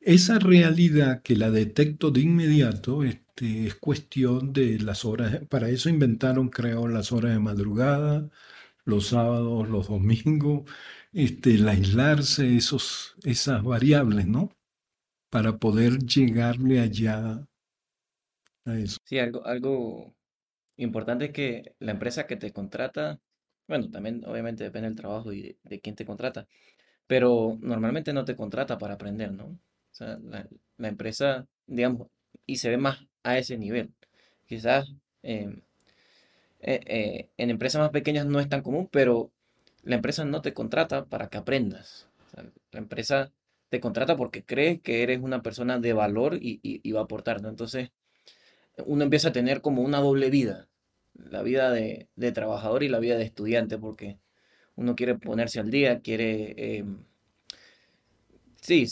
esa 0.00 0.38
realidad 0.38 1.22
que 1.22 1.36
la 1.36 1.50
detecto 1.50 2.10
de 2.10 2.20
inmediato 2.22 3.04
este, 3.04 3.66
es 3.66 3.74
cuestión 3.76 4.52
de 4.52 4.78
las 4.80 5.04
horas, 5.04 5.42
para 5.48 5.68
eso 5.70 5.88
inventaron, 5.90 6.48
creo, 6.50 6.88
las 6.88 7.12
horas 7.12 7.32
de 7.32 7.40
madrugada, 7.40 8.30
los 8.84 9.08
sábados, 9.08 9.68
los 9.68 9.88
domingos, 9.88 10.70
este, 11.12 11.56
el 11.56 11.68
aislarse, 11.68 12.56
esos, 12.56 13.16
esas 13.24 13.62
variables, 13.64 14.26
¿no? 14.26 14.50
Para 15.30 15.58
poder 15.58 15.98
llegarle 15.98 16.80
allá 16.80 17.46
Sí, 19.04 19.18
algo, 19.18 19.46
algo 19.46 20.14
importante 20.76 21.26
es 21.26 21.32
que 21.32 21.74
la 21.78 21.92
empresa 21.92 22.26
que 22.26 22.36
te 22.36 22.52
contrata, 22.52 23.20
bueno, 23.68 23.90
también 23.90 24.24
obviamente 24.26 24.64
depende 24.64 24.88
del 24.88 24.96
trabajo 24.96 25.32
y 25.32 25.56
de, 25.62 25.80
quién 25.80 25.94
te 25.94 26.04
contrata, 26.04 26.48
pero 27.06 27.58
normalmente 27.60 28.12
no 28.12 28.24
te 28.24 28.36
contrata 28.36 28.78
para 28.78 28.94
aprender, 28.94 29.32
¿no? 29.32 29.44
O 29.46 29.94
sea, 29.94 30.18
la, 30.18 30.88
empresa, 30.88 31.46
digamos, 31.66 32.08
y 32.46 32.56
se 32.56 32.70
ve 32.70 32.76
más 32.76 33.06
a 33.22 33.38
ese 33.38 33.56
nivel. 33.58 33.92
Quizás 34.46 34.92
em, 35.22 35.62
eh, 36.60 36.80
eh, 36.86 37.30
en 37.36 37.50
empresas 37.50 37.80
más 37.80 37.90
pequeñas 37.90 38.26
no 38.26 38.40
es 38.40 38.48
tan 38.48 38.62
común, 38.62 38.88
pero 38.90 39.30
la 39.82 39.96
empresa 39.96 40.24
no 40.24 40.42
te 40.42 40.54
contrata 40.54 41.06
para 41.06 41.28
que 41.28 41.38
aprendas. 41.38 42.08
la 42.72 42.78
empresa 42.80 43.32
te 43.68 43.80
contrata 43.80 44.16
porque 44.16 44.44
cree 44.44 44.80
que 44.80 45.02
eres 45.02 45.20
una 45.20 45.42
persona 45.42 45.78
de 45.78 45.92
valor 45.92 46.38
y, 46.40 46.92
va 46.92 47.00
a 47.00 47.04
aportar. 47.04 47.40
Entonces, 47.44 47.90
uno 48.86 49.04
empieza 49.04 49.28
a 49.28 49.32
tener 49.32 49.60
como 49.62 49.82
una 49.82 50.00
doble 50.00 50.30
vida, 50.30 50.68
la 51.14 51.42
vida 51.42 51.70
de, 51.70 52.08
trabajador 52.32 52.82
y 52.82 52.88
la 52.88 52.98
vida 53.00 53.16
de 53.16 53.24
estudiante, 53.24 53.78
porque 53.78 54.18
uno 54.76 54.94
quiere 54.96 55.16
ponerse 55.16 55.60
al 55.60 55.70
día, 55.70 56.00
quiere, 56.00 56.78
em, 56.78 57.04
sí, 58.60 58.86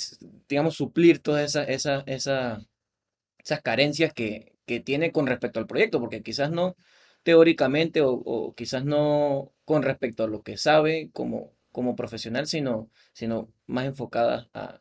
digamos, 0.48 0.74
suplir 0.76 1.20
todas 1.20 1.56
esas 1.56 2.04
esas 2.06 3.62
carencias 3.62 4.12
que, 4.14 4.54
que 4.66 4.80
tiene 4.80 5.12
con 5.12 5.26
respecto 5.26 5.60
al 5.60 5.66
proyecto, 5.66 6.00
porque 6.00 6.22
quizás 6.22 6.50
no 6.50 6.76
teóricamente 7.24 8.00
o, 8.02 8.54
quizás 8.56 8.84
no 8.84 9.52
con 9.64 9.82
respecto 9.82 10.24
a 10.24 10.28
lo 10.28 10.42
que 10.42 10.56
sabe 10.56 11.10
como, 11.12 11.52
como 11.72 11.96
profesional, 11.96 12.46
sino, 12.46 12.90
sino 13.12 13.48
más 13.66 13.86
enfocada 13.86 14.48
a, 14.54 14.80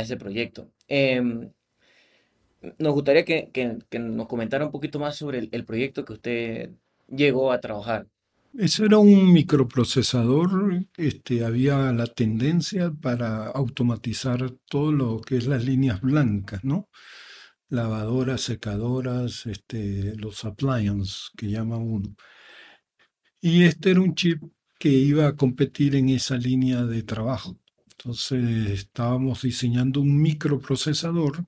ese 0.00 0.16
proyecto. 0.16 0.70
Em, 0.88 1.52
nos 2.78 2.92
gustaría 2.94 3.24
que, 3.24 3.78
nos 3.98 4.26
comentara 4.26 4.64
un 4.66 4.72
poquito 4.72 4.98
más 4.98 5.16
sobre 5.16 5.48
el, 5.50 5.64
proyecto 5.64 6.04
que 6.04 6.12
usted 6.14 6.70
llegó 7.08 7.52
a 7.52 7.60
trabajar. 7.60 8.06
Eso 8.58 8.84
era 8.84 8.98
un 8.98 9.32
microprocesador, 9.32 10.86
este, 10.96 11.44
había 11.44 11.92
la 11.92 12.06
tendencia 12.06 12.90
para 12.90 13.48
automatizar 13.48 14.50
todo 14.66 14.92
lo 14.92 15.20
que 15.20 15.36
es 15.36 15.46
las 15.46 15.64
líneas 15.64 16.00
blancas, 16.00 16.64
¿no? 16.64 16.88
lavadoras, 17.68 18.42
secadoras, 18.42 19.46
este, 19.46 20.14
los 20.16 20.44
appliances 20.44 21.30
que 21.36 21.48
llama 21.48 21.76
uno. 21.76 22.14
Y 23.40 23.64
este 23.64 23.90
era 23.90 24.00
un 24.00 24.14
chip 24.14 24.42
que 24.78 24.88
iba 24.88 25.26
a 25.26 25.36
competir 25.36 25.96
en 25.96 26.08
esa 26.10 26.36
línea 26.36 26.84
de 26.84 27.02
trabajo. 27.02 27.58
Entonces 27.90 28.70
estábamos 28.70 29.42
diseñando 29.42 30.00
un 30.00 30.20
microprocesador 30.20 31.46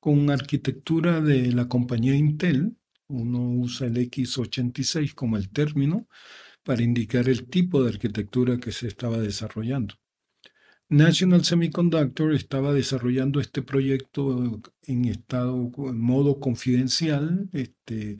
con 0.00 0.30
arquitectura 0.30 1.20
de 1.20 1.52
la 1.52 1.68
compañía 1.68 2.14
Intel. 2.14 2.76
Uno 3.08 3.40
usa 3.50 3.86
el 3.86 3.96
x86 3.96 5.14
como 5.14 5.36
el 5.36 5.50
término 5.50 6.08
para 6.62 6.82
indicar 6.82 7.28
el 7.28 7.48
tipo 7.48 7.82
de 7.82 7.90
arquitectura 7.90 8.58
que 8.58 8.72
se 8.72 8.86
estaba 8.88 9.18
desarrollando. 9.18 9.94
National 10.90 11.44
Semiconductor 11.44 12.32
estaba 12.34 12.72
desarrollando 12.72 13.40
este 13.40 13.62
proyecto 13.62 14.60
en 14.86 15.04
estado, 15.04 15.70
modo 15.76 16.40
confidencial. 16.40 17.48
Este, 17.52 18.16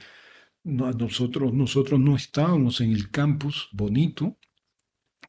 nosotros, 0.64 1.55
nosotros 1.55 1.99
no 1.99 2.16
estábamos 2.16 2.80
en 2.82 2.93
el 2.93 3.11
campus 3.11 3.68
bonito, 3.72 4.39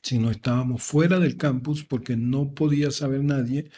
sino 0.02 0.32
estábamos 0.32 0.84
fuera 0.84 1.20
del 1.20 1.38
campus 1.38 1.84
porque 1.86 2.18
no 2.18 2.54
podía 2.54 2.92
saber 2.92 3.24
nadie 3.24 3.70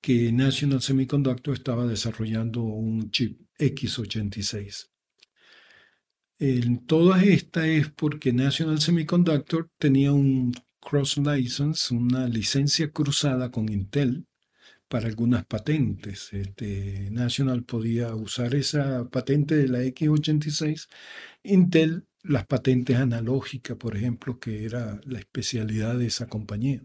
que 0.00 0.32
National 0.32 0.80
Semiconductor 0.80 1.54
estaba 1.54 1.86
desarrollando 1.86 2.62
un 2.62 3.10
chip 3.10 3.40
X86. 3.58 4.89
En 6.40 6.86
toda 6.86 7.22
esta 7.22 7.66
es 7.68 7.90
porque 7.90 8.32
National 8.32 8.80
Semiconductor 8.80 9.68
tenía 9.76 10.12
un 10.12 10.54
cross 10.80 11.18
license, 11.18 11.94
una 11.94 12.26
licencia 12.28 12.90
cruzada 12.90 13.50
con 13.50 13.70
Intel 13.70 14.26
para 14.88 15.06
algunas 15.06 15.44
patentes. 15.44 16.32
Este, 16.32 17.10
National 17.10 17.64
podía 17.64 18.14
usar 18.14 18.54
esa 18.54 19.06
patente 19.10 19.54
de 19.54 19.68
la 19.68 19.80
X86. 19.80 20.88
Intel, 21.42 22.06
las 22.22 22.46
patentes 22.46 22.96
analógicas, 22.96 23.76
por 23.76 23.94
ejemplo, 23.94 24.40
que 24.40 24.64
era 24.64 24.98
la 25.04 25.18
especialidad 25.18 25.98
de 25.98 26.06
esa 26.06 26.26
compañía. 26.26 26.82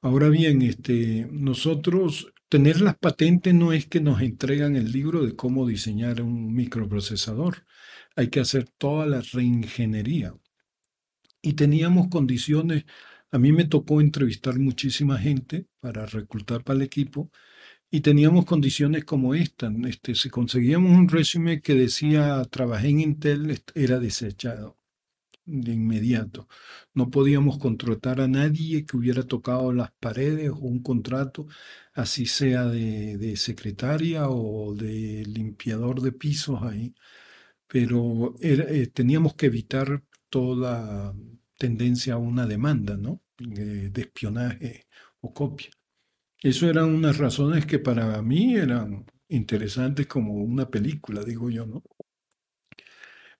Ahora 0.00 0.28
bien, 0.28 0.62
este, 0.62 1.26
nosotros 1.28 2.32
tener 2.48 2.82
las 2.82 2.96
patentes 2.96 3.52
no 3.52 3.72
es 3.72 3.86
que 3.86 4.00
nos 4.00 4.22
entregan 4.22 4.76
el 4.76 4.92
libro 4.92 5.26
de 5.26 5.34
cómo 5.34 5.66
diseñar 5.66 6.22
un 6.22 6.54
microprocesador. 6.54 7.64
Hay 8.18 8.30
que 8.30 8.40
hacer 8.40 8.68
toda 8.78 9.06
la 9.06 9.20
reingeniería 9.20 10.34
y 11.40 11.52
teníamos 11.52 12.08
condiciones. 12.08 12.84
A 13.30 13.38
mí 13.38 13.52
me 13.52 13.64
tocó 13.64 14.00
entrevistar 14.00 14.58
muchísima 14.58 15.18
gente 15.18 15.66
para 15.78 16.04
reclutar 16.04 16.64
para 16.64 16.78
el 16.78 16.82
equipo 16.82 17.30
y 17.92 18.00
teníamos 18.00 18.44
condiciones 18.44 19.04
como 19.04 19.34
esta. 19.36 19.72
Este, 19.86 20.16
si 20.16 20.30
conseguíamos 20.30 20.98
un 20.98 21.08
resumen 21.08 21.60
que 21.60 21.74
decía 21.74 22.42
trabajé 22.50 22.88
en 22.88 23.00
Intel, 23.00 23.62
era 23.76 24.00
desechado 24.00 24.76
de 25.46 25.72
inmediato. 25.72 26.48
No 26.94 27.10
podíamos 27.10 27.58
contratar 27.58 28.20
a 28.20 28.26
nadie 28.26 28.84
que 28.84 28.96
hubiera 28.96 29.22
tocado 29.22 29.72
las 29.72 29.92
paredes 29.92 30.50
o 30.50 30.56
un 30.56 30.82
contrato, 30.82 31.46
así 31.94 32.26
sea 32.26 32.64
de, 32.66 33.36
secretaria 33.36 34.28
o 34.28 34.74
de 34.74 35.24
limpiador 35.24 36.02
de 36.02 36.12
pisos 36.12 36.62
ahí. 36.64 36.94
Pero 37.68 38.34
eh, 38.40 38.88
teníamos 38.92 39.34
que 39.34 39.46
evitar 39.46 40.02
toda 40.30 41.14
tendencia 41.58 42.14
a 42.14 42.18
una 42.18 42.46
demanda, 42.46 42.96
¿no? 42.96 43.22
De, 43.38 43.92
espionaje 44.00 44.86
o 45.20 45.32
copia. 45.34 45.70
Eso 46.42 46.68
eran 46.70 46.86
unas 46.94 47.18
razones 47.18 47.66
que 47.66 47.78
para 47.78 48.22
mí 48.22 48.56
eran 48.56 49.06
interesantes 49.28 50.06
como 50.06 50.34
una 50.34 50.70
película, 50.70 51.24
digo 51.24 51.50
yo, 51.50 51.66
¿no? 51.66 51.82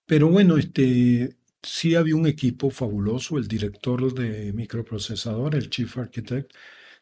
Pero 0.05 0.29
bueno, 0.29 0.57
este, 0.57 1.37
sí 1.61 1.95
había 1.95 2.15
un 2.15 2.27
equipo 2.27 2.69
fabuloso, 2.71 3.37
el 3.37 3.47
director 3.47 4.13
de 4.13 4.53
microprocesador, 4.53 5.55
el 5.55 5.69
chief 5.69 5.97
architect, 5.97 6.51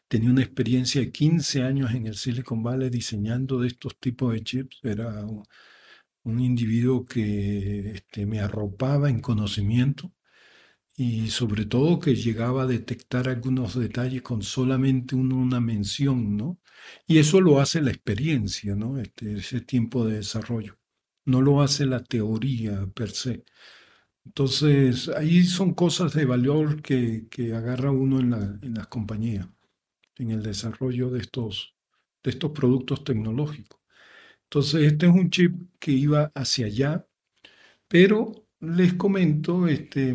tenía 0.08 0.30
una 0.30 0.42
experiencia 0.42 1.00
de 1.00 1.12
15 1.12 1.62
años 1.62 1.92
en 1.92 2.06
el 2.06 2.16
Silicon 2.16 2.62
Valley 2.62 2.90
diseñando 2.90 3.60
de 3.60 3.68
estos 3.68 3.98
tipos 3.98 4.32
de 4.34 4.42
chips, 4.42 4.80
era 4.82 5.24
un, 6.24 6.40
individuo 6.40 7.04
que 7.06 7.92
este, 7.92 8.26
me 8.26 8.40
arropaba 8.40 9.10
en 9.10 9.20
conocimiento 9.20 10.12
y 10.96 11.28
sobre 11.30 11.66
todo 11.66 12.00
que 12.00 12.16
llegaba 12.16 12.64
a 12.64 12.66
detectar 12.66 13.28
algunos 13.28 13.78
detalles 13.78 14.22
con 14.22 14.42
solamente 14.42 15.14
una 15.14 15.60
mención, 15.60 16.36
¿no? 16.36 16.58
Y 17.06 17.18
eso 17.18 17.40
lo 17.40 17.60
hace 17.60 17.80
la 17.80 17.90
experiencia, 17.90 18.74
¿no? 18.76 18.98
Este, 18.98 19.34
ese 19.34 19.60
tiempo 19.60 20.06
de 20.06 20.16
desarrollo. 20.16 20.78
No 21.24 21.42
lo 21.42 21.62
hace 21.62 21.86
la 21.86 22.02
teoría 22.02 22.86
per 22.94 23.10
se. 23.10 23.44
Entonces, 24.24 25.08
ahí 25.10 25.44
son 25.44 25.74
cosas 25.74 26.12
de 26.14 26.24
valor 26.24 26.82
que, 26.82 27.28
agarra 27.56 27.90
uno 27.90 28.20
en, 28.20 28.32
en 28.62 28.74
las 28.74 28.88
compañías, 28.88 29.48
en 30.16 30.30
el 30.32 30.42
desarrollo 30.42 31.10
de 31.10 31.20
estos, 31.20 31.74
de 32.22 32.30
estos 32.30 32.50
productos 32.52 33.04
tecnológicos. 33.04 33.80
Entonces, 34.48 34.92
este 34.92 35.06
es 35.06 35.12
un 35.12 35.30
chip 35.30 35.54
que 35.78 35.92
iba 35.92 36.32
hacia 36.34 36.66
allá, 36.66 37.06
pero 37.88 38.46
les 38.60 38.94
comento, 38.94 39.68
este, 39.68 40.14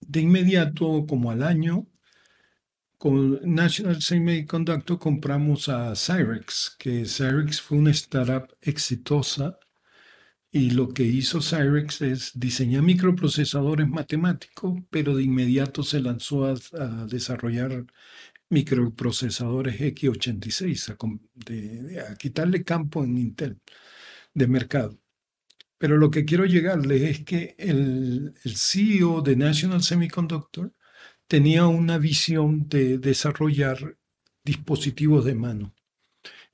de 0.00 0.20
inmediato, 0.20 1.06
como 1.06 1.30
al 1.30 1.42
año, 1.42 1.86
con 2.98 3.40
National 3.54 4.02
Semiconductor 4.02 4.98
compramos 4.98 5.68
a 5.68 5.94
Cyrex, 5.94 6.76
que 6.78 7.04
Cyrex 7.04 7.60
fue 7.60 7.78
una 7.78 7.90
startup 7.92 8.48
exitosa 8.62 9.58
y 10.50 10.70
lo 10.70 10.88
que 10.88 11.02
hizo 11.04 11.40
Cyrex 11.42 12.00
es 12.02 12.32
diseñar 12.34 12.82
microprocesadores 12.82 13.88
matemáticos, 13.88 14.80
pero 14.90 15.14
de 15.14 15.22
inmediato 15.24 15.82
se 15.82 16.00
lanzó 16.00 16.46
a, 16.46 16.54
desarrollar 17.06 17.86
microprocesadores 18.50 19.80
X86, 19.80 20.90
a, 20.90 22.12
a 22.12 22.16
quitarle 22.16 22.64
campo 22.64 23.04
en 23.04 23.18
Intel 23.18 23.60
de 24.34 24.46
mercado. 24.46 24.98
Pero 25.78 25.98
lo 25.98 26.10
que 26.10 26.24
quiero 26.24 26.46
llegarles 26.46 27.02
es 27.02 27.24
que 27.24 27.54
el, 27.58 28.34
CEO 28.44 29.20
de 29.22 29.36
National 29.36 29.82
Semiconductor 29.82 30.72
tenía 31.26 31.66
una 31.66 31.98
visión 31.98 32.68
de 32.68 32.98
desarrollar 32.98 33.96
dispositivos 34.44 35.24
de 35.24 35.34
mano. 35.34 35.74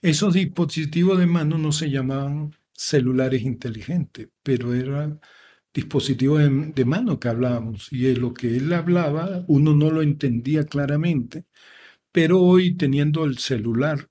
Esos 0.01 0.34
dispositivos 0.34 1.18
de 1.18 1.26
mano 1.26 1.59
no 1.59 1.72
se 1.72 1.90
llamaban 1.90 2.57
celulares 2.72 3.43
inteligentes, 3.43 4.28
pero 4.43 4.74
eran 4.74 5.20
dispositivos 5.72 6.40
de, 6.40 6.72
de, 6.74 6.84
mano 6.84 7.20
que 7.20 7.28
hablábamos. 7.28 7.93
Y 7.93 8.03
de 8.03 8.16
lo 8.16 8.34
que 8.34 8.57
él 8.57 8.72
hablaba, 8.72 9.45
uno 9.47 9.74
no 9.74 9.90
lo 9.90 10.03
entendía 10.03 10.64
claramente, 10.66 11.47
pero 12.12 12.40
hoy 12.40 12.76
teniendo 12.76 13.24
el 13.24 13.38
celular, 13.38 14.08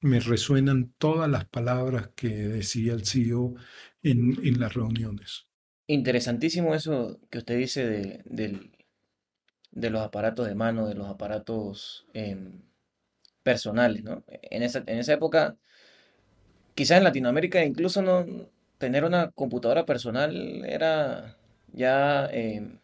me 0.00 0.20
resuenan 0.20 0.94
todas 0.98 1.28
las 1.28 1.44
palabras 1.44 2.10
que 2.14 2.28
decía 2.28 2.92
el 2.92 3.04
CEO 3.04 3.56
en, 4.02 4.60
las 4.60 4.74
reuniones. 4.74 5.48
Interesantísimo 5.88 6.74
eso 6.74 7.20
que 7.30 7.38
usted 7.38 7.58
dice 7.58 7.84
de, 8.24 8.70
de 9.72 9.90
los 9.90 10.02
aparatos 10.02 10.46
de 10.46 10.54
mano, 10.54 10.86
de 10.86 10.94
los 10.94 11.08
aparatos 11.08 12.06
em, 12.12 12.62
personales, 13.42 14.02
¿no? 14.02 14.24
En 14.28 14.62
esa, 14.62 14.82
en 14.86 14.98
esa 14.98 15.14
época, 15.14 15.56
quizás 16.74 16.98
en 16.98 17.04
Latinoamérica 17.04 17.64
incluso 17.64 18.02
no 18.02 18.26
tener 18.78 19.04
una 19.04 19.30
computadora 19.32 19.86
personal 19.86 20.64
era 20.64 21.36
ya 21.72 22.26
em, 22.32 22.78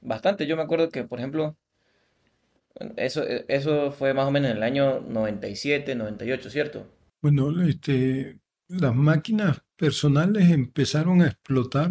bastante. 0.00 0.46
Yo 0.46 0.56
me 0.56 0.62
acuerdo 0.62 0.90
que, 0.90 1.04
por 1.04 1.18
ejemplo, 1.18 1.56
eso, 2.96 3.22
e, 3.26 3.44
eso 3.48 3.90
fue 3.90 4.14
más 4.14 4.26
o 4.26 4.30
menos 4.30 4.50
en 4.50 4.56
el 4.58 4.62
año 4.62 5.00
97, 5.00 5.94
98, 5.94 6.50
¿cierto? 6.50 6.86
Bueno, 7.20 7.62
este, 7.62 8.38
las 8.68 8.94
máquinas 8.94 9.62
personales 9.76 10.50
empezaron 10.50 11.22
a 11.22 11.28
explotar 11.28 11.90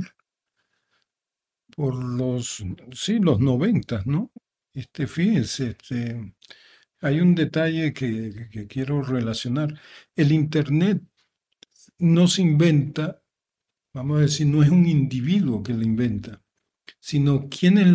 por 1.76 2.04
los, 2.04 2.64
sí, 2.94 3.20
los 3.20 3.40
90, 3.40 4.04
¿no? 4.06 4.32
Este, 4.74 5.08
fíjense, 5.08 5.70
este, 5.70 6.34
hay 7.02 7.20
un 7.22 7.36
detalle 7.36 7.94
que, 7.94 8.50
que 8.52 8.68
quiero 8.68 9.02
relacionar. 9.02 9.80
El 10.16 10.32
Internet 10.32 11.02
no 11.98 12.28
se 12.28 12.42
inventa, 12.42 13.22
vamos 13.94 14.18
a 14.18 14.22
decir, 14.22 14.48
no 14.48 14.64
es 14.64 14.70
un 14.70 14.86
individuo 14.88 15.64
que 15.64 15.74
lo 15.74 15.84
inventa, 15.84 16.41
sino 17.02 17.50
quienes 17.50 17.88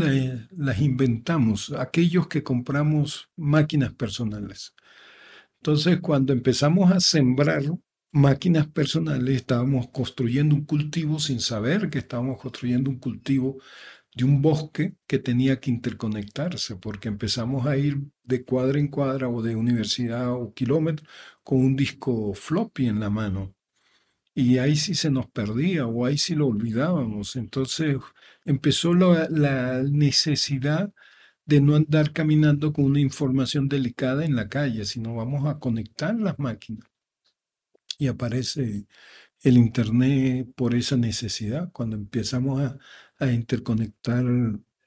las 0.51 0.81
inventamos, 0.81 1.73
aquellos 1.73 2.29
que 2.29 2.43
compramos 2.43 3.31
máquinas 3.37 3.95
personales. 3.95 4.75
Entonces, 5.59 6.01
cuando 6.01 6.33
empezamos 6.35 6.93
a 6.93 7.01
sembrar 7.01 7.63
máquinas 8.13 8.69
personales, 8.69 9.37
estábamos 9.37 9.89
construyendo 9.91 10.55
un 10.55 10.65
cultivo 10.67 11.19
sin 11.21 11.41
saber 11.41 11.91
que 11.91 11.99
estábamos 11.99 12.41
construyendo 12.41 12.91
un 12.91 12.99
cultivo 12.99 13.59
de 14.15 14.25
un 14.25 14.43
bosque 14.43 14.97
que 15.07 15.19
tenía 15.19 15.61
que 15.61 15.71
interconectarse, 15.71 16.77
porque 16.77 17.09
empezamos 17.09 17.67
a 17.67 17.77
ir 17.77 17.99
de 18.25 18.45
cuadra 18.45 18.79
en 18.81 18.89
cuadra 18.89 19.29
o 19.29 19.43
de 19.43 19.57
universidad 19.57 20.33
o 20.33 20.53
kilómetro 20.55 21.07
con 21.45 21.59
un 21.61 21.77
disco 21.77 22.35
floppy 22.35 22.87
en 22.89 23.01
la 23.01 23.11
mano. 23.11 23.56
Y 24.37 24.59
ahí 24.59 24.77
sí 24.77 24.95
se 24.95 25.11
nos 25.11 25.29
perdía 25.31 25.87
o 25.87 26.05
ahí 26.05 26.19
sí 26.19 26.35
lo 26.35 26.49
olvidábamos. 26.49 27.37
Entonces 27.37 27.97
empezó 28.45 28.93
la, 28.95 29.29
la 29.31 29.83
necesidad 29.83 30.93
de 31.47 31.63
no 31.63 31.75
andar 31.75 32.13
caminando 32.13 32.73
con 32.75 32.85
una 32.85 33.01
información 33.01 33.67
delicada 33.67 34.27
en 34.27 34.37
la 34.37 34.49
calle, 34.49 34.85
sino 34.85 35.15
vamos 35.15 35.47
a 35.49 35.59
conectar 35.59 36.15
las 36.21 36.39
máquinas. 36.39 36.87
Y 37.99 38.09
aparece 38.09 38.87
el 39.43 39.57
Internet 39.57 40.49
por 40.55 40.75
esa 40.75 40.99
necesidad, 40.99 41.73
cuando 41.73 41.97
empezamos 41.97 42.61
a, 42.61 42.79
a 43.19 43.33
interconectar 43.33 44.23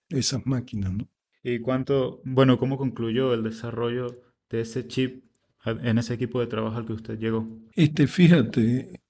esas 0.09 0.45
máquinas, 0.45 0.93
¿no? 0.93 1.09
¿Y 1.41 1.59
cuánto, 1.59 2.21
bueno, 2.23 2.59
cómo 2.59 2.77
concluyó 2.77 3.33
el 3.33 3.43
desarrollo 3.43 4.21
de 4.49 4.61
ese 4.61 4.87
chip 4.87 5.23
en 5.65 5.97
ese 5.97 6.13
equipo 6.13 6.39
de 6.39 6.47
trabajo 6.47 6.77
al 6.77 6.85
que 6.85 6.93
usted 6.93 7.17
llegó? 7.17 7.47
Este, 7.75 8.05
fíjate, 8.05 9.01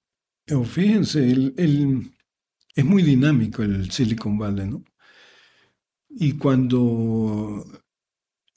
fíjense, 0.65 1.53
es 2.75 2.85
muy 2.85 3.03
dinámico 3.03 3.61
el 3.61 3.91
Silicon 3.91 4.37
Valley, 4.37 4.67
¿no? 4.67 4.83
Y 6.09 6.33
cuando 6.33 7.65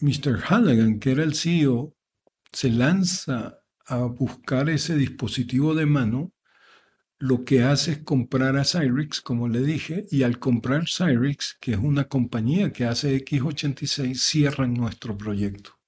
Mr. 0.01 0.41
Halligan, 0.49 0.99
que 0.99 1.13
era 1.13 1.23
el 1.23 1.35
CEO, 1.35 1.95
se 2.51 2.71
lanza 2.71 3.59
a 3.87 3.99
buscar 4.05 4.71
ese 4.71 4.97
dispositivo 4.97 5.75
de 5.75 5.87
mano, 5.87 6.33
lo 7.19 7.45
que 7.45 7.63
hace 7.63 7.93
es 7.93 7.99
comprar 7.99 8.57
a 8.57 8.65
Cyrix, 8.65 9.21
como 9.21 9.49
le 9.49 9.61
dije, 9.61 10.07
y 10.11 10.23
al 10.25 10.39
comprar 10.39 10.87
Cyrix, 10.89 11.57
que 11.61 11.73
es 11.73 11.79
una 11.79 12.09
compañía 12.09 12.73
que 12.73 12.85
hace 12.85 13.15
X86, 13.25 14.17
cierran 14.17 14.75
nuestro 14.75 15.17
proyecto. 15.17 15.79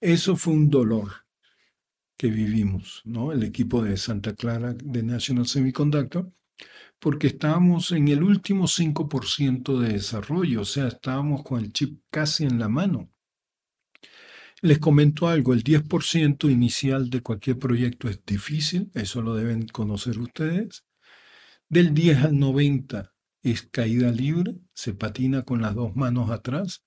Eso 0.00 0.36
fue 0.36 0.54
un 0.54 0.70
dolor 0.70 1.19
que 2.20 2.28
vivimos, 2.28 3.00
¿no? 3.06 3.32
El 3.32 3.42
equipo 3.44 3.82
de 3.82 3.96
Santa 3.96 4.34
Clara 4.34 4.74
de 4.74 5.02
National 5.02 5.46
Semiconductor, 5.46 6.30
porque 6.98 7.28
estábamos 7.28 7.92
en 7.92 8.08
el 8.08 8.22
último 8.22 8.66
5% 8.68 9.78
de 9.78 9.94
desarrollo, 9.94 10.60
o 10.60 10.64
sea, 10.66 10.88
estábamos 10.88 11.42
con 11.42 11.60
el 11.60 11.72
chip 11.72 12.02
casi 12.10 12.44
en 12.44 12.58
la 12.58 12.68
mano. 12.68 13.10
Les 14.60 14.78
comento 14.78 15.28
algo, 15.28 15.54
el 15.54 15.64
10% 15.64 16.50
inicial 16.50 17.08
de 17.08 17.22
cualquier 17.22 17.58
proyecto 17.58 18.06
es 18.10 18.22
difícil, 18.26 18.90
eso 18.92 19.22
lo 19.22 19.34
deben 19.34 19.66
conocer 19.68 20.18
ustedes. 20.18 20.84
Del 21.70 21.94
10 21.94 22.24
al 22.24 22.38
90 22.38 23.14
es 23.42 23.62
caída 23.62 24.12
libre, 24.12 24.58
se 24.74 24.92
patina 24.92 25.44
con 25.44 25.62
las 25.62 25.74
dos 25.74 25.96
manos 25.96 26.30
atrás. 26.30 26.84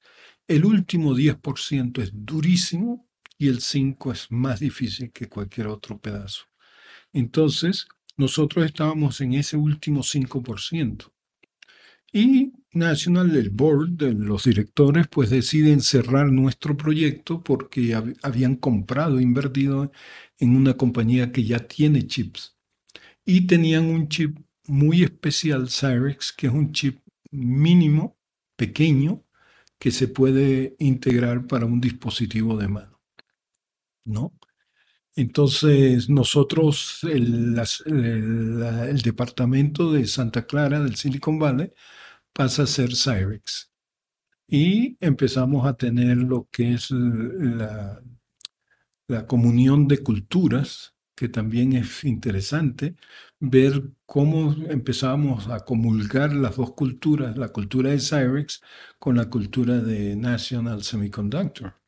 El 0.47 0.63
último 0.63 1.15
10% 1.15 2.03
es 2.03 2.11
durísimo 2.13 3.09
y 3.37 3.47
el 3.47 3.61
5 3.61 4.11
es 4.11 4.31
más 4.31 4.59
difícil 4.59 5.11
que 5.11 5.29
cualquier 5.29 5.67
otro 5.67 5.99
pedazo. 5.99 6.43
Entonces, 7.11 7.87
nosotros 8.17 8.65
estábamos 8.65 9.21
en 9.21 9.33
ese 9.33 9.57
último 9.57 10.01
5%. 10.01 11.11
Y 12.11 12.53
National, 12.73 13.35
el 13.35 13.49
board, 13.49 14.01
los 14.01 14.45
directores, 14.45 15.07
pues 15.07 15.29
deciden 15.29 15.81
cerrar 15.81 16.31
nuestro 16.31 16.75
proyecto 16.77 17.43
porque 17.43 17.95
habían 18.21 18.55
comprado, 18.55 19.19
invertido 19.19 19.91
en 20.39 20.55
una 20.55 20.75
compañía 20.75 21.31
que 21.31 21.43
ya 21.43 21.59
tiene 21.59 22.07
chips. 22.07 22.57
Y 23.25 23.47
tenían 23.47 23.85
un 23.85 24.09
chip 24.09 24.37
muy 24.67 25.03
especial, 25.03 25.69
Cyrex, 25.69 26.33
que 26.33 26.47
es 26.47 26.53
un 26.53 26.71
chip 26.71 26.99
mínimo, 27.31 28.17
pequeño, 28.55 29.23
que 29.79 29.91
se 29.91 30.07
puede 30.07 30.75
integrar 30.79 31.47
para 31.47 31.65
un 31.65 31.81
dispositivo 31.81 32.57
de 32.57 32.67
mano. 32.67 33.01
¿No? 34.05 34.33
Entonces, 35.15 36.09
nosotros, 36.09 36.99
el, 37.03 37.55
departamento 39.03 39.91
de 39.91 40.07
Santa 40.07 40.45
Clara 40.47 40.79
del 40.79 40.95
Silicon 40.95 41.37
Valley, 41.39 41.71
pasa 42.33 42.63
a 42.63 42.67
ser 42.67 42.95
Cyrex. 42.95 43.71
Y 44.47 44.97
empezamos 44.99 45.65
a 45.67 45.75
tener 45.75 46.17
lo 46.17 46.47
que 46.51 46.73
es 46.73 46.91
la, 46.91 48.01
la 49.07 49.27
comunión 49.27 49.87
de 49.87 49.99
culturas, 50.03 50.95
que 51.15 51.29
también 51.29 51.73
es 51.73 52.03
interesante, 52.03 52.95
ver 53.39 53.83
cómo 54.05 54.53
empezamos 54.69 55.47
a 55.47 55.59
comulgar 55.61 56.33
las 56.33 56.55
dos 56.57 56.73
culturas, 56.73 57.37
la 57.37 57.49
cultura 57.49 57.91
de 57.91 57.99
Cyrex 57.99 58.61
con 58.99 59.17
la 59.17 59.29
cultura 59.29 59.79
de 59.79 60.15
National 60.15 60.83
Semiconductor. 60.83 61.82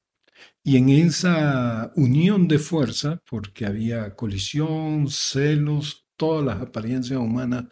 Y 0.68 0.78
en 0.78 0.90
esa 0.90 1.92
unión 1.96 2.48
de 2.48 2.58
fuerza, 2.58 3.22
porque 3.30 3.68
había 3.68 4.16
colisión, 4.16 5.08
celos, 5.10 6.08
todas 6.16 6.44
las 6.44 6.60
apariencias 6.60 7.20
humanas 7.20 7.66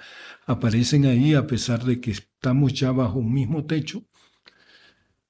aparecen 0.46 1.06
ahí 1.06 1.34
a 1.34 1.48
pesar 1.48 1.84
de 1.86 2.00
que 2.00 2.12
estamos 2.12 2.72
ya 2.76 2.92
bajo 2.92 3.18
un 3.18 3.34
mismo 3.34 3.66
techo, 3.66 4.04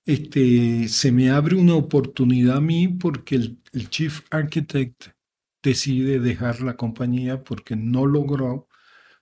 este, 0.06 0.90
se 0.90 1.14
me 1.14 1.30
abre 1.30 1.56
una 1.56 1.76
oportunidad 1.76 2.58
a 2.58 2.62
mí 2.62 2.90
porque 2.90 3.36
el, 3.36 3.62
el 3.72 3.90
Chief 3.90 4.20
Architect 4.30 5.12
decide 5.64 6.20
dejar 6.20 6.60
la 6.60 6.76
compañía 6.76 7.46
porque 7.46 7.78
no 7.78 8.06
logró 8.06 8.68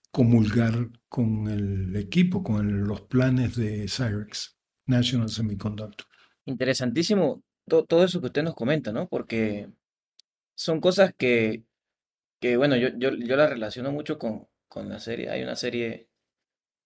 comulgar 0.10 0.90
con 1.10 1.48
el 1.48 1.96
equipo, 1.96 2.42
con 2.42 2.86
los 2.86 3.02
planes 3.02 3.56
de 3.56 3.88
Cyrex, 3.88 4.58
National 4.88 5.30
Semiconductor. 5.30 6.08
Interesantísimo 6.48 7.44
todo 7.88 8.04
eso 8.04 8.20
que 8.22 8.28
usted 8.28 8.44
nos 8.44 8.56
comenta, 8.56 8.92
¿no? 8.92 9.08
Porque 9.10 9.70
son 10.56 10.82
cosas 10.82 11.14
que, 11.18 11.64
que 12.42 12.58
bueno, 12.58 12.76
yo, 12.78 12.90
yo, 12.98 13.12
yo 13.16 13.36
la 13.38 13.48
relaciono 13.48 13.92
mucho 13.92 14.20
con, 14.20 14.48
con 14.70 14.90
la 14.90 15.00
serie. 15.00 15.30
Hay 15.30 15.44
una 15.44 15.56
serie 15.58 16.10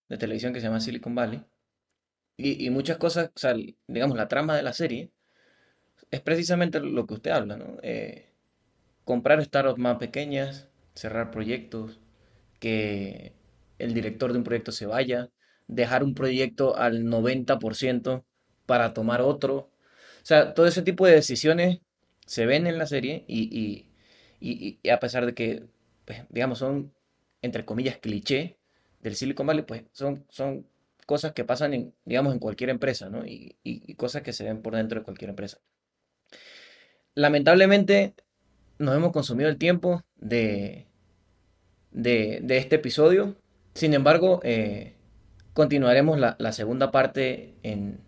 de 0.10 0.18
televisión 0.18 0.54
que 0.54 0.62
se 0.62 0.68
llama 0.68 0.82
Silicon 0.82 1.16
Valley. 1.16 1.44
Y, 2.38 2.66
y 2.66 2.70
muchas 2.70 2.98
cosas, 2.98 3.32
digamos, 3.88 4.18
la 4.18 4.28
trama 4.28 4.56
de 4.56 4.64
la 4.64 4.74
serie 4.74 5.12
es 6.12 6.22
precisamente 6.22 6.80
lo 6.80 7.06
que 7.06 7.14
usted 7.16 7.32
habla, 7.32 7.58
¿no? 7.58 7.78
Eh, 7.82 8.32
comprar 9.06 9.44
startups 9.44 9.80
más 9.80 9.98
pequeñas, 9.98 10.70
cerrar 10.96 11.32
proyectos, 11.32 12.02
que 12.60 13.36
el 13.80 13.94
director 13.94 14.32
de 14.32 14.40
un 14.40 14.44
proyecto 14.44 14.72
se 14.72 14.86
vaya, 14.86 15.32
dejar 15.68 16.04
un 16.04 16.16
proyecto 16.16 16.78
al 16.78 17.06
90% 17.06 18.26
para 18.66 18.94
tomar 18.94 19.22
otro. 19.22 19.72
O 20.26 20.28
sea, 20.28 20.56
todo 20.56 20.66
ese 20.66 20.82
tipo 20.82 21.06
de 21.06 21.14
decisiones 21.14 21.82
se 22.26 22.48
ven 22.48 22.66
en 22.66 22.80
la 22.80 22.88
serie 22.88 23.26
y, 23.28 23.88
y, 24.42 24.80
y 24.82 24.90
a 24.90 25.00
pesar 25.00 25.28
de 25.28 25.36
que, 25.36 25.68
pues, 26.04 26.24
digamos, 26.30 26.58
son, 26.58 26.92
entre 27.44 27.64
comillas, 27.64 28.00
cliché, 28.00 28.58
del 29.02 29.16
Silicon 29.16 29.46
Valley, 29.46 29.64
pues 29.64 29.84
son, 29.92 30.26
son 30.30 30.66
cosas 31.06 31.34
que 31.34 31.46
pasan 31.46 31.76
en, 31.76 31.94
digamos, 32.06 32.34
en 32.34 32.40
cualquier 32.40 32.72
empresa, 32.72 33.08
¿no? 33.08 33.24
Y, 33.24 33.56
cosas 33.98 34.24
que 34.24 34.34
se 34.34 34.44
ven 34.44 34.64
por 34.64 34.76
dentro 34.76 35.00
de 35.00 35.06
cualquier 35.06 35.30
empresa. 35.30 35.60
Lamentablemente, 37.14 38.16
nos 38.80 38.96
hemos 38.96 39.12
consumido 39.12 39.48
el 39.48 39.58
tiempo 39.58 40.04
de, 40.16 40.88
de, 41.92 42.58
este 42.58 42.78
episodio. 42.78 43.36
Sin 43.76 43.94
embargo, 43.94 44.40
eh, 44.44 44.96
continuaremos 45.54 46.20
la, 46.20 46.52
segunda 46.52 46.90
parte 46.90 47.54
en, 47.62 48.00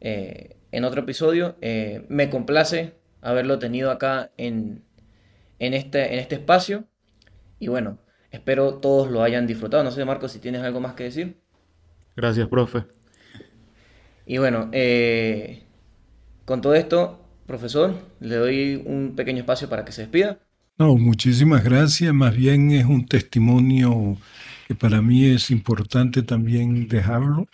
eh, 0.00 0.55
en 0.76 0.84
otro 0.84 1.02
episodio. 1.02 1.56
Eh, 1.60 2.04
me 2.08 2.30
complace 2.30 2.94
haberlo 3.20 3.58
tenido 3.58 3.90
acá 3.90 4.30
en, 4.36 4.84
en, 5.58 5.74
este, 5.74 6.12
en 6.12 6.18
este 6.18 6.36
espacio. 6.36 6.84
Y 7.58 7.68
bueno, 7.68 7.98
Espero 8.36 8.74
todos 8.74 9.10
lo 9.10 9.22
hayan 9.22 9.46
disfrutado. 9.46 9.82
No 9.82 9.90
sé, 9.90 10.04
Marco, 10.04 10.28
si 10.28 10.38
tienes 10.38 10.62
algo 10.62 10.78
más 10.78 10.94
que 10.94 11.04
decir. 11.04 11.36
Gracias, 12.14 12.46
profe. 12.48 12.84
Y 14.26 14.38
bueno, 14.38 14.68
eh, 14.72 15.62
con 16.44 16.60
todo 16.60 16.74
esto, 16.74 17.18
profesor, 17.46 17.94
le 18.20 18.36
doy 18.36 18.82
un 18.84 19.14
pequeño 19.16 19.40
espacio 19.40 19.70
para 19.70 19.84
que 19.84 19.92
se 19.92 20.02
despida. 20.02 20.38
No, 20.78 20.96
muchísimas 20.96 21.64
gracias. 21.64 22.12
Más 22.12 22.36
bien 22.36 22.70
es 22.72 22.84
un 22.84 23.06
testimonio 23.06 24.18
que 24.68 24.74
para 24.74 25.00
mí 25.00 25.24
es 25.26 25.50
importante 25.50 26.22
también 26.22 26.88
dejarlo. 26.88 27.46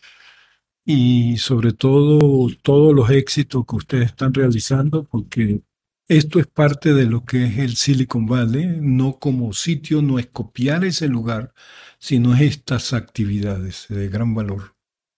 Y 0.84 1.36
sobre 1.36 1.72
todo 1.72 2.48
todos 2.62 2.94
los 2.94 3.10
éxitos 3.10 3.64
que 3.66 3.76
ustedes 3.76 4.06
están 4.06 4.34
realizando, 4.34 5.04
porque 5.04 5.62
esto 6.08 6.40
es 6.40 6.46
parte 6.46 6.92
de 6.92 7.06
lo 7.06 7.24
que 7.24 7.44
es 7.44 7.58
el 7.58 7.76
Silicon 7.76 8.26
Valley, 8.26 8.66
no 8.80 9.18
como 9.18 9.52
sitio, 9.52 10.02
no 10.02 10.18
es 10.18 10.26
copiar 10.26 10.84
ese 10.84 11.08
lugar, 11.08 11.52
sino 11.98 12.34
estas 12.34 12.92
actividades 12.92 13.86
de 13.88 14.08
gran 14.08 14.34
valor. 14.34 14.74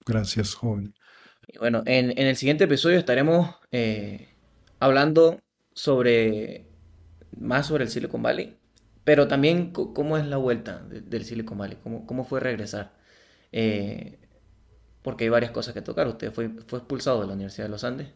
Gracias, 0.07 0.55
joven. 0.55 0.95
Bueno, 1.59 1.83
en, 1.87 2.17
el 2.17 2.37
siguiente 2.37 2.65
episodio 2.65 2.99
estaremos 2.99 3.57
eh, 3.73 4.29
hablando 4.81 5.41
sobre 5.73 6.67
más 7.39 7.67
sobre 7.67 7.85
el 7.85 7.91
Silicon 7.91 8.23
Valley, 8.23 8.57
pero 9.03 9.27
también 9.29 9.73
cómo 9.73 10.17
es 10.17 10.27
la 10.27 10.37
vuelta 10.37 10.83
del 10.83 11.25
Silicon 11.25 11.59
Valley, 11.59 11.79
cómo, 11.83 12.07
cómo 12.07 12.25
fue 12.25 12.41
regresar. 12.41 12.93
Eh, 13.53 14.19
porque 15.05 15.25
hay 15.25 15.31
varias 15.31 15.53
cosas 15.53 15.75
que 15.75 15.83
tocar. 15.83 16.09
Usted 16.09 16.33
fue, 16.33 16.49
fue 16.67 16.79
expulsado 16.79 17.21
de 17.21 17.27
la 17.27 17.35
Universidad 17.35 17.67
de 17.67 17.71
los 17.71 17.85
Andes 17.85 18.09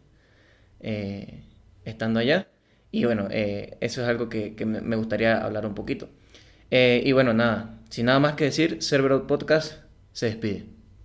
eh, 0.80 1.45
estando 1.84 2.18
allá. 2.18 2.49
Y 2.91 3.05
bueno, 3.05 3.28
eh, 3.30 3.76
eso 3.80 4.01
es 4.03 4.09
algo 4.09 4.30
que, 4.30 4.57
me 4.64 4.97
gustaría 4.97 5.45
hablar 5.45 5.66
un 5.66 5.74
poquito. 5.74 6.09
Eh, 6.70 7.03
y 7.05 7.12
bueno, 7.12 7.34
nada, 7.34 7.78
sin 7.91 8.07
nada 8.07 8.20
más 8.20 8.34
que 8.34 8.45
decir, 8.45 8.82
Cerberot 8.82 9.26
Podcast 9.26 9.82
se 10.12 10.26
despide. 10.26 10.77